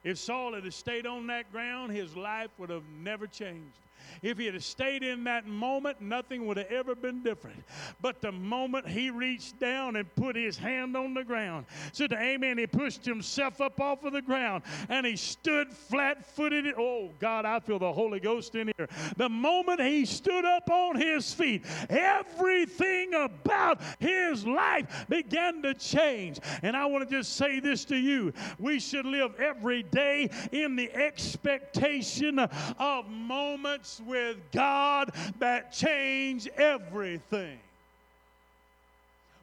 If 0.04 0.18
Saul 0.18 0.54
had 0.54 0.72
stayed 0.72 1.06
on 1.06 1.26
that 1.26 1.50
ground, 1.50 1.92
his 1.92 2.16
life 2.16 2.50
would 2.58 2.70
have 2.70 2.84
never 3.02 3.26
changed. 3.26 3.76
If 4.22 4.38
he 4.38 4.46
had 4.46 4.62
stayed 4.62 5.02
in 5.02 5.24
that 5.24 5.46
moment, 5.46 6.00
nothing 6.00 6.46
would 6.46 6.56
have 6.56 6.70
ever 6.70 6.94
been 6.94 7.22
different. 7.22 7.62
But 8.00 8.20
the 8.20 8.32
moment 8.32 8.88
he 8.88 9.10
reached 9.10 9.58
down 9.58 9.96
and 9.96 10.12
put 10.14 10.36
his 10.36 10.56
hand 10.56 10.96
on 10.96 11.14
the 11.14 11.24
ground, 11.24 11.66
said, 11.92 12.10
to 12.10 12.18
Amen, 12.18 12.58
he 12.58 12.66
pushed 12.66 13.04
himself 13.04 13.60
up 13.60 13.80
off 13.80 14.04
of 14.04 14.12
the 14.12 14.22
ground 14.22 14.64
and 14.88 15.06
he 15.06 15.16
stood 15.16 15.72
flat 15.72 16.24
footed. 16.24 16.66
Oh, 16.76 17.10
God, 17.18 17.44
I 17.44 17.60
feel 17.60 17.78
the 17.78 17.92
Holy 17.92 18.20
Ghost 18.20 18.54
in 18.54 18.72
here. 18.76 18.88
The 19.16 19.28
moment 19.28 19.80
he 19.80 20.04
stood 20.04 20.44
up 20.44 20.70
on 20.70 20.96
his 20.96 21.32
feet, 21.32 21.64
everything 21.88 23.14
about 23.14 23.80
his 23.98 24.46
life 24.46 25.06
began 25.08 25.62
to 25.62 25.74
change. 25.74 26.40
And 26.62 26.76
I 26.76 26.86
want 26.86 27.08
to 27.08 27.16
just 27.16 27.36
say 27.36 27.60
this 27.60 27.84
to 27.86 27.96
you 27.96 28.32
we 28.58 28.80
should 28.80 29.06
live 29.06 29.38
every 29.38 29.82
day 29.82 30.30
in 30.52 30.76
the 30.76 30.92
expectation 30.94 32.38
of 32.38 33.08
moments 33.08 33.85
with 34.06 34.36
God 34.52 35.12
that 35.38 35.72
change 35.72 36.48
everything. 36.56 37.58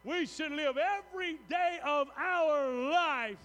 We 0.03 0.25
should 0.25 0.51
live 0.51 0.77
every 0.77 1.37
day 1.49 1.79
of 1.85 2.09
our 2.17 2.69
life 2.91 3.37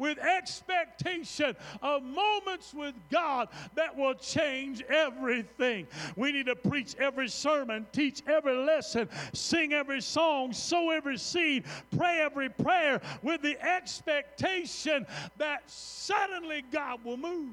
with 0.00 0.18
expectation 0.18 1.54
of 1.82 2.02
moments 2.02 2.72
with 2.72 2.94
God 3.10 3.48
that 3.74 3.96
will 3.96 4.14
change 4.14 4.82
everything. 4.88 5.86
We 6.16 6.32
need 6.32 6.46
to 6.46 6.56
preach 6.56 6.96
every 6.98 7.28
sermon, 7.28 7.86
teach 7.92 8.22
every 8.26 8.56
lesson, 8.56 9.10
sing 9.34 9.74
every 9.74 10.00
song, 10.00 10.54
sow 10.54 10.90
every 10.90 11.18
seed, 11.18 11.64
pray 11.96 12.18
every 12.20 12.48
prayer 12.48 13.02
with 13.22 13.42
the 13.42 13.60
expectation 13.62 15.06
that 15.36 15.62
suddenly 15.66 16.64
God 16.72 17.04
will 17.04 17.18
move. 17.18 17.50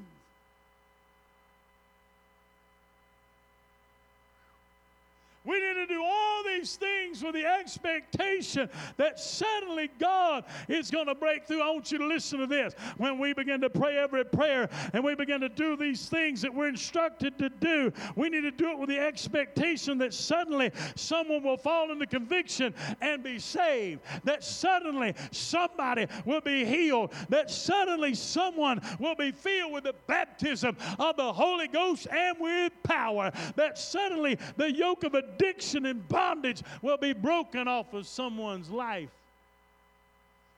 We 5.48 5.54
need 5.60 5.74
to 5.74 5.86
do 5.86 6.04
all 6.04 6.42
these 6.44 6.76
things 6.76 7.22
with 7.22 7.32
the 7.32 7.46
expectation 7.46 8.68
that 8.98 9.18
suddenly 9.18 9.88
God 9.98 10.44
is 10.68 10.90
going 10.90 11.06
to 11.06 11.14
break 11.14 11.46
through. 11.46 11.62
I 11.62 11.70
want 11.70 11.90
you 11.90 11.96
to 11.96 12.06
listen 12.06 12.40
to 12.40 12.46
this. 12.46 12.74
When 12.98 13.18
we 13.18 13.32
begin 13.32 13.62
to 13.62 13.70
pray 13.70 13.96
every 13.96 14.26
prayer 14.26 14.68
and 14.92 15.02
we 15.02 15.14
begin 15.14 15.40
to 15.40 15.48
do 15.48 15.74
these 15.74 16.06
things 16.06 16.42
that 16.42 16.52
we're 16.52 16.68
instructed 16.68 17.38
to 17.38 17.48
do, 17.48 17.90
we 18.14 18.28
need 18.28 18.42
to 18.42 18.50
do 18.50 18.68
it 18.72 18.78
with 18.78 18.90
the 18.90 18.98
expectation 18.98 19.96
that 19.98 20.12
suddenly 20.12 20.70
someone 20.96 21.42
will 21.42 21.56
fall 21.56 21.90
into 21.90 22.06
conviction 22.06 22.74
and 23.00 23.22
be 23.22 23.38
saved, 23.38 24.02
that 24.24 24.44
suddenly 24.44 25.14
somebody 25.30 26.06
will 26.26 26.42
be 26.42 26.66
healed, 26.66 27.14
that 27.30 27.50
suddenly 27.50 28.12
someone 28.12 28.82
will 29.00 29.14
be 29.14 29.32
filled 29.32 29.72
with 29.72 29.84
the 29.84 29.94
baptism 30.06 30.76
of 30.98 31.16
the 31.16 31.32
Holy 31.32 31.68
Ghost 31.68 32.06
and 32.10 32.36
with 32.38 32.70
power, 32.82 33.32
that 33.56 33.78
suddenly 33.78 34.38
the 34.58 34.70
yoke 34.70 35.04
of 35.04 35.14
addiction 35.14 35.37
addiction 35.38 35.86
and 35.86 36.06
bondage 36.08 36.62
will 36.82 36.96
be 36.96 37.12
broken 37.12 37.68
off 37.68 37.92
of 37.94 38.06
someone's 38.06 38.70
life. 38.70 39.10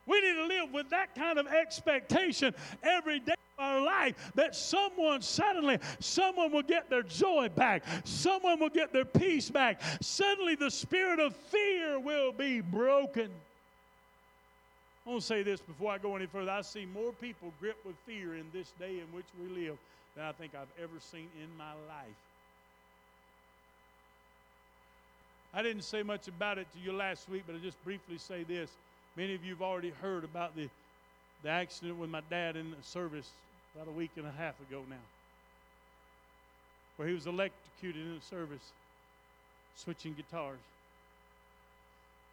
We 0.06 0.20
need 0.20 0.34
to 0.34 0.46
live 0.46 0.72
with 0.72 0.90
that 0.90 1.14
kind 1.14 1.38
of 1.38 1.46
expectation 1.46 2.54
every 2.82 3.20
day 3.20 3.34
of 3.58 3.64
our 3.64 3.80
life 3.80 4.32
that 4.34 4.56
someone 4.56 5.22
suddenly, 5.22 5.78
someone 6.00 6.50
will 6.50 6.62
get 6.62 6.90
their 6.90 7.02
joy 7.02 7.48
back. 7.54 7.84
Someone 8.04 8.58
will 8.58 8.70
get 8.70 8.92
their 8.92 9.04
peace 9.04 9.50
back. 9.50 9.80
Suddenly 10.00 10.56
the 10.56 10.70
spirit 10.70 11.20
of 11.20 11.36
fear 11.36 12.00
will 12.00 12.32
be 12.32 12.60
broken. 12.60 13.30
I 15.06 15.10
want 15.10 15.22
to 15.22 15.26
say 15.26 15.42
this 15.42 15.60
before 15.60 15.92
I 15.92 15.98
go 15.98 16.16
any 16.16 16.26
further. 16.26 16.50
I 16.50 16.62
see 16.62 16.86
more 16.86 17.12
people 17.12 17.52
gripped 17.60 17.86
with 17.86 17.96
fear 18.06 18.34
in 18.34 18.46
this 18.52 18.72
day 18.78 18.98
in 18.98 19.06
which 19.14 19.26
we 19.40 19.48
live 19.64 19.78
than 20.16 20.24
I 20.24 20.32
think 20.32 20.52
I've 20.54 20.82
ever 20.82 20.98
seen 21.00 21.28
in 21.40 21.56
my 21.56 21.72
life. 21.88 22.16
I 25.52 25.62
didn't 25.62 25.82
say 25.82 26.02
much 26.02 26.28
about 26.28 26.58
it 26.58 26.66
to 26.72 26.78
you 26.78 26.92
last 26.92 27.28
week, 27.28 27.42
but 27.46 27.54
I'll 27.54 27.60
just 27.60 27.82
briefly 27.84 28.18
say 28.18 28.44
this. 28.44 28.70
Many 29.16 29.34
of 29.34 29.44
you 29.44 29.54
have 29.54 29.62
already 29.62 29.90
heard 29.90 30.22
about 30.22 30.54
the, 30.54 30.68
the 31.42 31.48
accident 31.48 31.98
with 31.98 32.08
my 32.08 32.22
dad 32.30 32.56
in 32.56 32.70
the 32.70 32.76
service 32.82 33.28
about 33.74 33.88
a 33.88 33.90
week 33.90 34.10
and 34.16 34.26
a 34.26 34.32
half 34.32 34.54
ago 34.68 34.82
now, 34.88 34.96
where 36.96 37.08
he 37.08 37.14
was 37.14 37.26
electrocuted 37.26 38.02
in 38.02 38.14
the 38.14 38.24
service, 38.24 38.72
switching 39.76 40.14
guitars. 40.14 40.58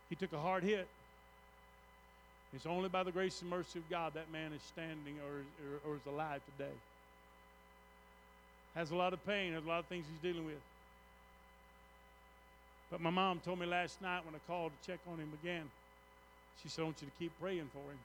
He 0.09 0.15
took 0.15 0.33
a 0.33 0.39
hard 0.39 0.63
hit. 0.63 0.87
It's 2.55 2.65
only 2.65 2.87
by 2.87 3.03
the 3.03 3.11
grace 3.11 3.41
and 3.41 3.49
mercy 3.49 3.79
of 3.79 3.89
God 3.89 4.13
that 4.13 4.31
man 4.31 4.53
is 4.53 4.61
standing 4.61 5.15
or, 5.27 5.89
or, 5.89 5.91
or 5.91 5.95
is 5.95 6.05
alive 6.07 6.41
today. 6.57 6.71
Has 8.75 8.91
a 8.91 8.95
lot 8.95 9.11
of 9.11 9.25
pain, 9.25 9.53
has 9.53 9.65
a 9.65 9.67
lot 9.67 9.79
of 9.79 9.85
things 9.87 10.05
he's 10.09 10.31
dealing 10.31 10.45
with. 10.45 10.61
But 12.91 13.01
my 13.01 13.09
mom 13.09 13.41
told 13.43 13.59
me 13.59 13.65
last 13.65 14.01
night 14.01 14.25
when 14.25 14.35
I 14.35 14.39
called 14.47 14.71
to 14.71 14.91
check 14.91 14.99
on 15.11 15.19
him 15.19 15.31
again, 15.43 15.63
she 16.63 16.69
said, 16.69 16.81
I 16.81 16.85
want 16.85 17.01
you 17.01 17.07
to 17.07 17.13
keep 17.19 17.31
praying 17.39 17.69
for 17.73 17.79
him. 17.79 17.99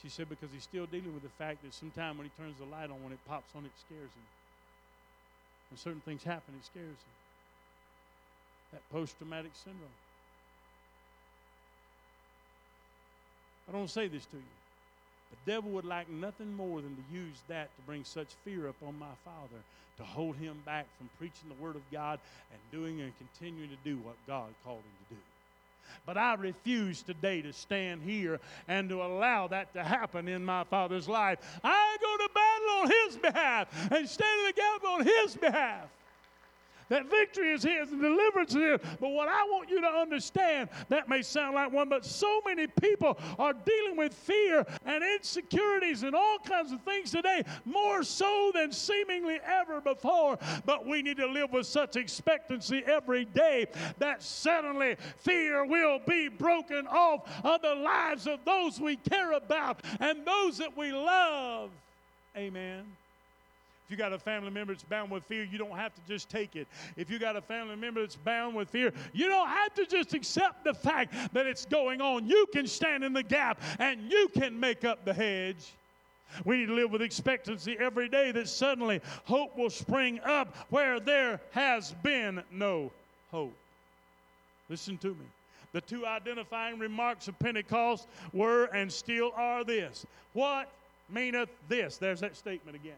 She 0.00 0.08
said, 0.08 0.28
because 0.28 0.50
he's 0.52 0.62
still 0.62 0.86
dealing 0.86 1.12
with 1.12 1.22
the 1.22 1.34
fact 1.36 1.62
that 1.62 1.74
sometimes 1.74 2.16
when 2.18 2.26
he 2.26 2.42
turns 2.42 2.56
the 2.58 2.64
light 2.64 2.90
on, 2.90 3.02
when 3.02 3.12
it 3.12 3.18
pops 3.28 3.54
on, 3.56 3.64
it 3.64 3.72
scares 3.86 4.10
him. 4.10 4.26
When 5.70 5.78
certain 5.78 6.00
things 6.00 6.22
happen, 6.22 6.54
it 6.58 6.64
scares 6.64 6.86
him. 6.86 7.14
That 8.72 8.82
post 8.90 9.18
traumatic 9.18 9.52
syndrome. 9.54 9.88
I 13.68 13.72
don't 13.72 13.90
say 13.90 14.08
this 14.08 14.26
to 14.26 14.36
you. 14.36 14.61
The 15.32 15.52
devil 15.52 15.70
would 15.72 15.84
like 15.84 16.08
nothing 16.10 16.52
more 16.54 16.80
than 16.80 16.94
to 16.94 17.16
use 17.16 17.36
that 17.48 17.74
to 17.76 17.82
bring 17.86 18.04
such 18.04 18.28
fear 18.44 18.68
upon 18.68 18.98
my 18.98 19.14
father, 19.24 19.62
to 19.96 20.04
hold 20.04 20.36
him 20.36 20.56
back 20.64 20.86
from 20.98 21.08
preaching 21.18 21.48
the 21.48 21.62
word 21.62 21.74
of 21.74 21.82
God 21.90 22.20
and 22.52 22.60
doing 22.70 23.00
and 23.00 23.12
continuing 23.18 23.70
to 23.70 23.76
do 23.84 23.96
what 24.04 24.14
God 24.26 24.48
called 24.64 24.78
him 24.78 25.06
to 25.08 25.14
do. 25.14 25.20
But 26.06 26.16
I 26.16 26.34
refuse 26.34 27.02
today 27.02 27.42
to 27.42 27.52
stand 27.52 28.02
here 28.02 28.40
and 28.68 28.88
to 28.88 29.02
allow 29.02 29.48
that 29.48 29.72
to 29.74 29.82
happen 29.82 30.28
in 30.28 30.44
my 30.44 30.64
father's 30.64 31.08
life. 31.08 31.38
I 31.62 31.96
go 32.00 32.16
to 32.16 32.28
battle 32.34 32.82
on 32.82 32.90
his 32.90 33.16
behalf 33.18 33.92
and 33.92 34.08
stand 34.08 34.40
in 34.40 34.46
the 34.46 34.52
gap 34.52 34.84
on 34.84 35.04
his 35.04 35.36
behalf. 35.36 35.88
That 36.92 37.08
victory 37.10 37.52
is 37.52 37.62
His 37.62 37.90
and 37.90 38.02
deliverance 38.02 38.50
is 38.50 38.56
His. 38.56 38.90
But 39.00 39.08
what 39.08 39.26
I 39.26 39.42
want 39.44 39.70
you 39.70 39.80
to 39.80 39.86
understand, 39.86 40.68
that 40.90 41.08
may 41.08 41.22
sound 41.22 41.54
like 41.54 41.72
one, 41.72 41.88
but 41.88 42.04
so 42.04 42.42
many 42.44 42.66
people 42.66 43.18
are 43.38 43.54
dealing 43.54 43.96
with 43.96 44.12
fear 44.12 44.66
and 44.84 45.02
insecurities 45.02 46.02
and 46.02 46.14
all 46.14 46.36
kinds 46.40 46.70
of 46.70 46.82
things 46.82 47.10
today, 47.10 47.44
more 47.64 48.02
so 48.02 48.52
than 48.54 48.72
seemingly 48.72 49.38
ever 49.42 49.80
before. 49.80 50.38
But 50.66 50.86
we 50.86 51.00
need 51.00 51.16
to 51.16 51.26
live 51.26 51.50
with 51.50 51.66
such 51.66 51.96
expectancy 51.96 52.82
every 52.84 53.24
day 53.24 53.68
that 53.98 54.22
suddenly 54.22 54.96
fear 55.16 55.64
will 55.64 55.98
be 56.06 56.28
broken 56.28 56.86
off 56.88 57.22
of 57.42 57.62
the 57.62 57.74
lives 57.74 58.26
of 58.26 58.44
those 58.44 58.78
we 58.78 58.96
care 58.96 59.32
about 59.32 59.80
and 59.98 60.26
those 60.26 60.58
that 60.58 60.76
we 60.76 60.92
love. 60.92 61.70
Amen 62.36 62.84
you 63.90 63.96
got 63.96 64.12
a 64.12 64.18
family 64.18 64.50
member 64.50 64.72
that's 64.72 64.84
bound 64.84 65.10
with 65.10 65.24
fear, 65.24 65.44
you 65.44 65.58
don't 65.58 65.76
have 65.76 65.94
to 65.94 66.00
just 66.08 66.28
take 66.28 66.56
it. 66.56 66.66
If 66.96 67.10
you 67.10 67.18
got 67.18 67.36
a 67.36 67.40
family 67.40 67.76
member 67.76 68.00
that's 68.00 68.16
bound 68.16 68.54
with 68.54 68.70
fear, 68.70 68.92
you 69.12 69.28
don't 69.28 69.48
have 69.48 69.74
to 69.74 69.86
just 69.86 70.14
accept 70.14 70.64
the 70.64 70.74
fact 70.74 71.14
that 71.34 71.46
it's 71.46 71.66
going 71.66 72.00
on. 72.00 72.26
You 72.26 72.46
can 72.52 72.66
stand 72.66 73.04
in 73.04 73.12
the 73.12 73.22
gap 73.22 73.60
and 73.78 74.10
you 74.10 74.28
can 74.28 74.58
make 74.58 74.84
up 74.84 75.04
the 75.04 75.12
hedge. 75.12 75.72
We 76.44 76.58
need 76.58 76.66
to 76.66 76.74
live 76.74 76.90
with 76.90 77.02
expectancy 77.02 77.76
every 77.78 78.08
day 78.08 78.32
that 78.32 78.48
suddenly 78.48 79.00
hope 79.24 79.56
will 79.56 79.70
spring 79.70 80.20
up 80.24 80.56
where 80.70 80.98
there 80.98 81.40
has 81.50 81.94
been 82.02 82.42
no 82.50 82.90
hope. 83.30 83.54
Listen 84.68 84.96
to 84.98 85.08
me. 85.08 85.26
The 85.72 85.80
two 85.80 86.06
identifying 86.06 86.78
remarks 86.78 87.28
of 87.28 87.38
Pentecost 87.38 88.06
were 88.32 88.64
and 88.66 88.92
still 88.92 89.32
are 89.34 89.64
this 89.64 90.06
What 90.32 90.70
meaneth 91.10 91.50
this? 91.68 91.96
There's 91.98 92.20
that 92.20 92.36
statement 92.36 92.76
again. 92.76 92.96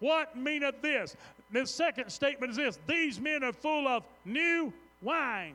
What 0.00 0.36
meaneth 0.36 0.82
this? 0.82 1.16
The 1.52 1.66
second 1.66 2.10
statement 2.10 2.50
is 2.52 2.56
this 2.56 2.78
These 2.86 3.20
men 3.20 3.44
are 3.44 3.52
full 3.52 3.86
of 3.86 4.04
new 4.24 4.72
wine. 5.02 5.54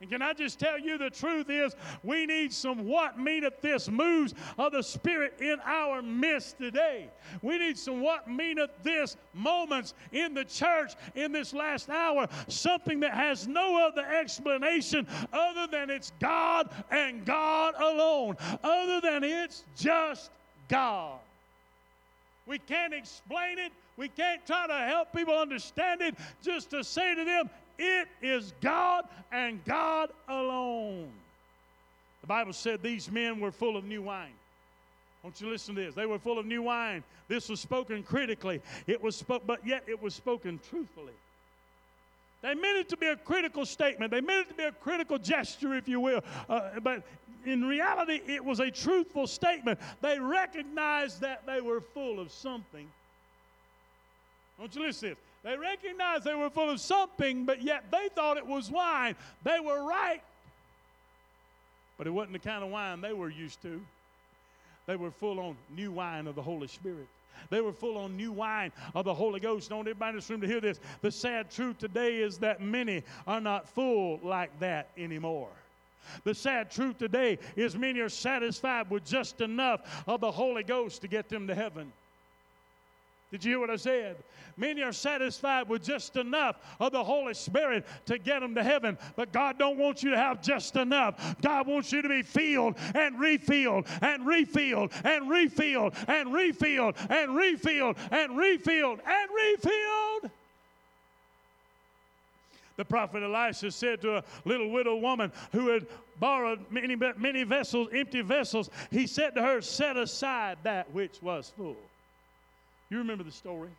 And 0.00 0.08
can 0.08 0.22
I 0.22 0.32
just 0.32 0.58
tell 0.58 0.78
you 0.78 0.96
the 0.96 1.10
truth 1.10 1.50
is 1.50 1.76
we 2.02 2.24
need 2.24 2.54
some 2.54 2.86
what 2.86 3.18
meaneth 3.18 3.60
this 3.60 3.90
moves 3.90 4.32
of 4.56 4.72
the 4.72 4.82
Spirit 4.82 5.34
in 5.40 5.58
our 5.62 6.00
midst 6.00 6.56
today. 6.56 7.10
We 7.42 7.58
need 7.58 7.76
some 7.76 8.00
what 8.00 8.26
meaneth 8.26 8.70
this 8.82 9.18
moments 9.34 9.92
in 10.12 10.32
the 10.32 10.44
church 10.44 10.94
in 11.14 11.32
this 11.32 11.52
last 11.52 11.90
hour. 11.90 12.28
Something 12.48 13.00
that 13.00 13.12
has 13.12 13.46
no 13.46 13.86
other 13.86 14.06
explanation 14.06 15.06
other 15.34 15.66
than 15.66 15.90
it's 15.90 16.12
God 16.18 16.70
and 16.90 17.22
God 17.26 17.74
alone, 17.78 18.38
other 18.64 19.02
than 19.02 19.22
it's 19.22 19.64
just 19.76 20.30
God. 20.68 21.18
We 22.50 22.58
can't 22.58 22.92
explain 22.92 23.60
it. 23.60 23.70
We 23.96 24.08
can't 24.08 24.44
try 24.44 24.66
to 24.66 24.74
help 24.74 25.12
people 25.14 25.38
understand 25.38 26.02
it. 26.02 26.16
Just 26.42 26.70
to 26.70 26.82
say 26.82 27.14
to 27.14 27.24
them, 27.24 27.48
it 27.78 28.08
is 28.20 28.52
God 28.60 29.04
and 29.30 29.64
God 29.64 30.10
alone. 30.26 31.12
The 32.22 32.26
Bible 32.26 32.52
said 32.52 32.82
these 32.82 33.08
men 33.08 33.38
were 33.38 33.52
full 33.52 33.76
of 33.76 33.84
new 33.84 34.02
wine. 34.02 34.32
Won't 35.22 35.40
you 35.40 35.48
listen 35.48 35.76
to 35.76 35.80
this? 35.80 35.94
They 35.94 36.06
were 36.06 36.18
full 36.18 36.40
of 36.40 36.44
new 36.46 36.62
wine. 36.62 37.04
This 37.28 37.48
was 37.48 37.60
spoken 37.60 38.02
critically. 38.02 38.60
It 38.88 39.00
was 39.00 39.14
spoke, 39.14 39.46
but 39.46 39.64
yet 39.64 39.84
it 39.86 40.02
was 40.02 40.12
spoken 40.12 40.58
truthfully. 40.68 41.12
They 42.42 42.54
meant 42.54 42.78
it 42.78 42.88
to 42.90 42.96
be 42.96 43.06
a 43.06 43.16
critical 43.16 43.66
statement. 43.66 44.10
They 44.10 44.20
meant 44.20 44.46
it 44.46 44.50
to 44.50 44.54
be 44.54 44.64
a 44.64 44.72
critical 44.72 45.18
gesture, 45.18 45.74
if 45.74 45.88
you 45.88 46.00
will. 46.00 46.22
Uh, 46.48 46.80
but 46.82 47.02
in 47.44 47.64
reality, 47.64 48.20
it 48.26 48.44
was 48.44 48.60
a 48.60 48.70
truthful 48.70 49.26
statement. 49.26 49.78
They 50.00 50.18
recognized 50.18 51.20
that 51.20 51.46
they 51.46 51.60
were 51.60 51.80
full 51.80 52.18
of 52.18 52.30
something. 52.30 52.88
Don't 54.58 54.74
you 54.74 54.82
listen 54.82 55.10
to 55.10 55.14
this? 55.14 55.24
They 55.42 55.56
recognized 55.56 56.24
they 56.24 56.34
were 56.34 56.50
full 56.50 56.70
of 56.70 56.80
something, 56.80 57.44
but 57.44 57.62
yet 57.62 57.84
they 57.90 58.08
thought 58.14 58.36
it 58.36 58.46
was 58.46 58.70
wine. 58.70 59.16
They 59.42 59.58
were 59.58 59.82
right. 59.84 60.22
But 61.96 62.06
it 62.06 62.10
wasn't 62.10 62.34
the 62.34 62.38
kind 62.38 62.62
of 62.62 62.70
wine 62.70 63.00
they 63.00 63.12
were 63.12 63.30
used 63.30 63.62
to. 63.62 63.80
They 64.86 64.96
were 64.96 65.10
full 65.10 65.38
on 65.40 65.56
new 65.74 65.92
wine 65.92 66.26
of 66.26 66.34
the 66.34 66.42
Holy 66.42 66.66
Spirit. 66.66 67.06
They 67.50 67.60
were 67.60 67.72
full 67.72 67.98
on 67.98 68.16
new 68.16 68.32
wine 68.32 68.72
of 68.94 69.04
the 69.04 69.14
Holy 69.14 69.40
Ghost. 69.40 69.70
I 69.72 69.74
want 69.74 69.88
everybody 69.88 70.10
in 70.10 70.16
this 70.16 70.30
room 70.30 70.40
to 70.40 70.46
hear 70.46 70.60
this. 70.60 70.80
The 71.02 71.10
sad 71.10 71.50
truth 71.50 71.78
today 71.78 72.18
is 72.18 72.38
that 72.38 72.60
many 72.60 73.02
are 73.26 73.40
not 73.40 73.68
full 73.68 74.20
like 74.22 74.58
that 74.60 74.90
anymore. 74.96 75.50
The 76.24 76.34
sad 76.34 76.70
truth 76.70 76.98
today 76.98 77.38
is 77.56 77.76
many 77.76 78.00
are 78.00 78.08
satisfied 78.08 78.90
with 78.90 79.04
just 79.04 79.40
enough 79.40 80.04
of 80.06 80.20
the 80.20 80.30
Holy 80.30 80.62
Ghost 80.62 81.02
to 81.02 81.08
get 81.08 81.28
them 81.28 81.46
to 81.46 81.54
heaven. 81.54 81.92
Did 83.30 83.44
you 83.44 83.52
hear 83.52 83.60
what 83.60 83.70
I 83.70 83.76
said? 83.76 84.16
Many 84.56 84.82
are 84.82 84.92
satisfied 84.92 85.68
with 85.68 85.84
just 85.84 86.16
enough 86.16 86.56
of 86.80 86.92
the 86.92 87.02
Holy 87.02 87.32
Spirit 87.34 87.86
to 88.06 88.18
get 88.18 88.40
them 88.40 88.54
to 88.56 88.62
heaven. 88.62 88.98
But 89.14 89.32
God 89.32 89.58
don't 89.58 89.78
want 89.78 90.02
you 90.02 90.10
to 90.10 90.16
have 90.16 90.42
just 90.42 90.76
enough. 90.76 91.36
God 91.40 91.66
wants 91.66 91.92
you 91.92 92.02
to 92.02 92.08
be 92.08 92.22
filled 92.22 92.74
and 92.94 93.18
refilled 93.18 93.86
and 94.02 94.26
refilled 94.26 94.92
and 95.04 95.30
refilled 95.30 95.94
and 96.08 96.32
refilled 96.32 96.94
and 97.08 97.34
refilled 97.36 97.96
and 98.10 98.36
refilled 98.36 99.00
and 99.06 99.30
refilled. 99.34 100.30
The 102.76 102.84
prophet 102.84 103.22
Elisha 103.22 103.70
said 103.70 104.00
to 104.00 104.16
a 104.16 104.24
little 104.44 104.70
widow 104.70 104.96
woman 104.96 105.30
who 105.52 105.68
had 105.68 105.86
borrowed 106.18 106.64
many, 106.70 106.96
many 106.96 107.44
vessels, 107.44 107.88
empty 107.92 108.22
vessels, 108.22 108.70
he 108.90 109.06
said 109.06 109.34
to 109.34 109.42
her, 109.42 109.60
Set 109.60 109.96
aside 109.96 110.58
that 110.62 110.90
which 110.92 111.20
was 111.22 111.52
full. 111.56 111.76
You 112.90 112.98
remember 112.98 113.24
the 113.24 113.32
story? 113.32 113.70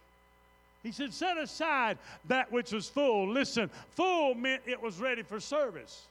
He 0.83 0.91
said, 0.91 1.13
Set 1.13 1.37
aside 1.37 1.97
that 2.27 2.51
which 2.51 2.71
was 2.71 2.89
full. 2.89 3.29
Listen, 3.29 3.69
full 3.91 4.33
meant 4.33 4.63
it 4.65 4.81
was 4.81 4.99
ready 4.99 5.21
for 5.21 5.39
service. 5.39 6.05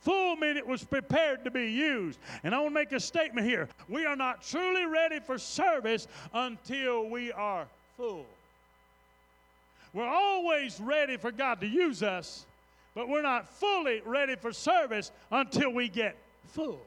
Full 0.00 0.36
meant 0.36 0.58
it 0.58 0.66
was 0.66 0.82
prepared 0.84 1.44
to 1.44 1.50
be 1.50 1.70
used. 1.70 2.18
And 2.42 2.54
I 2.54 2.58
want 2.58 2.70
to 2.70 2.74
make 2.74 2.92
a 2.92 3.00
statement 3.00 3.46
here. 3.46 3.68
We 3.88 4.04
are 4.04 4.16
not 4.16 4.42
truly 4.42 4.84
ready 4.84 5.20
for 5.20 5.38
service 5.38 6.08
until 6.34 7.08
we 7.08 7.30
are 7.32 7.66
full. 7.96 8.26
We're 9.94 10.04
always 10.04 10.80
ready 10.80 11.16
for 11.16 11.30
God 11.30 11.60
to 11.60 11.66
use 11.66 12.02
us, 12.02 12.46
but 12.94 13.08
we're 13.08 13.22
not 13.22 13.48
fully 13.48 14.02
ready 14.04 14.34
for 14.34 14.52
service 14.52 15.12
until 15.30 15.72
we 15.72 15.88
get 15.88 16.16
full. 16.48 16.80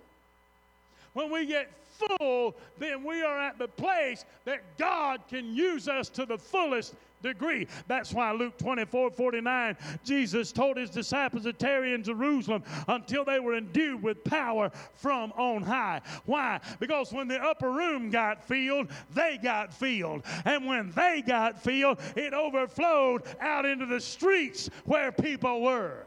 When 1.16 1.32
we 1.32 1.46
get 1.46 1.72
full, 2.20 2.58
then 2.78 3.06
we 3.06 3.22
are 3.24 3.40
at 3.40 3.58
the 3.58 3.70
place 3.70 4.26
that 4.44 4.78
God 4.78 5.22
can 5.30 5.56
use 5.56 5.88
us 5.88 6.10
to 6.10 6.26
the 6.26 6.38
fullest 6.38 6.94
degree. 7.24 7.68
That's 7.88 8.14
why 8.14 8.34
Luke 8.34 8.58
24 8.58 9.12
49, 9.12 9.78
Jesus 10.04 10.52
told 10.52 10.76
his 10.76 10.90
disciples 10.90 11.44
to 11.44 11.54
tarry 11.54 11.94
in 11.94 12.04
Jerusalem 12.04 12.64
until 12.90 13.24
they 13.24 13.40
were 13.40 13.56
endued 13.56 14.04
with 14.04 14.26
power 14.26 14.72
from 14.94 15.32
on 15.38 15.64
high. 15.64 16.02
Why? 16.26 16.60
Because 16.82 17.14
when 17.14 17.30
the 17.30 17.42
upper 17.42 17.72
room 17.72 18.10
got 18.10 18.44
filled, 18.44 18.90
they 19.14 19.40
got 19.42 19.74
filled. 19.74 20.24
And 20.44 20.66
when 20.66 20.92
they 20.92 21.24
got 21.26 21.64
filled, 21.64 22.00
it 22.18 22.34
overflowed 22.34 23.24
out 23.40 23.66
into 23.66 23.86
the 23.86 24.02
streets 24.02 24.70
where 24.84 25.14
people 25.14 25.62
were. 25.62 26.06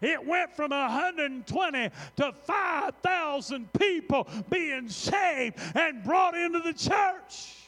It 0.00 0.24
went 0.24 0.54
from 0.54 0.70
120 0.70 1.90
to 2.16 2.32
5,000 2.32 3.72
people 3.72 4.28
being 4.50 4.88
saved 4.88 5.58
and 5.74 6.02
brought 6.02 6.36
into 6.36 6.60
the 6.60 6.72
church. 6.72 7.61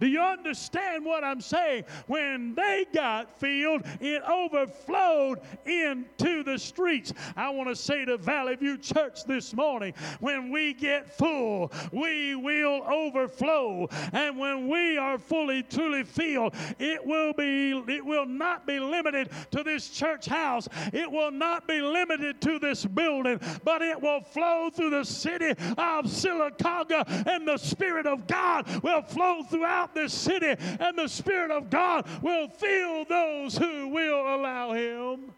Do 0.00 0.06
you 0.08 0.20
understand 0.20 1.04
what 1.04 1.22
I'm 1.22 1.40
saying? 1.40 1.84
When 2.06 2.54
they 2.54 2.86
got 2.92 3.38
filled, 3.38 3.82
it 4.00 4.22
overflowed 4.22 5.40
into 5.64 6.42
the 6.42 6.58
streets. 6.58 7.12
I 7.36 7.50
want 7.50 7.68
to 7.68 7.76
say 7.76 8.04
to 8.04 8.16
Valley 8.16 8.56
View 8.56 8.76
Church 8.76 9.24
this 9.24 9.54
morning 9.54 9.94
when 10.20 10.50
we 10.50 10.74
get 10.74 11.16
full, 11.16 11.72
we 11.92 12.34
will 12.34 12.82
overflow. 12.90 13.88
And 14.12 14.38
when 14.38 14.68
we 14.68 14.98
are 14.98 15.18
fully, 15.18 15.62
truly 15.62 16.02
filled, 16.02 16.54
it 16.78 17.04
will 17.04 17.32
be, 17.32 17.70
it 17.88 18.04
will 18.04 18.26
not 18.26 18.66
be 18.66 18.80
limited 18.80 19.30
to 19.52 19.62
this 19.62 19.88
church 19.90 20.26
house. 20.26 20.68
It 20.92 21.10
will 21.10 21.30
not 21.30 21.68
be 21.68 21.80
limited 21.80 22.40
to 22.42 22.58
this 22.58 22.84
building, 22.84 23.40
but 23.62 23.80
it 23.80 24.00
will 24.00 24.20
flow 24.20 24.70
through 24.70 24.90
the 24.90 25.04
city 25.04 25.50
of 25.50 26.06
Sylacauga, 26.06 27.26
and 27.26 27.46
the 27.46 27.58
Spirit 27.58 28.06
of 28.06 28.26
God 28.26 28.66
will 28.82 29.02
flow 29.02 29.42
throughout 29.44 29.83
throughout 29.84 29.94
this 29.94 30.12
city, 30.12 30.54
and 30.80 30.98
the 30.98 31.08
Spirit 31.08 31.50
of 31.50 31.70
God 31.70 32.06
will 32.22 32.48
fill 32.48 33.04
those 33.04 33.56
who 33.56 33.88
will 33.88 34.34
allow 34.34 34.72
Him. 34.72 35.32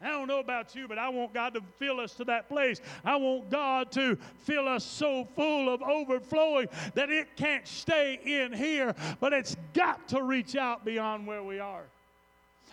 I 0.00 0.08
don't 0.08 0.26
know 0.26 0.40
about 0.40 0.74
you, 0.74 0.88
but 0.88 0.98
I 0.98 1.08
want 1.10 1.32
God 1.32 1.54
to 1.54 1.60
fill 1.78 2.00
us 2.00 2.14
to 2.14 2.24
that 2.24 2.48
place. 2.48 2.80
I 3.04 3.14
want 3.16 3.50
God 3.50 3.92
to 3.92 4.16
fill 4.38 4.66
us 4.66 4.84
so 4.84 5.28
full 5.36 5.72
of 5.72 5.80
overflowing 5.80 6.66
that 6.94 7.08
it 7.08 7.36
can't 7.36 7.66
stay 7.68 8.18
in 8.24 8.52
here, 8.52 8.96
but 9.20 9.32
it's 9.32 9.56
got 9.74 10.08
to 10.08 10.24
reach 10.24 10.56
out 10.56 10.84
beyond 10.84 11.24
where 11.24 11.44
we 11.44 11.60
are. 11.60 11.84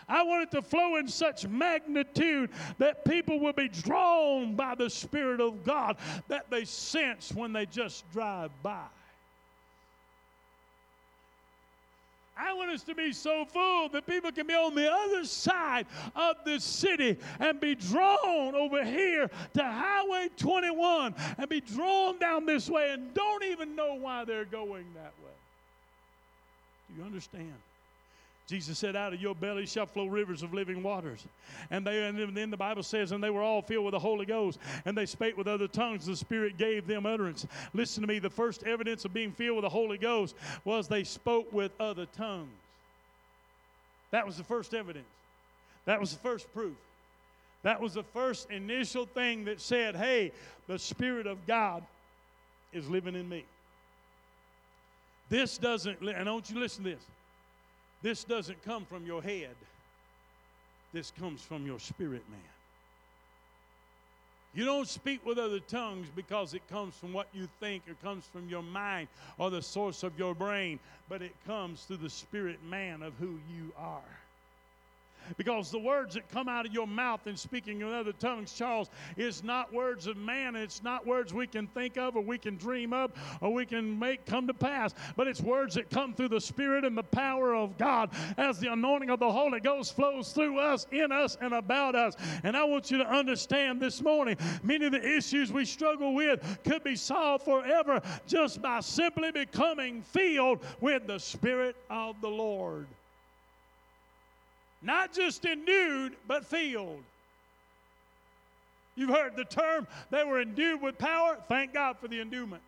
I 0.07 0.23
want 0.23 0.41
it 0.41 0.51
to 0.55 0.63
flow 0.63 0.95
in 0.95 1.07
such 1.07 1.47
magnitude 1.47 2.49
that 2.79 3.05
people 3.05 3.39
will 3.39 3.53
be 3.53 3.67
drawn 3.67 4.55
by 4.55 4.73
the 4.73 4.89
Spirit 4.89 5.39
of 5.39 5.63
God 5.63 5.97
that 6.29 6.49
they 6.49 6.65
sense 6.65 7.31
when 7.31 7.53
they 7.53 7.67
just 7.67 8.11
drive 8.11 8.49
by. 8.63 8.87
I 12.39 12.53
want 12.53 12.71
us 12.71 12.83
to 12.83 12.95
be 12.95 13.11
so 13.11 13.45
full 13.45 13.89
that 13.89 14.07
people 14.07 14.31
can 14.31 14.47
be 14.47 14.53
on 14.53 14.73
the 14.73 14.89
other 14.91 15.25
side 15.25 15.87
of 16.15 16.37
the 16.45 16.59
city 16.59 17.17
and 17.39 17.59
be 17.59 17.75
drawn 17.75 18.55
over 18.55 18.83
here 18.83 19.29
to 19.55 19.63
Highway 19.63 20.29
21 20.37 21.15
and 21.37 21.49
be 21.49 21.59
drawn 21.59 22.17
down 22.17 22.45
this 22.45 22.69
way 22.69 22.91
and 22.91 23.13
don't 23.13 23.43
even 23.43 23.75
know 23.75 23.95
why 23.95 24.23
they're 24.23 24.45
going 24.45 24.85
that 24.95 25.13
way. 25.23 25.31
Do 26.87 27.01
you 27.01 27.05
understand? 27.05 27.53
Jesus 28.49 28.79
said, 28.79 28.95
Out 28.95 29.13
of 29.13 29.21
your 29.21 29.35
belly 29.35 29.67
shall 29.67 29.85
flow 29.85 30.07
rivers 30.07 30.41
of 30.41 30.55
living 30.55 30.81
waters. 30.81 31.23
And 31.69 31.85
they 31.85 32.07
and 32.07 32.35
then 32.35 32.49
the 32.49 32.57
Bible 32.57 32.81
says, 32.81 33.11
and 33.11 33.23
they 33.23 33.29
were 33.29 33.43
all 33.43 33.61
filled 33.61 33.85
with 33.85 33.91
the 33.91 33.99
Holy 33.99 34.25
Ghost, 34.25 34.57
and 34.85 34.97
they 34.97 35.05
spake 35.05 35.37
with 35.37 35.47
other 35.47 35.67
tongues. 35.67 36.07
The 36.07 36.15
Spirit 36.15 36.57
gave 36.57 36.87
them 36.87 37.05
utterance. 37.05 37.45
Listen 37.75 38.01
to 38.01 38.07
me, 38.07 38.17
the 38.17 38.29
first 38.29 38.63
evidence 38.63 39.05
of 39.05 39.13
being 39.13 39.31
filled 39.31 39.57
with 39.57 39.63
the 39.65 39.69
Holy 39.69 39.99
Ghost 39.99 40.35
was 40.65 40.87
they 40.87 41.03
spoke 41.03 41.53
with 41.53 41.71
other 41.79 42.07
tongues. 42.07 42.49
That 44.09 44.25
was 44.25 44.37
the 44.37 44.43
first 44.43 44.73
evidence. 44.73 45.05
That 45.85 45.99
was 45.99 46.11
the 46.11 46.19
first 46.19 46.51
proof. 46.51 46.75
That 47.61 47.79
was 47.79 47.93
the 47.93 48.03
first 48.03 48.49
initial 48.49 49.05
thing 49.05 49.45
that 49.45 49.61
said, 49.61 49.95
hey, 49.95 50.31
the 50.67 50.79
Spirit 50.79 51.27
of 51.27 51.45
God 51.45 51.83
is 52.73 52.89
living 52.89 53.13
in 53.13 53.29
me. 53.29 53.45
This 55.29 55.59
doesn't, 55.59 56.01
and 56.01 56.27
want 56.27 56.49
you 56.49 56.59
listen 56.59 56.83
to 56.85 56.89
this. 56.89 57.05
This 58.01 58.23
doesn't 58.23 58.63
come 58.63 58.85
from 58.85 59.05
your 59.05 59.21
head, 59.21 59.55
this 60.93 61.11
comes 61.19 61.41
from 61.41 61.65
your 61.65 61.79
spirit, 61.79 62.23
man. 62.29 62.39
You 64.55 64.65
don't 64.65 64.87
speak 64.87 65.23
with 65.25 65.37
other 65.37 65.59
tongues 65.59 66.07
because 66.15 66.55
it 66.55 66.67
comes 66.69 66.95
from 66.95 67.13
what 67.13 67.27
you 67.33 67.47
think 67.59 67.83
or 67.87 67.93
comes 68.03 68.25
from 68.25 68.49
your 68.49 68.63
mind 68.63 69.07
or 69.37 69.51
the 69.51 69.61
source 69.61 70.01
of 70.01 70.17
your 70.17 70.33
brain, 70.33 70.79
but 71.07 71.21
it 71.21 71.35
comes 71.45 71.83
through 71.83 71.97
the 71.97 72.09
spirit 72.09 72.57
man 72.67 73.03
of 73.03 73.13
who 73.19 73.39
you 73.55 73.71
are. 73.77 74.01
Because 75.37 75.71
the 75.71 75.79
words 75.79 76.15
that 76.15 76.29
come 76.29 76.47
out 76.47 76.65
of 76.65 76.73
your 76.73 76.87
mouth 76.87 77.27
in 77.27 77.37
speaking 77.37 77.81
in 77.81 77.91
other 77.91 78.13
tongues, 78.13 78.53
Charles, 78.53 78.89
is 79.17 79.43
not 79.43 79.73
words 79.73 80.07
of 80.07 80.17
man. 80.17 80.55
It's 80.55 80.83
not 80.83 81.05
words 81.05 81.33
we 81.33 81.47
can 81.47 81.67
think 81.67 81.97
of 81.97 82.15
or 82.15 82.21
we 82.21 82.37
can 82.37 82.57
dream 82.57 82.93
up 82.93 83.17
or 83.41 83.53
we 83.53 83.65
can 83.65 83.97
make 83.97 84.25
come 84.25 84.47
to 84.47 84.53
pass. 84.53 84.93
But 85.15 85.27
it's 85.27 85.41
words 85.41 85.75
that 85.75 85.89
come 85.89 86.13
through 86.13 86.29
the 86.29 86.41
Spirit 86.41 86.85
and 86.85 86.97
the 86.97 87.03
power 87.03 87.55
of 87.55 87.77
God 87.77 88.11
as 88.37 88.59
the 88.59 88.71
anointing 88.71 89.09
of 89.09 89.19
the 89.19 89.31
Holy 89.31 89.59
Ghost 89.59 89.95
flows 89.95 90.31
through 90.31 90.59
us, 90.59 90.87
in 90.91 91.11
us, 91.11 91.37
and 91.41 91.53
about 91.53 91.95
us. 91.95 92.15
And 92.43 92.55
I 92.55 92.63
want 92.63 92.91
you 92.91 92.97
to 92.99 93.07
understand 93.07 93.81
this 93.81 94.01
morning 94.01 94.37
many 94.63 94.85
of 94.85 94.91
the 94.91 95.17
issues 95.17 95.51
we 95.51 95.65
struggle 95.65 96.13
with 96.13 96.41
could 96.63 96.83
be 96.83 96.95
solved 96.95 97.45
forever 97.45 98.01
just 98.27 98.61
by 98.61 98.79
simply 98.79 99.31
becoming 99.31 100.01
filled 100.01 100.63
with 100.81 101.07
the 101.07 101.19
Spirit 101.19 101.75
of 101.89 102.19
the 102.21 102.29
Lord. 102.29 102.87
Not 104.81 105.13
just 105.13 105.45
endued, 105.45 106.15
but 106.27 106.45
filled. 106.45 107.03
You've 108.95 109.09
heard 109.09 109.35
the 109.35 109.45
term, 109.45 109.87
they 110.09 110.23
were 110.23 110.41
endued 110.41 110.81
with 110.81 110.97
power. 110.97 111.37
Thank 111.47 111.73
God 111.73 111.97
for 111.99 112.07
the 112.07 112.19
endowment. 112.19 112.61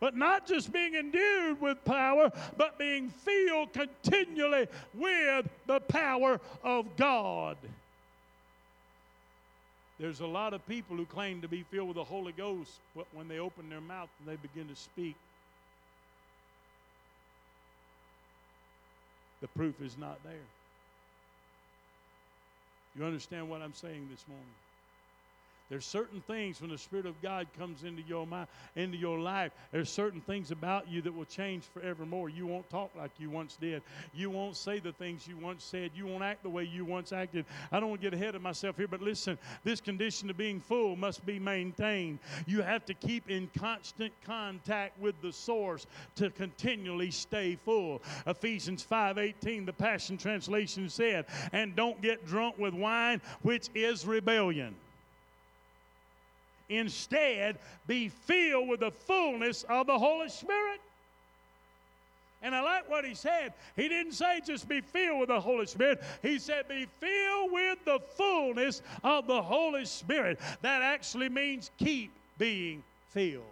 But 0.00 0.16
not 0.16 0.46
just 0.46 0.72
being 0.72 0.94
endued 0.94 1.60
with 1.60 1.84
power, 1.84 2.30
but 2.56 2.78
being 2.78 3.10
filled 3.10 3.72
continually 3.72 4.68
with 4.94 5.48
the 5.66 5.80
power 5.80 6.40
of 6.62 6.96
God. 6.96 7.56
There's 9.98 10.20
a 10.20 10.26
lot 10.26 10.54
of 10.54 10.64
people 10.68 10.96
who 10.96 11.06
claim 11.06 11.40
to 11.40 11.48
be 11.48 11.64
filled 11.64 11.88
with 11.88 11.96
the 11.96 12.04
Holy 12.04 12.30
Ghost, 12.30 12.70
but 12.94 13.06
when 13.12 13.26
they 13.26 13.40
open 13.40 13.68
their 13.68 13.80
mouth 13.80 14.08
and 14.20 14.28
they 14.28 14.40
begin 14.40 14.68
to 14.68 14.76
speak, 14.76 15.16
the 19.40 19.48
proof 19.48 19.80
is 19.82 19.98
not 19.98 20.22
there. 20.22 20.34
You 22.98 23.04
understand 23.04 23.48
what 23.48 23.62
I'm 23.62 23.74
saying 23.74 24.08
this 24.10 24.26
morning? 24.26 24.67
There's 25.70 25.84
certain 25.84 26.22
things 26.22 26.60
when 26.60 26.70
the 26.70 26.78
Spirit 26.78 27.04
of 27.04 27.20
God 27.20 27.46
comes 27.58 27.84
into 27.84 28.02
your 28.02 28.26
mind, 28.26 28.48
into 28.74 28.96
your 28.96 29.18
life. 29.18 29.52
There's 29.70 29.90
certain 29.90 30.20
things 30.22 30.50
about 30.50 30.88
you 30.88 31.02
that 31.02 31.14
will 31.14 31.26
change 31.26 31.64
forevermore. 31.64 32.30
You 32.30 32.46
won't 32.46 32.70
talk 32.70 32.90
like 32.96 33.10
you 33.18 33.28
once 33.28 33.56
did. 33.56 33.82
You 34.14 34.30
won't 34.30 34.56
say 34.56 34.78
the 34.78 34.92
things 34.92 35.28
you 35.28 35.36
once 35.36 35.62
said. 35.62 35.90
You 35.94 36.06
won't 36.06 36.24
act 36.24 36.42
the 36.42 36.48
way 36.48 36.64
you 36.64 36.86
once 36.86 37.12
acted. 37.12 37.44
I 37.70 37.80
don't 37.80 37.90
want 37.90 38.00
to 38.00 38.10
get 38.10 38.14
ahead 38.14 38.34
of 38.34 38.40
myself 38.40 38.76
here, 38.76 38.88
but 38.88 39.02
listen, 39.02 39.38
this 39.62 39.80
condition 39.80 40.30
of 40.30 40.38
being 40.38 40.58
full 40.58 40.96
must 40.96 41.26
be 41.26 41.38
maintained. 41.38 42.18
You 42.46 42.62
have 42.62 42.86
to 42.86 42.94
keep 42.94 43.30
in 43.30 43.50
constant 43.58 44.14
contact 44.24 44.98
with 44.98 45.20
the 45.20 45.32
source 45.32 45.86
to 46.16 46.30
continually 46.30 47.10
stay 47.10 47.56
full. 47.56 48.02
Ephesians 48.26 48.82
5:18, 48.82 49.66
the 49.66 49.72
Passion 49.72 50.16
Translation 50.16 50.88
said, 50.88 51.26
"And 51.52 51.76
don't 51.76 52.00
get 52.00 52.26
drunk 52.26 52.56
with 52.56 52.72
wine, 52.72 53.20
which 53.42 53.68
is 53.74 54.06
rebellion." 54.06 54.74
Instead, 56.68 57.58
be 57.86 58.08
filled 58.08 58.68
with 58.68 58.80
the 58.80 58.90
fullness 58.90 59.64
of 59.68 59.86
the 59.86 59.98
Holy 59.98 60.28
Spirit. 60.28 60.80
And 62.42 62.54
I 62.54 62.62
like 62.62 62.88
what 62.88 63.04
he 63.04 63.14
said. 63.14 63.52
He 63.74 63.88
didn't 63.88 64.12
say 64.12 64.40
just 64.44 64.68
be 64.68 64.80
filled 64.80 65.20
with 65.20 65.28
the 65.28 65.40
Holy 65.40 65.66
Spirit. 65.66 66.02
He 66.22 66.38
said 66.38 66.68
be 66.68 66.86
filled 67.00 67.52
with 67.52 67.84
the 67.84 67.98
fullness 68.16 68.82
of 69.02 69.26
the 69.26 69.42
Holy 69.42 69.84
Spirit. 69.84 70.38
That 70.62 70.82
actually 70.82 71.28
means 71.28 71.70
keep 71.78 72.12
being 72.38 72.84
filled. 73.10 73.42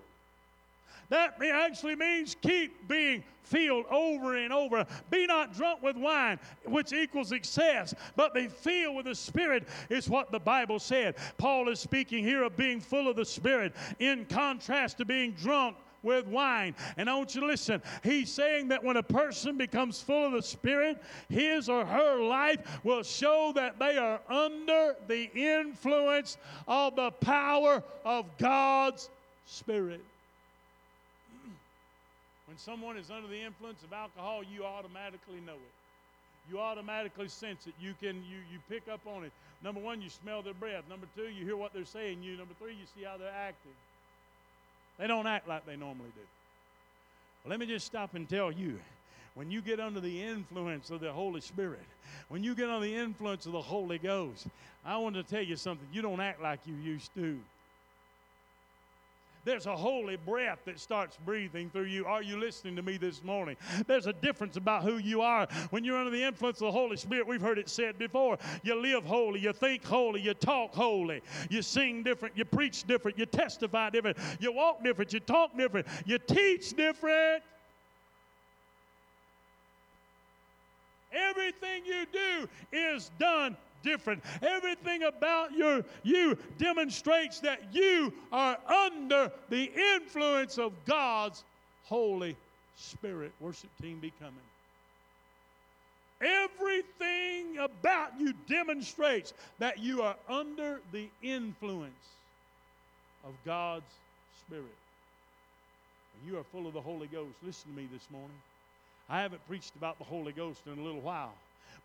That 1.09 1.41
actually 1.43 1.97
means 1.97 2.37
keep 2.41 2.89
being 2.89 3.23
filled 3.43 3.87
over 3.91 4.37
and 4.37 4.53
over. 4.53 4.85
Be 5.11 5.27
not 5.27 5.55
drunk 5.55 5.83
with 5.83 5.97
wine, 5.97 6.39
which 6.65 6.93
equals 6.93 7.33
excess, 7.33 7.95
but 8.17 8.35
be 8.35 8.49
filled 8.49 8.97
with 8.97 9.07
the 9.07 9.15
Spirit, 9.15 9.69
is 9.89 10.09
what 10.09 10.33
the 10.33 10.41
Bible 10.41 10.79
said. 10.79 11.17
Paul 11.39 11.69
is 11.69 11.79
speaking 11.81 12.25
here 12.25 12.43
of 12.43 12.57
being 12.57 12.81
full 12.81 13.09
of 13.09 13.17
the 13.17 13.25
Spirit 13.25 13.75
in 13.99 14.25
contrast 14.27 14.99
to 14.99 15.05
being 15.05 15.33
drunk 15.33 15.77
with 16.03 16.27
wine. 16.27 16.75
And 16.97 17.11
I 17.11 17.15
want 17.15 17.35
you 17.35 17.41
to 17.41 17.47
listen. 17.47 17.83
He's 18.03 18.33
saying 18.33 18.69
that 18.69 18.83
when 18.83 18.97
a 18.97 19.03
person 19.03 19.57
becomes 19.57 20.01
full 20.01 20.27
of 20.27 20.33
the 20.33 20.43
Spirit, 20.43 21.03
his 21.29 21.69
or 21.69 21.85
her 21.85 22.21
life 22.21 22.81
will 22.85 23.03
show 23.03 23.53
that 23.57 23.79
they 23.79 23.97
are 23.97 24.21
under 24.29 24.95
the 25.09 25.31
influence 25.35 26.37
of 26.69 26.97
the 26.97 27.11
power 27.11 27.83
of 28.05 28.27
God's 28.39 29.11
Spirit. 29.47 30.01
When 32.57 32.75
someone 32.75 32.97
is 32.97 33.11
under 33.11 33.29
the 33.29 33.39
influence 33.39 33.83
of 33.83 33.93
alcohol, 33.93 34.41
you 34.43 34.65
automatically 34.65 35.41
know 35.45 35.53
it. 35.53 36.51
You 36.51 36.59
automatically 36.59 37.29
sense 37.29 37.67
it. 37.67 37.75
You 37.79 37.93
can 38.01 38.17
you 38.31 38.39
you 38.51 38.59
pick 38.67 38.89
up 38.91 39.01
on 39.07 39.25
it. 39.25 39.33
Number 39.63 39.79
one, 39.79 40.01
you 40.01 40.09
smell 40.09 40.41
their 40.41 40.55
breath. 40.55 40.85
Number 40.89 41.07
two, 41.15 41.29
you 41.29 41.45
hear 41.45 41.59
what 41.59 41.75
they're 41.75 41.85
saying. 41.85 42.23
You 42.23 42.39
number 42.39 42.55
three, 42.59 42.73
you 42.73 42.87
see 42.97 43.05
how 43.05 43.19
they're 43.19 43.29
acting. 43.29 43.77
They 44.99 45.07
don't 45.07 45.27
act 45.27 45.47
like 45.47 45.67
they 45.67 45.77
normally 45.77 46.09
do. 46.15 46.23
Well, 47.45 47.51
let 47.51 47.61
me 47.61 47.67
just 47.67 47.85
stop 47.85 48.15
and 48.15 48.27
tell 48.27 48.51
you 48.51 48.81
when 49.35 49.51
you 49.51 49.61
get 49.61 49.79
under 49.79 50.01
the 50.01 50.23
influence 50.23 50.89
of 50.89 51.01
the 51.01 51.13
Holy 51.13 51.43
Spirit, 51.43 51.85
when 52.31 52.43
you 52.43 52.55
get 52.55 52.71
under 52.71 52.87
the 52.87 52.97
influence 52.97 53.45
of 53.45 53.53
the 53.53 53.61
Holy 53.61 53.99
Ghost, 53.99 54.47
I 54.83 54.97
want 54.97 55.15
to 55.17 55.23
tell 55.23 55.43
you 55.43 55.57
something. 55.57 55.87
You 55.93 56.01
don't 56.01 56.21
act 56.21 56.41
like 56.41 56.61
you 56.65 56.75
used 56.77 57.15
to. 57.17 57.39
There's 59.47 59.67
a 59.67 59.77
holy 59.77 60.17
breath 60.17 60.59
that 60.65 60.81
starts 60.81 61.17
breathing 61.25 61.71
through 61.71 61.85
you. 61.85 62.05
Are 62.05 62.21
you 62.21 62.37
listening 62.37 62.75
to 62.75 62.83
me 62.83 62.97
this 62.97 63.23
morning? 63.23 63.57
There's 63.87 64.09
a 64.09 64.13
difference 64.13 64.57
about 64.57 64.83
who 64.83 64.99
you 64.99 65.21
are. 65.21 65.47
When 65.71 65.85
you're 65.85 65.97
under 65.97 66.11
the 66.11 66.25
influence 66.25 66.61
of 66.61 66.67
the 66.67 66.73
Holy 66.73 66.97
Spirit, 66.97 67.29
we've 67.29 67.41
heard 67.41 67.57
it 67.57 67.69
said 67.69 67.97
before 67.97 68.39
you 68.65 68.75
live 68.75 69.05
holy, 69.05 69.39
you 69.39 69.53
think 69.53 69.85
holy, 69.85 70.21
you 70.21 70.35
talk 70.35 70.75
holy, 70.75 71.23
you 71.49 71.63
sing 71.63 72.03
different, 72.03 72.37
you 72.37 72.45
preach 72.45 72.83
different, 72.89 73.17
you 73.17 73.25
testify 73.25 73.89
different, 73.89 74.19
you 74.41 74.51
walk 74.51 74.83
different, 74.83 75.13
you 75.13 75.21
talk 75.21 75.57
different, 75.57 75.87
you 76.07 76.19
teach 76.19 76.75
different. 76.75 77.41
Everything 81.13 81.87
you 81.87 82.05
do 82.13 82.49
is 82.73 83.13
done 83.21 83.57
different. 83.87 84.23
Everything 84.43 85.05
about 85.05 85.53
your, 85.53 85.83
you 86.03 86.37
demonstrates 86.59 87.41
that 87.41 87.73
you 87.73 88.13
are 88.33 88.59
under 88.69 89.33
the 89.49 89.71
influence 89.97 90.59
of 90.59 90.73
God's 90.85 91.45
Holy 91.85 92.37
Spirit. 92.77 93.33
Worship 93.41 93.71
team 93.81 93.99
be 94.01 94.13
coming. 94.19 94.35
Everything 96.21 97.59
about 97.59 98.19
you 98.19 98.35
demonstrates 98.49 99.33
that 99.59 99.79
you 99.79 100.03
are 100.03 100.17
under 100.29 100.81
the 100.93 101.09
influence 101.23 101.93
of 103.25 103.33
God's 103.45 103.85
Spirit. 104.47 104.65
And 104.65 106.33
you 106.33 106.39
are 106.39 106.45
full 106.45 106.67
of 106.67 106.73
the 106.73 106.81
Holy 106.81 107.07
Ghost. 107.07 107.35
Listen 107.43 107.71
to 107.71 107.77
me 107.77 107.89
this 107.93 108.07
morning. 108.11 108.37
I 109.09 109.21
haven't 109.21 109.47
preached 109.47 109.77
about 109.77 109.99
the 109.99 110.05
Holy 110.05 110.33
Ghost 110.33 110.61
in 110.67 110.79
a 110.79 110.83
little 110.83 111.03
while. 111.03 111.35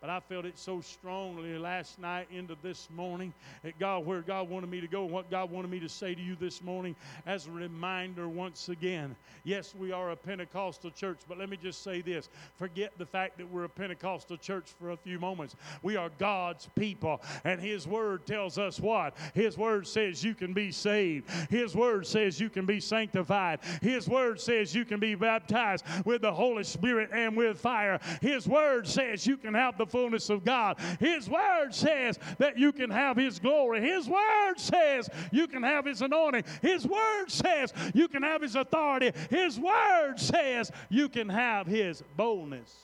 But 0.01 0.09
I 0.09 0.19
felt 0.19 0.45
it 0.45 0.57
so 0.57 0.81
strongly 0.81 1.55
last 1.59 1.99
night 1.99 2.27
into 2.31 2.57
this 2.63 2.89
morning 2.89 3.35
that 3.61 3.77
God, 3.77 4.03
where 4.03 4.21
God 4.21 4.49
wanted 4.49 4.71
me 4.71 4.81
to 4.81 4.87
go, 4.87 5.05
what 5.05 5.29
God 5.29 5.51
wanted 5.51 5.69
me 5.69 5.79
to 5.79 5.89
say 5.89 6.15
to 6.15 6.21
you 6.21 6.35
this 6.35 6.63
morning 6.63 6.95
as 7.27 7.45
a 7.45 7.51
reminder 7.51 8.27
once 8.27 8.69
again. 8.69 9.15
Yes, 9.43 9.75
we 9.77 9.91
are 9.91 10.09
a 10.09 10.15
Pentecostal 10.15 10.89
church, 10.89 11.19
but 11.29 11.37
let 11.37 11.49
me 11.49 11.57
just 11.61 11.83
say 11.83 12.01
this 12.01 12.29
forget 12.55 12.93
the 12.97 13.05
fact 13.05 13.37
that 13.37 13.47
we're 13.51 13.65
a 13.65 13.69
Pentecostal 13.69 14.37
church 14.37 14.73
for 14.79 14.89
a 14.89 14.97
few 14.97 15.19
moments. 15.19 15.55
We 15.83 15.97
are 15.97 16.09
God's 16.17 16.67
people, 16.75 17.21
and 17.43 17.61
His 17.61 17.87
Word 17.87 18.25
tells 18.25 18.57
us 18.57 18.79
what? 18.79 19.15
His 19.35 19.55
Word 19.55 19.85
says 19.85 20.23
you 20.23 20.33
can 20.33 20.51
be 20.51 20.71
saved, 20.71 21.29
His 21.51 21.75
Word 21.75 22.07
says 22.07 22.39
you 22.39 22.49
can 22.49 22.65
be 22.65 22.79
sanctified, 22.79 23.59
His 23.83 24.09
Word 24.09 24.41
says 24.41 24.73
you 24.73 24.83
can 24.83 24.99
be 24.99 25.13
baptized 25.13 25.85
with 26.05 26.23
the 26.23 26.33
Holy 26.33 26.63
Spirit 26.63 27.11
and 27.13 27.37
with 27.37 27.59
fire. 27.59 27.99
His 28.19 28.47
Word 28.47 28.87
says 28.87 29.27
you 29.27 29.37
can 29.37 29.53
have 29.53 29.77
the 29.77 29.90
fullness 29.91 30.29
of 30.29 30.43
God. 30.43 30.77
His 30.99 31.29
word 31.29 31.73
says 31.73 32.17
that 32.37 32.57
you 32.57 32.71
can 32.71 32.89
have 32.89 33.17
His 33.17 33.39
glory. 33.39 33.81
His 33.81 34.07
word 34.07 34.55
says 34.57 35.09
you 35.31 35.47
can 35.47 35.63
have 35.63 35.85
His 35.85 36.01
anointing. 36.01 36.43
His 36.61 36.87
word 36.87 37.25
says 37.27 37.73
you 37.93 38.07
can 38.07 38.23
have 38.23 38.41
His 38.41 38.55
authority. 38.55 39.11
His 39.29 39.59
word 39.59 40.15
says 40.17 40.71
you 40.89 41.09
can 41.09 41.29
have 41.29 41.67
His 41.67 42.03
boldness. 42.15 42.75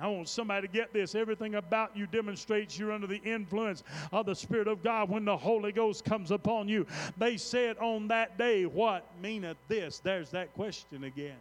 I 0.00 0.06
want 0.06 0.28
somebody 0.28 0.66
to 0.68 0.72
get 0.72 0.92
this. 0.92 1.16
Everything 1.16 1.56
about 1.56 1.96
you 1.96 2.06
demonstrates 2.06 2.78
you're 2.78 2.92
under 2.92 3.08
the 3.08 3.20
influence 3.24 3.82
of 4.12 4.26
the 4.26 4.34
Spirit 4.34 4.68
of 4.68 4.82
God 4.84 5.10
when 5.10 5.24
the 5.24 5.36
Holy 5.36 5.72
Ghost 5.72 6.04
comes 6.04 6.30
upon 6.30 6.68
you. 6.68 6.86
They 7.16 7.36
said 7.36 7.76
on 7.78 8.06
that 8.08 8.38
day, 8.38 8.64
What 8.64 9.04
meaneth 9.20 9.56
this? 9.66 9.98
There's 9.98 10.30
that 10.30 10.54
question 10.54 11.04
again. 11.04 11.36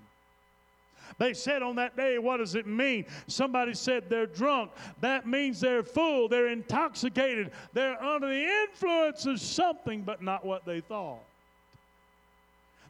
They 1.18 1.34
said 1.34 1.64
on 1.64 1.76
that 1.76 1.96
day, 1.98 2.18
what 2.18 2.38
does 2.38 2.56
it 2.56 2.68
mean? 2.68 3.06
Somebody 3.28 3.74
said 3.74 4.10
they're 4.10 4.26
drunk. 4.26 4.72
That 5.02 5.28
means 5.28 5.60
they're 5.60 5.84
full, 5.84 6.28
they're 6.28 6.50
intoxicated, 6.50 7.52
they're 7.74 8.02
under 8.02 8.28
the 8.28 8.44
influence 8.44 9.26
of 9.26 9.40
something, 9.40 10.02
but 10.02 10.22
not 10.22 10.46
what 10.46 10.66
they 10.66 10.82
thought. 10.82 11.24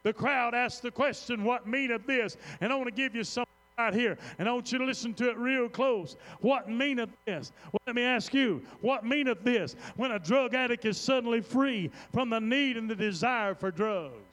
The 0.03 0.13
crowd 0.13 0.53
asked 0.53 0.84
the 0.84 0.91
question, 0.91 1.43
What 1.43 1.68
meaneth 1.68 2.05
this? 2.05 2.38
And 2.61 2.72
I 2.72 2.76
want 2.76 2.88
to 2.88 2.95
give 2.95 3.15
you 3.15 3.24
something 3.24 3.51
right 3.78 3.93
here, 3.93 4.18
and 4.39 4.47
I 4.47 4.53
want 4.53 4.72
you 4.72 4.78
to 4.80 4.86
listen 4.86 5.13
to 5.15 5.30
it 5.30 5.38
real 5.38 5.70
close. 5.70 6.15
What 6.39 6.70
meaneth 6.70 7.09
this? 7.26 7.51
Well, 7.72 7.82
let 7.86 7.95
me 7.95 8.03
ask 8.03 8.34
you, 8.34 8.61
what 8.82 9.05
meaneth 9.05 9.43
this 9.43 9.76
when 9.97 10.11
a 10.11 10.20
drug 10.20 10.53
addict 10.53 10.86
is 10.86 10.97
suddenly 10.97 11.41
free 11.41 11.91
from 12.13 12.30
the 12.30 12.39
need 12.39 12.78
and 12.78 12.89
the 12.89 12.95
desire 12.95 13.53
for 13.53 13.70
drugs? 13.70 14.26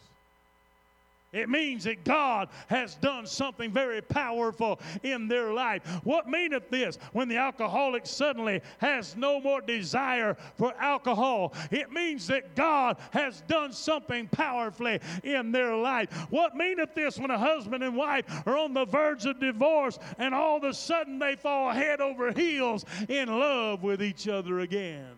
It 1.35 1.49
means 1.49 1.85
that 1.85 2.05
God 2.05 2.49
has 2.69 2.95
done 2.95 3.27
something 3.27 3.73
very 3.73 4.01
powerful 4.01 4.81
in 5.03 5.27
their 5.27 5.53
life. 5.53 5.85
What 6.05 6.29
meaneth 6.29 6.71
this 6.71 6.97
when 7.13 7.29
the 7.29 7.39
alcoholic 7.39 8.07
suddenly 8.07 8.63
has 8.79 9.17
no 9.17 9.41
more 9.41 9.61
desire 9.61 10.37
for 10.57 10.73
alcohol? 10.79 11.53
It 11.73 11.91
means 11.93 12.29
that 12.29 12.55
God 12.55 12.99
has 13.11 13.41
done 13.43 13.73
something 13.73 14.29
powerfully 14.29 15.01
in 15.25 15.51
their 15.51 15.75
life. 15.75 16.11
What 16.31 16.57
meaneth 16.57 16.95
this 16.95 17.19
when 17.19 17.33
a 17.33 17.39
husband 17.39 17.83
and 17.83 17.97
wife 17.97 18.25
are 18.47 18.57
on 18.57 18.73
the 18.73 18.85
verge 18.85 19.27
of 19.27 19.41
divorce 19.41 19.99
and 20.19 20.35
all 20.35 20.59
of 20.59 20.65
a 20.65 20.73
sudden 20.73 21.19
they 21.19 21.35
fall 21.35 21.73
head 21.73 22.01
over 22.01 22.31
heels 22.31 22.85
in 23.09 23.29
love 23.29 23.83
with 23.83 24.01
each 24.01 24.29
other 24.29 24.61
again? 24.61 25.11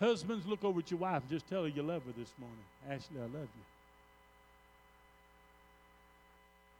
Husbands, 0.00 0.46
look 0.46 0.64
over 0.64 0.80
at 0.80 0.90
your 0.90 0.98
wife 0.98 1.22
and 1.22 1.30
just 1.30 1.46
tell 1.48 1.62
her 1.62 1.68
you 1.68 1.82
love 1.82 2.02
her 2.06 2.12
this 2.18 2.32
morning. 2.40 2.58
Ashley, 2.88 3.18
I 3.18 3.24
love 3.24 3.34
you. 3.34 3.69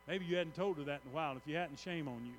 Maybe 0.09 0.25
you 0.25 0.37
hadn't 0.37 0.57
told 0.57 0.79
her 0.79 0.85
that 0.85 1.01
in 1.05 1.13
a 1.13 1.15
while. 1.15 1.37
If 1.37 1.47
you 1.47 1.57
hadn't, 1.57 1.79
shame 1.79 2.09
on 2.09 2.21
you. 2.25 2.33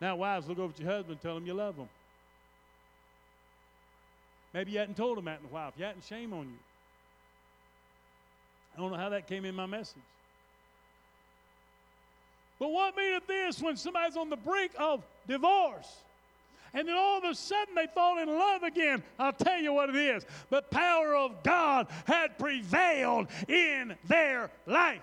Now, 0.00 0.16
wives, 0.16 0.48
look 0.48 0.58
over 0.58 0.72
at 0.72 0.80
your 0.80 0.90
husband 0.90 1.20
tell 1.20 1.36
him 1.36 1.46
you 1.46 1.54
love 1.54 1.76
him. 1.76 1.88
Maybe 4.54 4.72
you 4.72 4.78
hadn't 4.78 4.96
told 4.96 5.18
him 5.18 5.26
that 5.26 5.40
in 5.40 5.46
a 5.46 5.48
while. 5.48 5.68
If 5.68 5.78
you 5.78 5.84
hadn't, 5.84 6.04
shame 6.04 6.32
on 6.32 6.46
you. 6.46 6.58
I 8.74 8.80
don't 8.80 8.90
know 8.92 8.96
how 8.96 9.08
that 9.10 9.26
came 9.26 9.44
in 9.44 9.54
my 9.54 9.66
message. 9.66 9.96
But 12.58 12.70
what 12.70 12.96
meaneth 12.96 13.26
this 13.26 13.60
when 13.60 13.76
somebody's 13.76 14.16
on 14.16 14.30
the 14.30 14.36
brink 14.36 14.72
of 14.78 15.02
divorce? 15.26 15.88
And 16.74 16.86
then 16.86 16.96
all 16.96 17.18
of 17.18 17.24
a 17.24 17.34
sudden 17.34 17.74
they 17.74 17.86
fall 17.86 18.18
in 18.18 18.28
love 18.28 18.62
again. 18.62 19.02
I'll 19.18 19.32
tell 19.32 19.60
you 19.60 19.72
what 19.72 19.90
it 19.90 19.96
is. 19.96 20.24
The 20.50 20.62
power 20.62 21.16
of 21.16 21.42
God 21.42 21.88
had 22.06 22.38
prevailed 22.38 23.28
in 23.48 23.96
their 24.06 24.50
life. 24.66 25.02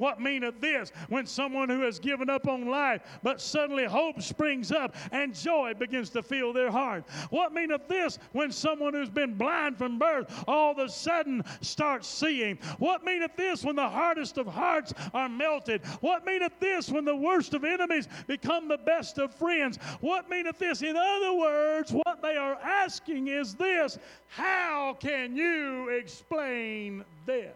What 0.00 0.18
meaneth 0.18 0.62
this 0.62 0.92
when 1.10 1.26
someone 1.26 1.68
who 1.68 1.82
has 1.82 1.98
given 1.98 2.30
up 2.30 2.48
on 2.48 2.66
life, 2.66 3.02
but 3.22 3.38
suddenly 3.38 3.84
hope 3.84 4.22
springs 4.22 4.72
up 4.72 4.96
and 5.12 5.34
joy 5.34 5.74
begins 5.74 6.08
to 6.10 6.22
fill 6.22 6.54
their 6.54 6.70
heart? 6.70 7.04
What 7.28 7.52
meaneth 7.52 7.86
this 7.86 8.18
when 8.32 8.50
someone 8.50 8.94
who's 8.94 9.10
been 9.10 9.34
blind 9.34 9.76
from 9.76 9.98
birth 9.98 10.42
all 10.48 10.72
of 10.72 10.78
a 10.78 10.88
sudden 10.88 11.44
starts 11.60 12.08
seeing? 12.08 12.56
What 12.78 13.04
meaneth 13.04 13.36
this 13.36 13.62
when 13.62 13.76
the 13.76 13.90
hardest 13.90 14.38
of 14.38 14.46
hearts 14.46 14.94
are 15.12 15.28
melted? 15.28 15.84
What 16.00 16.24
meaneth 16.24 16.58
this 16.60 16.88
when 16.88 17.04
the 17.04 17.14
worst 17.14 17.52
of 17.52 17.64
enemies 17.64 18.08
become 18.26 18.68
the 18.68 18.78
best 18.78 19.18
of 19.18 19.34
friends? 19.34 19.76
What 20.00 20.30
meaneth 20.30 20.56
this? 20.56 20.80
In 20.80 20.96
other 20.96 21.34
words, 21.34 21.92
what 21.92 22.22
they 22.22 22.38
are 22.38 22.54
asking 22.54 23.28
is 23.28 23.54
this 23.54 23.98
How 24.28 24.96
can 24.98 25.36
you 25.36 25.90
explain 25.90 27.04
this? 27.26 27.52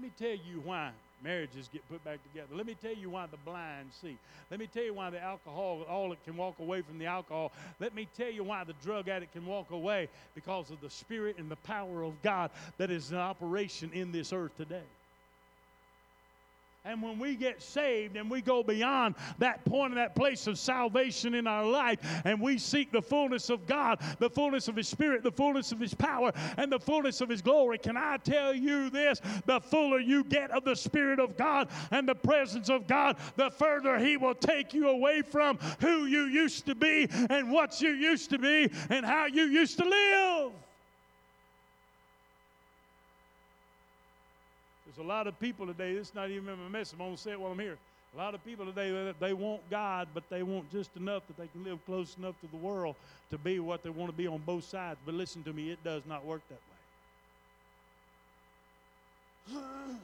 Let 0.00 0.06
me 0.18 0.26
tell 0.28 0.46
you 0.50 0.62
why 0.64 0.92
marriages 1.22 1.68
get 1.70 1.86
put 1.90 2.02
back 2.02 2.20
together. 2.22 2.54
Let 2.54 2.64
me 2.64 2.74
tell 2.80 2.94
you 2.94 3.10
why 3.10 3.26
the 3.26 3.36
blind 3.44 3.90
see. 4.00 4.16
Let 4.50 4.58
me 4.58 4.66
tell 4.66 4.82
you 4.82 4.94
why 4.94 5.10
the 5.10 5.20
alcohol, 5.20 5.84
all 5.90 6.10
it 6.12 6.24
can 6.24 6.38
walk 6.38 6.58
away 6.58 6.80
from 6.80 6.98
the 6.98 7.04
alcohol. 7.04 7.52
Let 7.80 7.94
me 7.94 8.08
tell 8.16 8.30
you 8.30 8.42
why 8.42 8.64
the 8.64 8.72
drug 8.82 9.10
addict 9.10 9.34
can 9.34 9.44
walk 9.44 9.72
away 9.72 10.08
because 10.34 10.70
of 10.70 10.80
the 10.80 10.88
spirit 10.88 11.36
and 11.36 11.50
the 11.50 11.56
power 11.56 12.02
of 12.02 12.14
God 12.22 12.50
that 12.78 12.90
is 12.90 13.12
in 13.12 13.18
operation 13.18 13.90
in 13.92 14.10
this 14.10 14.32
earth 14.32 14.56
today. 14.56 14.80
And 16.82 17.02
when 17.02 17.18
we 17.18 17.36
get 17.36 17.60
saved 17.60 18.16
and 18.16 18.30
we 18.30 18.40
go 18.40 18.62
beyond 18.62 19.14
that 19.38 19.62
point 19.66 19.92
of 19.92 19.96
that 19.96 20.16
place 20.16 20.46
of 20.46 20.58
salvation 20.58 21.34
in 21.34 21.46
our 21.46 21.64
life 21.64 21.98
and 22.24 22.40
we 22.40 22.56
seek 22.56 22.90
the 22.90 23.02
fullness 23.02 23.50
of 23.50 23.66
God, 23.66 24.00
the 24.18 24.30
fullness 24.30 24.66
of 24.66 24.76
His 24.76 24.88
Spirit, 24.88 25.22
the 25.22 25.30
fullness 25.30 25.72
of 25.72 25.80
His 25.80 25.92
power, 25.92 26.32
and 26.56 26.72
the 26.72 26.80
fullness 26.80 27.20
of 27.20 27.28
His 27.28 27.42
glory, 27.42 27.76
can 27.76 27.98
I 27.98 28.16
tell 28.16 28.54
you 28.54 28.88
this? 28.88 29.20
The 29.44 29.60
fuller 29.60 30.00
you 30.00 30.24
get 30.24 30.50
of 30.52 30.64
the 30.64 30.74
Spirit 30.74 31.20
of 31.20 31.36
God 31.36 31.68
and 31.90 32.08
the 32.08 32.14
presence 32.14 32.70
of 32.70 32.86
God, 32.86 33.18
the 33.36 33.50
further 33.50 33.98
He 33.98 34.16
will 34.16 34.34
take 34.34 34.72
you 34.72 34.88
away 34.88 35.20
from 35.20 35.58
who 35.80 36.06
you 36.06 36.22
used 36.22 36.64
to 36.64 36.74
be 36.74 37.08
and 37.28 37.52
what 37.52 37.82
you 37.82 37.90
used 37.90 38.30
to 38.30 38.38
be 38.38 38.70
and 38.88 39.04
how 39.04 39.26
you 39.26 39.44
used 39.44 39.76
to 39.78 39.84
live. 39.84 40.52
A 45.00 45.02
lot 45.02 45.26
of 45.26 45.38
people 45.40 45.66
today, 45.66 45.94
this 45.94 46.08
is 46.08 46.14
not 46.14 46.30
even 46.30 46.44
my 46.44 46.68
message, 46.68 46.94
I'm 46.94 47.06
going 47.06 47.16
to 47.16 47.22
say 47.22 47.32
it 47.32 47.40
while 47.40 47.52
I'm 47.52 47.58
here. 47.58 47.78
A 48.14 48.18
lot 48.18 48.34
of 48.34 48.44
people 48.44 48.66
today, 48.66 48.90
they, 48.90 49.28
they 49.28 49.32
want 49.32 49.62
God, 49.70 50.08
but 50.12 50.24
they 50.30 50.42
want 50.42 50.70
just 50.70 50.90
enough 50.96 51.22
that 51.28 51.36
they 51.38 51.46
can 51.46 51.64
live 51.64 51.78
close 51.86 52.16
enough 52.18 52.34
to 52.40 52.48
the 52.48 52.56
world 52.56 52.96
to 53.30 53.38
be 53.38 53.60
what 53.60 53.82
they 53.82 53.90
want 53.90 54.10
to 54.10 54.16
be 54.16 54.26
on 54.26 54.42
both 54.44 54.64
sides. 54.64 54.98
But 55.06 55.14
listen 55.14 55.42
to 55.44 55.52
me, 55.52 55.70
it 55.70 55.82
does 55.84 56.02
not 56.08 56.24
work 56.24 56.42
that 56.48 56.58
way. 59.56 59.62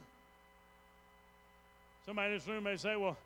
Somebody 2.05 2.31
in 2.31 2.37
this 2.37 2.47
room 2.47 2.63
may 2.63 2.77
say, 2.77 2.95
well, 2.95 3.17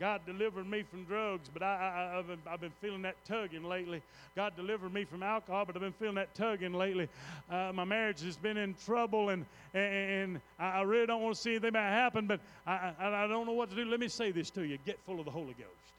God 0.00 0.20
delivered 0.24 0.68
me 0.68 0.84
from 0.88 1.04
drugs, 1.04 1.48
but 1.52 1.62
I, 1.62 2.12
have 2.14 2.28
been, 2.28 2.38
I've 2.48 2.60
been 2.60 2.72
feeling 2.80 3.02
that 3.02 3.16
tugging 3.24 3.64
lately. 3.64 4.00
God 4.36 4.54
delivered 4.54 4.94
me 4.94 5.04
from 5.04 5.24
alcohol, 5.24 5.64
but 5.64 5.74
I've 5.74 5.82
been 5.82 5.92
feeling 5.92 6.14
that 6.14 6.34
tugging 6.36 6.72
lately. 6.72 7.08
Uh, 7.50 7.72
my 7.74 7.84
marriage 7.84 8.22
has 8.22 8.36
been 8.36 8.56
in 8.56 8.74
trouble, 8.74 9.30
and, 9.30 9.44
and, 9.74 10.40
I 10.58 10.82
really 10.82 11.06
don't 11.06 11.22
want 11.22 11.34
to 11.34 11.40
see 11.40 11.50
anything 11.50 11.74
happen, 11.74 12.26
but 12.26 12.40
I, 12.64 12.92
I, 12.98 13.24
I 13.24 13.26
don't 13.26 13.46
know 13.46 13.52
what 13.52 13.70
to 13.70 13.76
do. 13.76 13.84
Let 13.84 13.98
me 13.98 14.08
say 14.08 14.30
this 14.30 14.50
to 14.50 14.62
you 14.62 14.78
get 14.86 14.98
full 15.04 15.18
of 15.18 15.24
the 15.24 15.32
Holy 15.32 15.54
Ghost. 15.54 15.97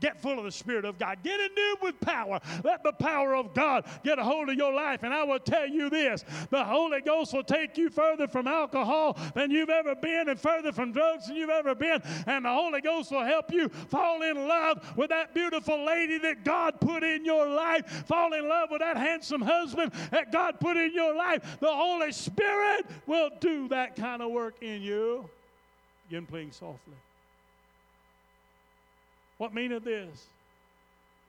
Get 0.00 0.20
full 0.20 0.38
of 0.38 0.44
the 0.44 0.52
Spirit 0.52 0.84
of 0.84 0.98
God. 0.98 1.18
Get 1.22 1.40
endued 1.40 1.78
with 1.82 2.00
power. 2.00 2.40
Let 2.64 2.82
the 2.82 2.92
power 2.92 3.34
of 3.34 3.54
God 3.54 3.84
get 4.04 4.18
a 4.18 4.24
hold 4.24 4.48
of 4.48 4.56
your 4.56 4.72
life. 4.72 5.02
And 5.02 5.12
I 5.12 5.24
will 5.24 5.38
tell 5.38 5.66
you 5.68 5.90
this 5.90 6.24
the 6.50 6.64
Holy 6.64 7.00
Ghost 7.00 7.32
will 7.32 7.44
take 7.44 7.76
you 7.76 7.90
further 7.90 8.28
from 8.28 8.46
alcohol 8.46 9.18
than 9.34 9.50
you've 9.50 9.70
ever 9.70 9.94
been 9.94 10.28
and 10.28 10.38
further 10.38 10.72
from 10.72 10.92
drugs 10.92 11.26
than 11.26 11.36
you've 11.36 11.50
ever 11.50 11.74
been. 11.74 12.00
And 12.26 12.44
the 12.44 12.52
Holy 12.52 12.80
Ghost 12.80 13.10
will 13.10 13.24
help 13.24 13.52
you 13.52 13.68
fall 13.68 14.22
in 14.22 14.48
love 14.48 14.96
with 14.96 15.10
that 15.10 15.34
beautiful 15.34 15.84
lady 15.84 16.18
that 16.18 16.44
God 16.44 16.80
put 16.80 17.02
in 17.02 17.24
your 17.24 17.46
life. 17.48 18.06
Fall 18.06 18.32
in 18.32 18.48
love 18.48 18.70
with 18.70 18.80
that 18.80 18.96
handsome 18.96 19.42
husband 19.42 19.92
that 20.10 20.32
God 20.32 20.60
put 20.60 20.76
in 20.76 20.92
your 20.94 21.14
life. 21.14 21.58
The 21.60 21.72
Holy 21.72 22.12
Spirit 22.12 22.86
will 23.06 23.30
do 23.40 23.68
that 23.68 23.96
kind 23.96 24.22
of 24.22 24.30
work 24.30 24.56
in 24.62 24.82
you. 24.82 25.28
Again, 26.08 26.26
playing 26.26 26.52
softly. 26.52 26.94
What 29.38 29.54
meaneth 29.54 29.84
this? 29.84 30.26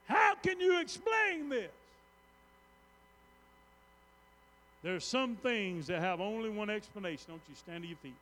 How 0.06 0.34
can 0.42 0.60
you 0.60 0.80
explain 0.80 1.48
this? 1.48 1.70
There 4.82 4.94
are 4.96 5.00
some 5.00 5.36
things 5.36 5.86
that 5.86 6.00
have 6.00 6.20
only 6.20 6.48
one 6.48 6.70
explanation. 6.70 7.24
Don't 7.28 7.42
you 7.48 7.54
stand 7.54 7.82
to 7.84 7.88
your 7.88 7.98
feet? 7.98 8.14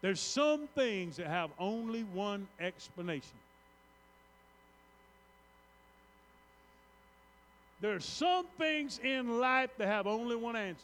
There's 0.00 0.20
some 0.20 0.66
things 0.74 1.16
that 1.16 1.26
have 1.26 1.50
only 1.58 2.02
one 2.02 2.48
explanation. 2.58 3.38
There 7.80 7.94
are 7.94 8.00
some 8.00 8.46
things 8.58 9.00
in 9.02 9.40
life 9.40 9.70
that 9.78 9.88
have 9.88 10.06
only 10.06 10.36
one 10.36 10.56
answer. 10.56 10.82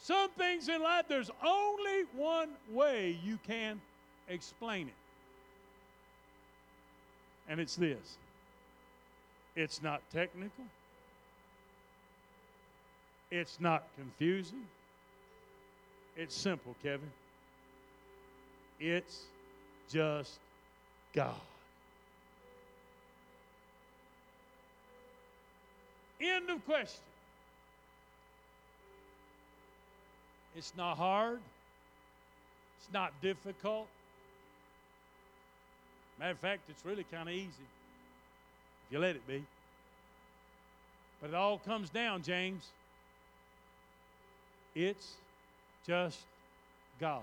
Some 0.00 0.30
things 0.30 0.68
in 0.68 0.82
life, 0.82 1.04
there's 1.08 1.30
only 1.46 2.04
one 2.16 2.48
way 2.70 3.18
you 3.22 3.38
can 3.46 3.80
explain 4.32 4.88
it. 4.88 4.94
And 7.48 7.60
it's 7.60 7.76
this 7.76 8.16
it's 9.54 9.82
not 9.82 10.00
technical, 10.12 10.64
it's 13.30 13.60
not 13.60 13.84
confusing, 13.96 14.64
it's 16.16 16.34
simple, 16.34 16.74
Kevin. 16.82 17.10
It's 18.80 19.22
just 19.90 20.38
God. 21.14 21.34
End 26.20 26.50
of 26.50 26.64
question. 26.64 27.02
It's 30.56 30.72
not 30.76 30.96
hard. 30.96 31.40
It's 32.78 32.92
not 32.92 33.12
difficult. 33.22 33.88
Matter 36.22 36.34
of 36.34 36.38
fact, 36.38 36.60
it's 36.68 36.86
really 36.86 37.04
kind 37.10 37.28
of 37.28 37.34
easy 37.34 37.48
if 37.48 38.92
you 38.92 39.00
let 39.00 39.16
it 39.16 39.26
be. 39.26 39.42
But 41.20 41.30
it 41.30 41.34
all 41.34 41.58
comes 41.58 41.90
down, 41.90 42.22
James. 42.22 42.62
It's 44.76 45.14
just 45.84 46.20
God. 47.00 47.22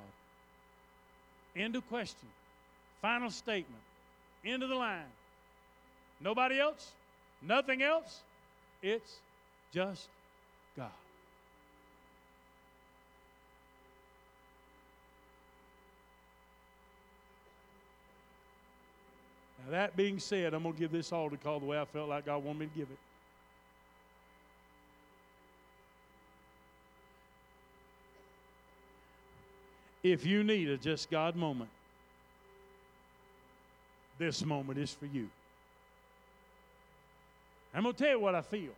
End 1.56 1.78
of 1.78 1.88
question. 1.88 2.28
Final 3.02 3.30
statement. 3.30 3.82
End 4.43 4.64
of 4.64 4.70
the 4.70 4.76
line. 4.76 5.00
Nobody 6.20 6.60
else? 6.60 6.91
Nothing 7.41 7.82
else? 7.82 8.20
It's 8.84 9.16
just 9.72 10.10
God. 10.76 10.91
Now, 19.66 19.72
that 19.72 19.95
being 19.95 20.20
said, 20.20 20.53
I'm 20.53 20.64
going 20.64 20.74
to 20.74 20.80
give 20.80 20.91
this 20.91 21.12
altar 21.12 21.38
call 21.38 21.60
the 21.60 21.66
way 21.66 21.80
I 21.80 21.86
felt 21.86 22.10
like 22.10 22.26
God 22.26 22.43
wanted 22.43 22.60
me 22.60 22.66
to 22.68 22.80
give 22.80 22.88
it. 22.89 22.97
If 30.01 30.26
you 30.26 30.43
need 30.43 30.70
a 30.70 30.78
just 30.78 31.12
God 31.12 31.36
moment, 31.36 31.70
this 34.18 34.45
moment 34.45 34.80
is 34.80 34.93
for 34.93 35.05
you. 35.05 35.28
I'm 37.74 37.84
going 37.84 37.95
to 37.95 38.03
tell 38.03 38.12
you 38.12 38.20
what 38.20 38.34
I 38.34 38.41
feel. 38.41 38.72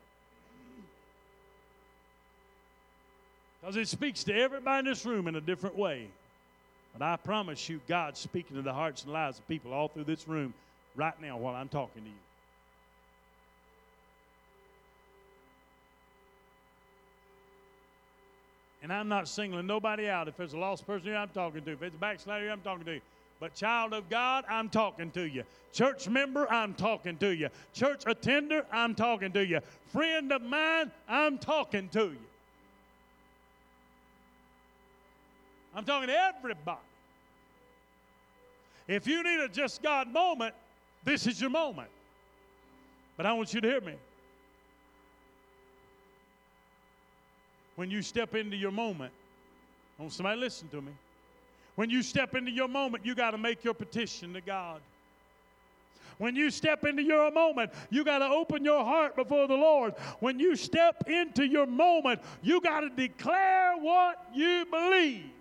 Because 3.59 3.75
it 3.75 3.87
speaks 3.87 4.23
to 4.25 4.33
everybody 4.33 4.79
in 4.79 4.85
this 4.85 5.05
room 5.05 5.27
in 5.27 5.35
a 5.35 5.41
different 5.41 5.77
way. 5.77 6.07
But 6.93 7.03
I 7.03 7.15
promise 7.15 7.69
you, 7.69 7.79
God's 7.87 8.19
speaking 8.19 8.57
to 8.57 8.63
the 8.63 8.73
hearts 8.73 9.03
and 9.03 9.13
lives 9.13 9.39
of 9.39 9.47
people 9.47 9.71
all 9.71 9.87
through 9.87 10.05
this 10.05 10.27
room 10.27 10.53
right 10.95 11.19
now 11.21 11.37
while 11.37 11.55
I'm 11.55 11.69
talking 11.69 12.03
to 12.03 12.09
you. 12.09 12.15
And 18.83 18.91
I'm 18.91 19.07
not 19.07 19.27
singling 19.27 19.67
nobody 19.67 20.09
out. 20.09 20.27
If 20.27 20.39
it's 20.39 20.53
a 20.53 20.57
lost 20.57 20.87
person 20.87 21.07
here, 21.07 21.15
I'm 21.15 21.29
talking 21.29 21.63
to. 21.63 21.71
If 21.71 21.83
it's 21.83 21.95
a 21.95 21.99
backslider 21.99 22.45
here, 22.45 22.51
I'm 22.51 22.61
talking 22.61 22.85
to. 22.85 22.95
You. 22.95 23.01
But, 23.39 23.53
child 23.53 23.93
of 23.93 24.09
God, 24.09 24.43
I'm 24.49 24.69
talking 24.69 25.11
to 25.11 25.27
you. 25.27 25.43
Church 25.71 26.07
member, 26.07 26.51
I'm 26.51 26.73
talking 26.73 27.17
to 27.17 27.29
you. 27.29 27.49
Church 27.73 28.03
attender, 28.05 28.65
I'm 28.71 28.95
talking 28.95 29.31
to 29.33 29.45
you. 29.45 29.59
Friend 29.87 30.31
of 30.31 30.41
mine, 30.41 30.91
I'm 31.07 31.37
talking 31.37 31.89
to 31.89 32.05
you. 32.05 32.17
I'm 35.75 35.85
talking 35.85 36.09
to 36.09 36.15
everybody. 36.15 36.79
If 38.87 39.07
you 39.07 39.23
need 39.23 39.39
a 39.39 39.47
just 39.47 39.81
God 39.81 40.11
moment, 40.11 40.53
this 41.03 41.27
is 41.27 41.39
your 41.41 41.49
moment. 41.49 41.89
But 43.17 43.25
I 43.25 43.33
want 43.33 43.53
you 43.53 43.61
to 43.61 43.67
hear 43.67 43.81
me. 43.81 43.95
When 47.75 47.89
you 47.89 48.01
step 48.01 48.35
into 48.35 48.55
your 48.55 48.71
moment, 48.71 49.11
I 49.97 50.03
want 50.03 50.13
somebody 50.13 50.39
listen 50.39 50.67
to 50.69 50.81
me. 50.81 50.91
When 51.75 51.89
you 51.89 52.03
step 52.03 52.35
into 52.35 52.51
your 52.51 52.67
moment, 52.67 53.05
you 53.05 53.15
got 53.15 53.31
to 53.31 53.37
make 53.37 53.63
your 53.63 53.73
petition 53.73 54.33
to 54.33 54.41
God. 54.41 54.81
When 56.17 56.35
you 56.35 56.51
step 56.51 56.83
into 56.83 57.01
your 57.01 57.31
moment, 57.31 57.71
you 57.89 58.03
got 58.03 58.19
to 58.19 58.27
open 58.27 58.63
your 58.63 58.83
heart 58.83 59.15
before 59.15 59.47
the 59.47 59.55
Lord. 59.55 59.95
When 60.19 60.39
you 60.39 60.55
step 60.55 61.09
into 61.09 61.47
your 61.47 61.65
moment, 61.65 62.21
you 62.43 62.61
got 62.61 62.81
to 62.81 62.89
declare 62.89 63.75
what 63.77 64.23
you 64.33 64.65
believe. 64.69 65.31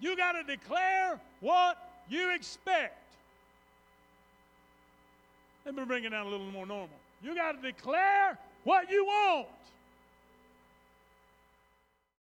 You 0.00 0.16
got 0.16 0.32
to 0.32 0.42
declare 0.42 1.18
what 1.40 1.76
you 2.08 2.34
expect. 2.34 2.96
Let 5.64 5.74
me 5.74 5.84
bring 5.84 6.04
it 6.04 6.10
down 6.10 6.26
a 6.26 6.28
little 6.28 6.46
more 6.46 6.66
normal. 6.66 6.88
You 7.22 7.34
got 7.34 7.60
to 7.60 7.72
declare 7.72 8.38
what 8.64 8.90
you 8.90 9.04
want. 9.04 9.48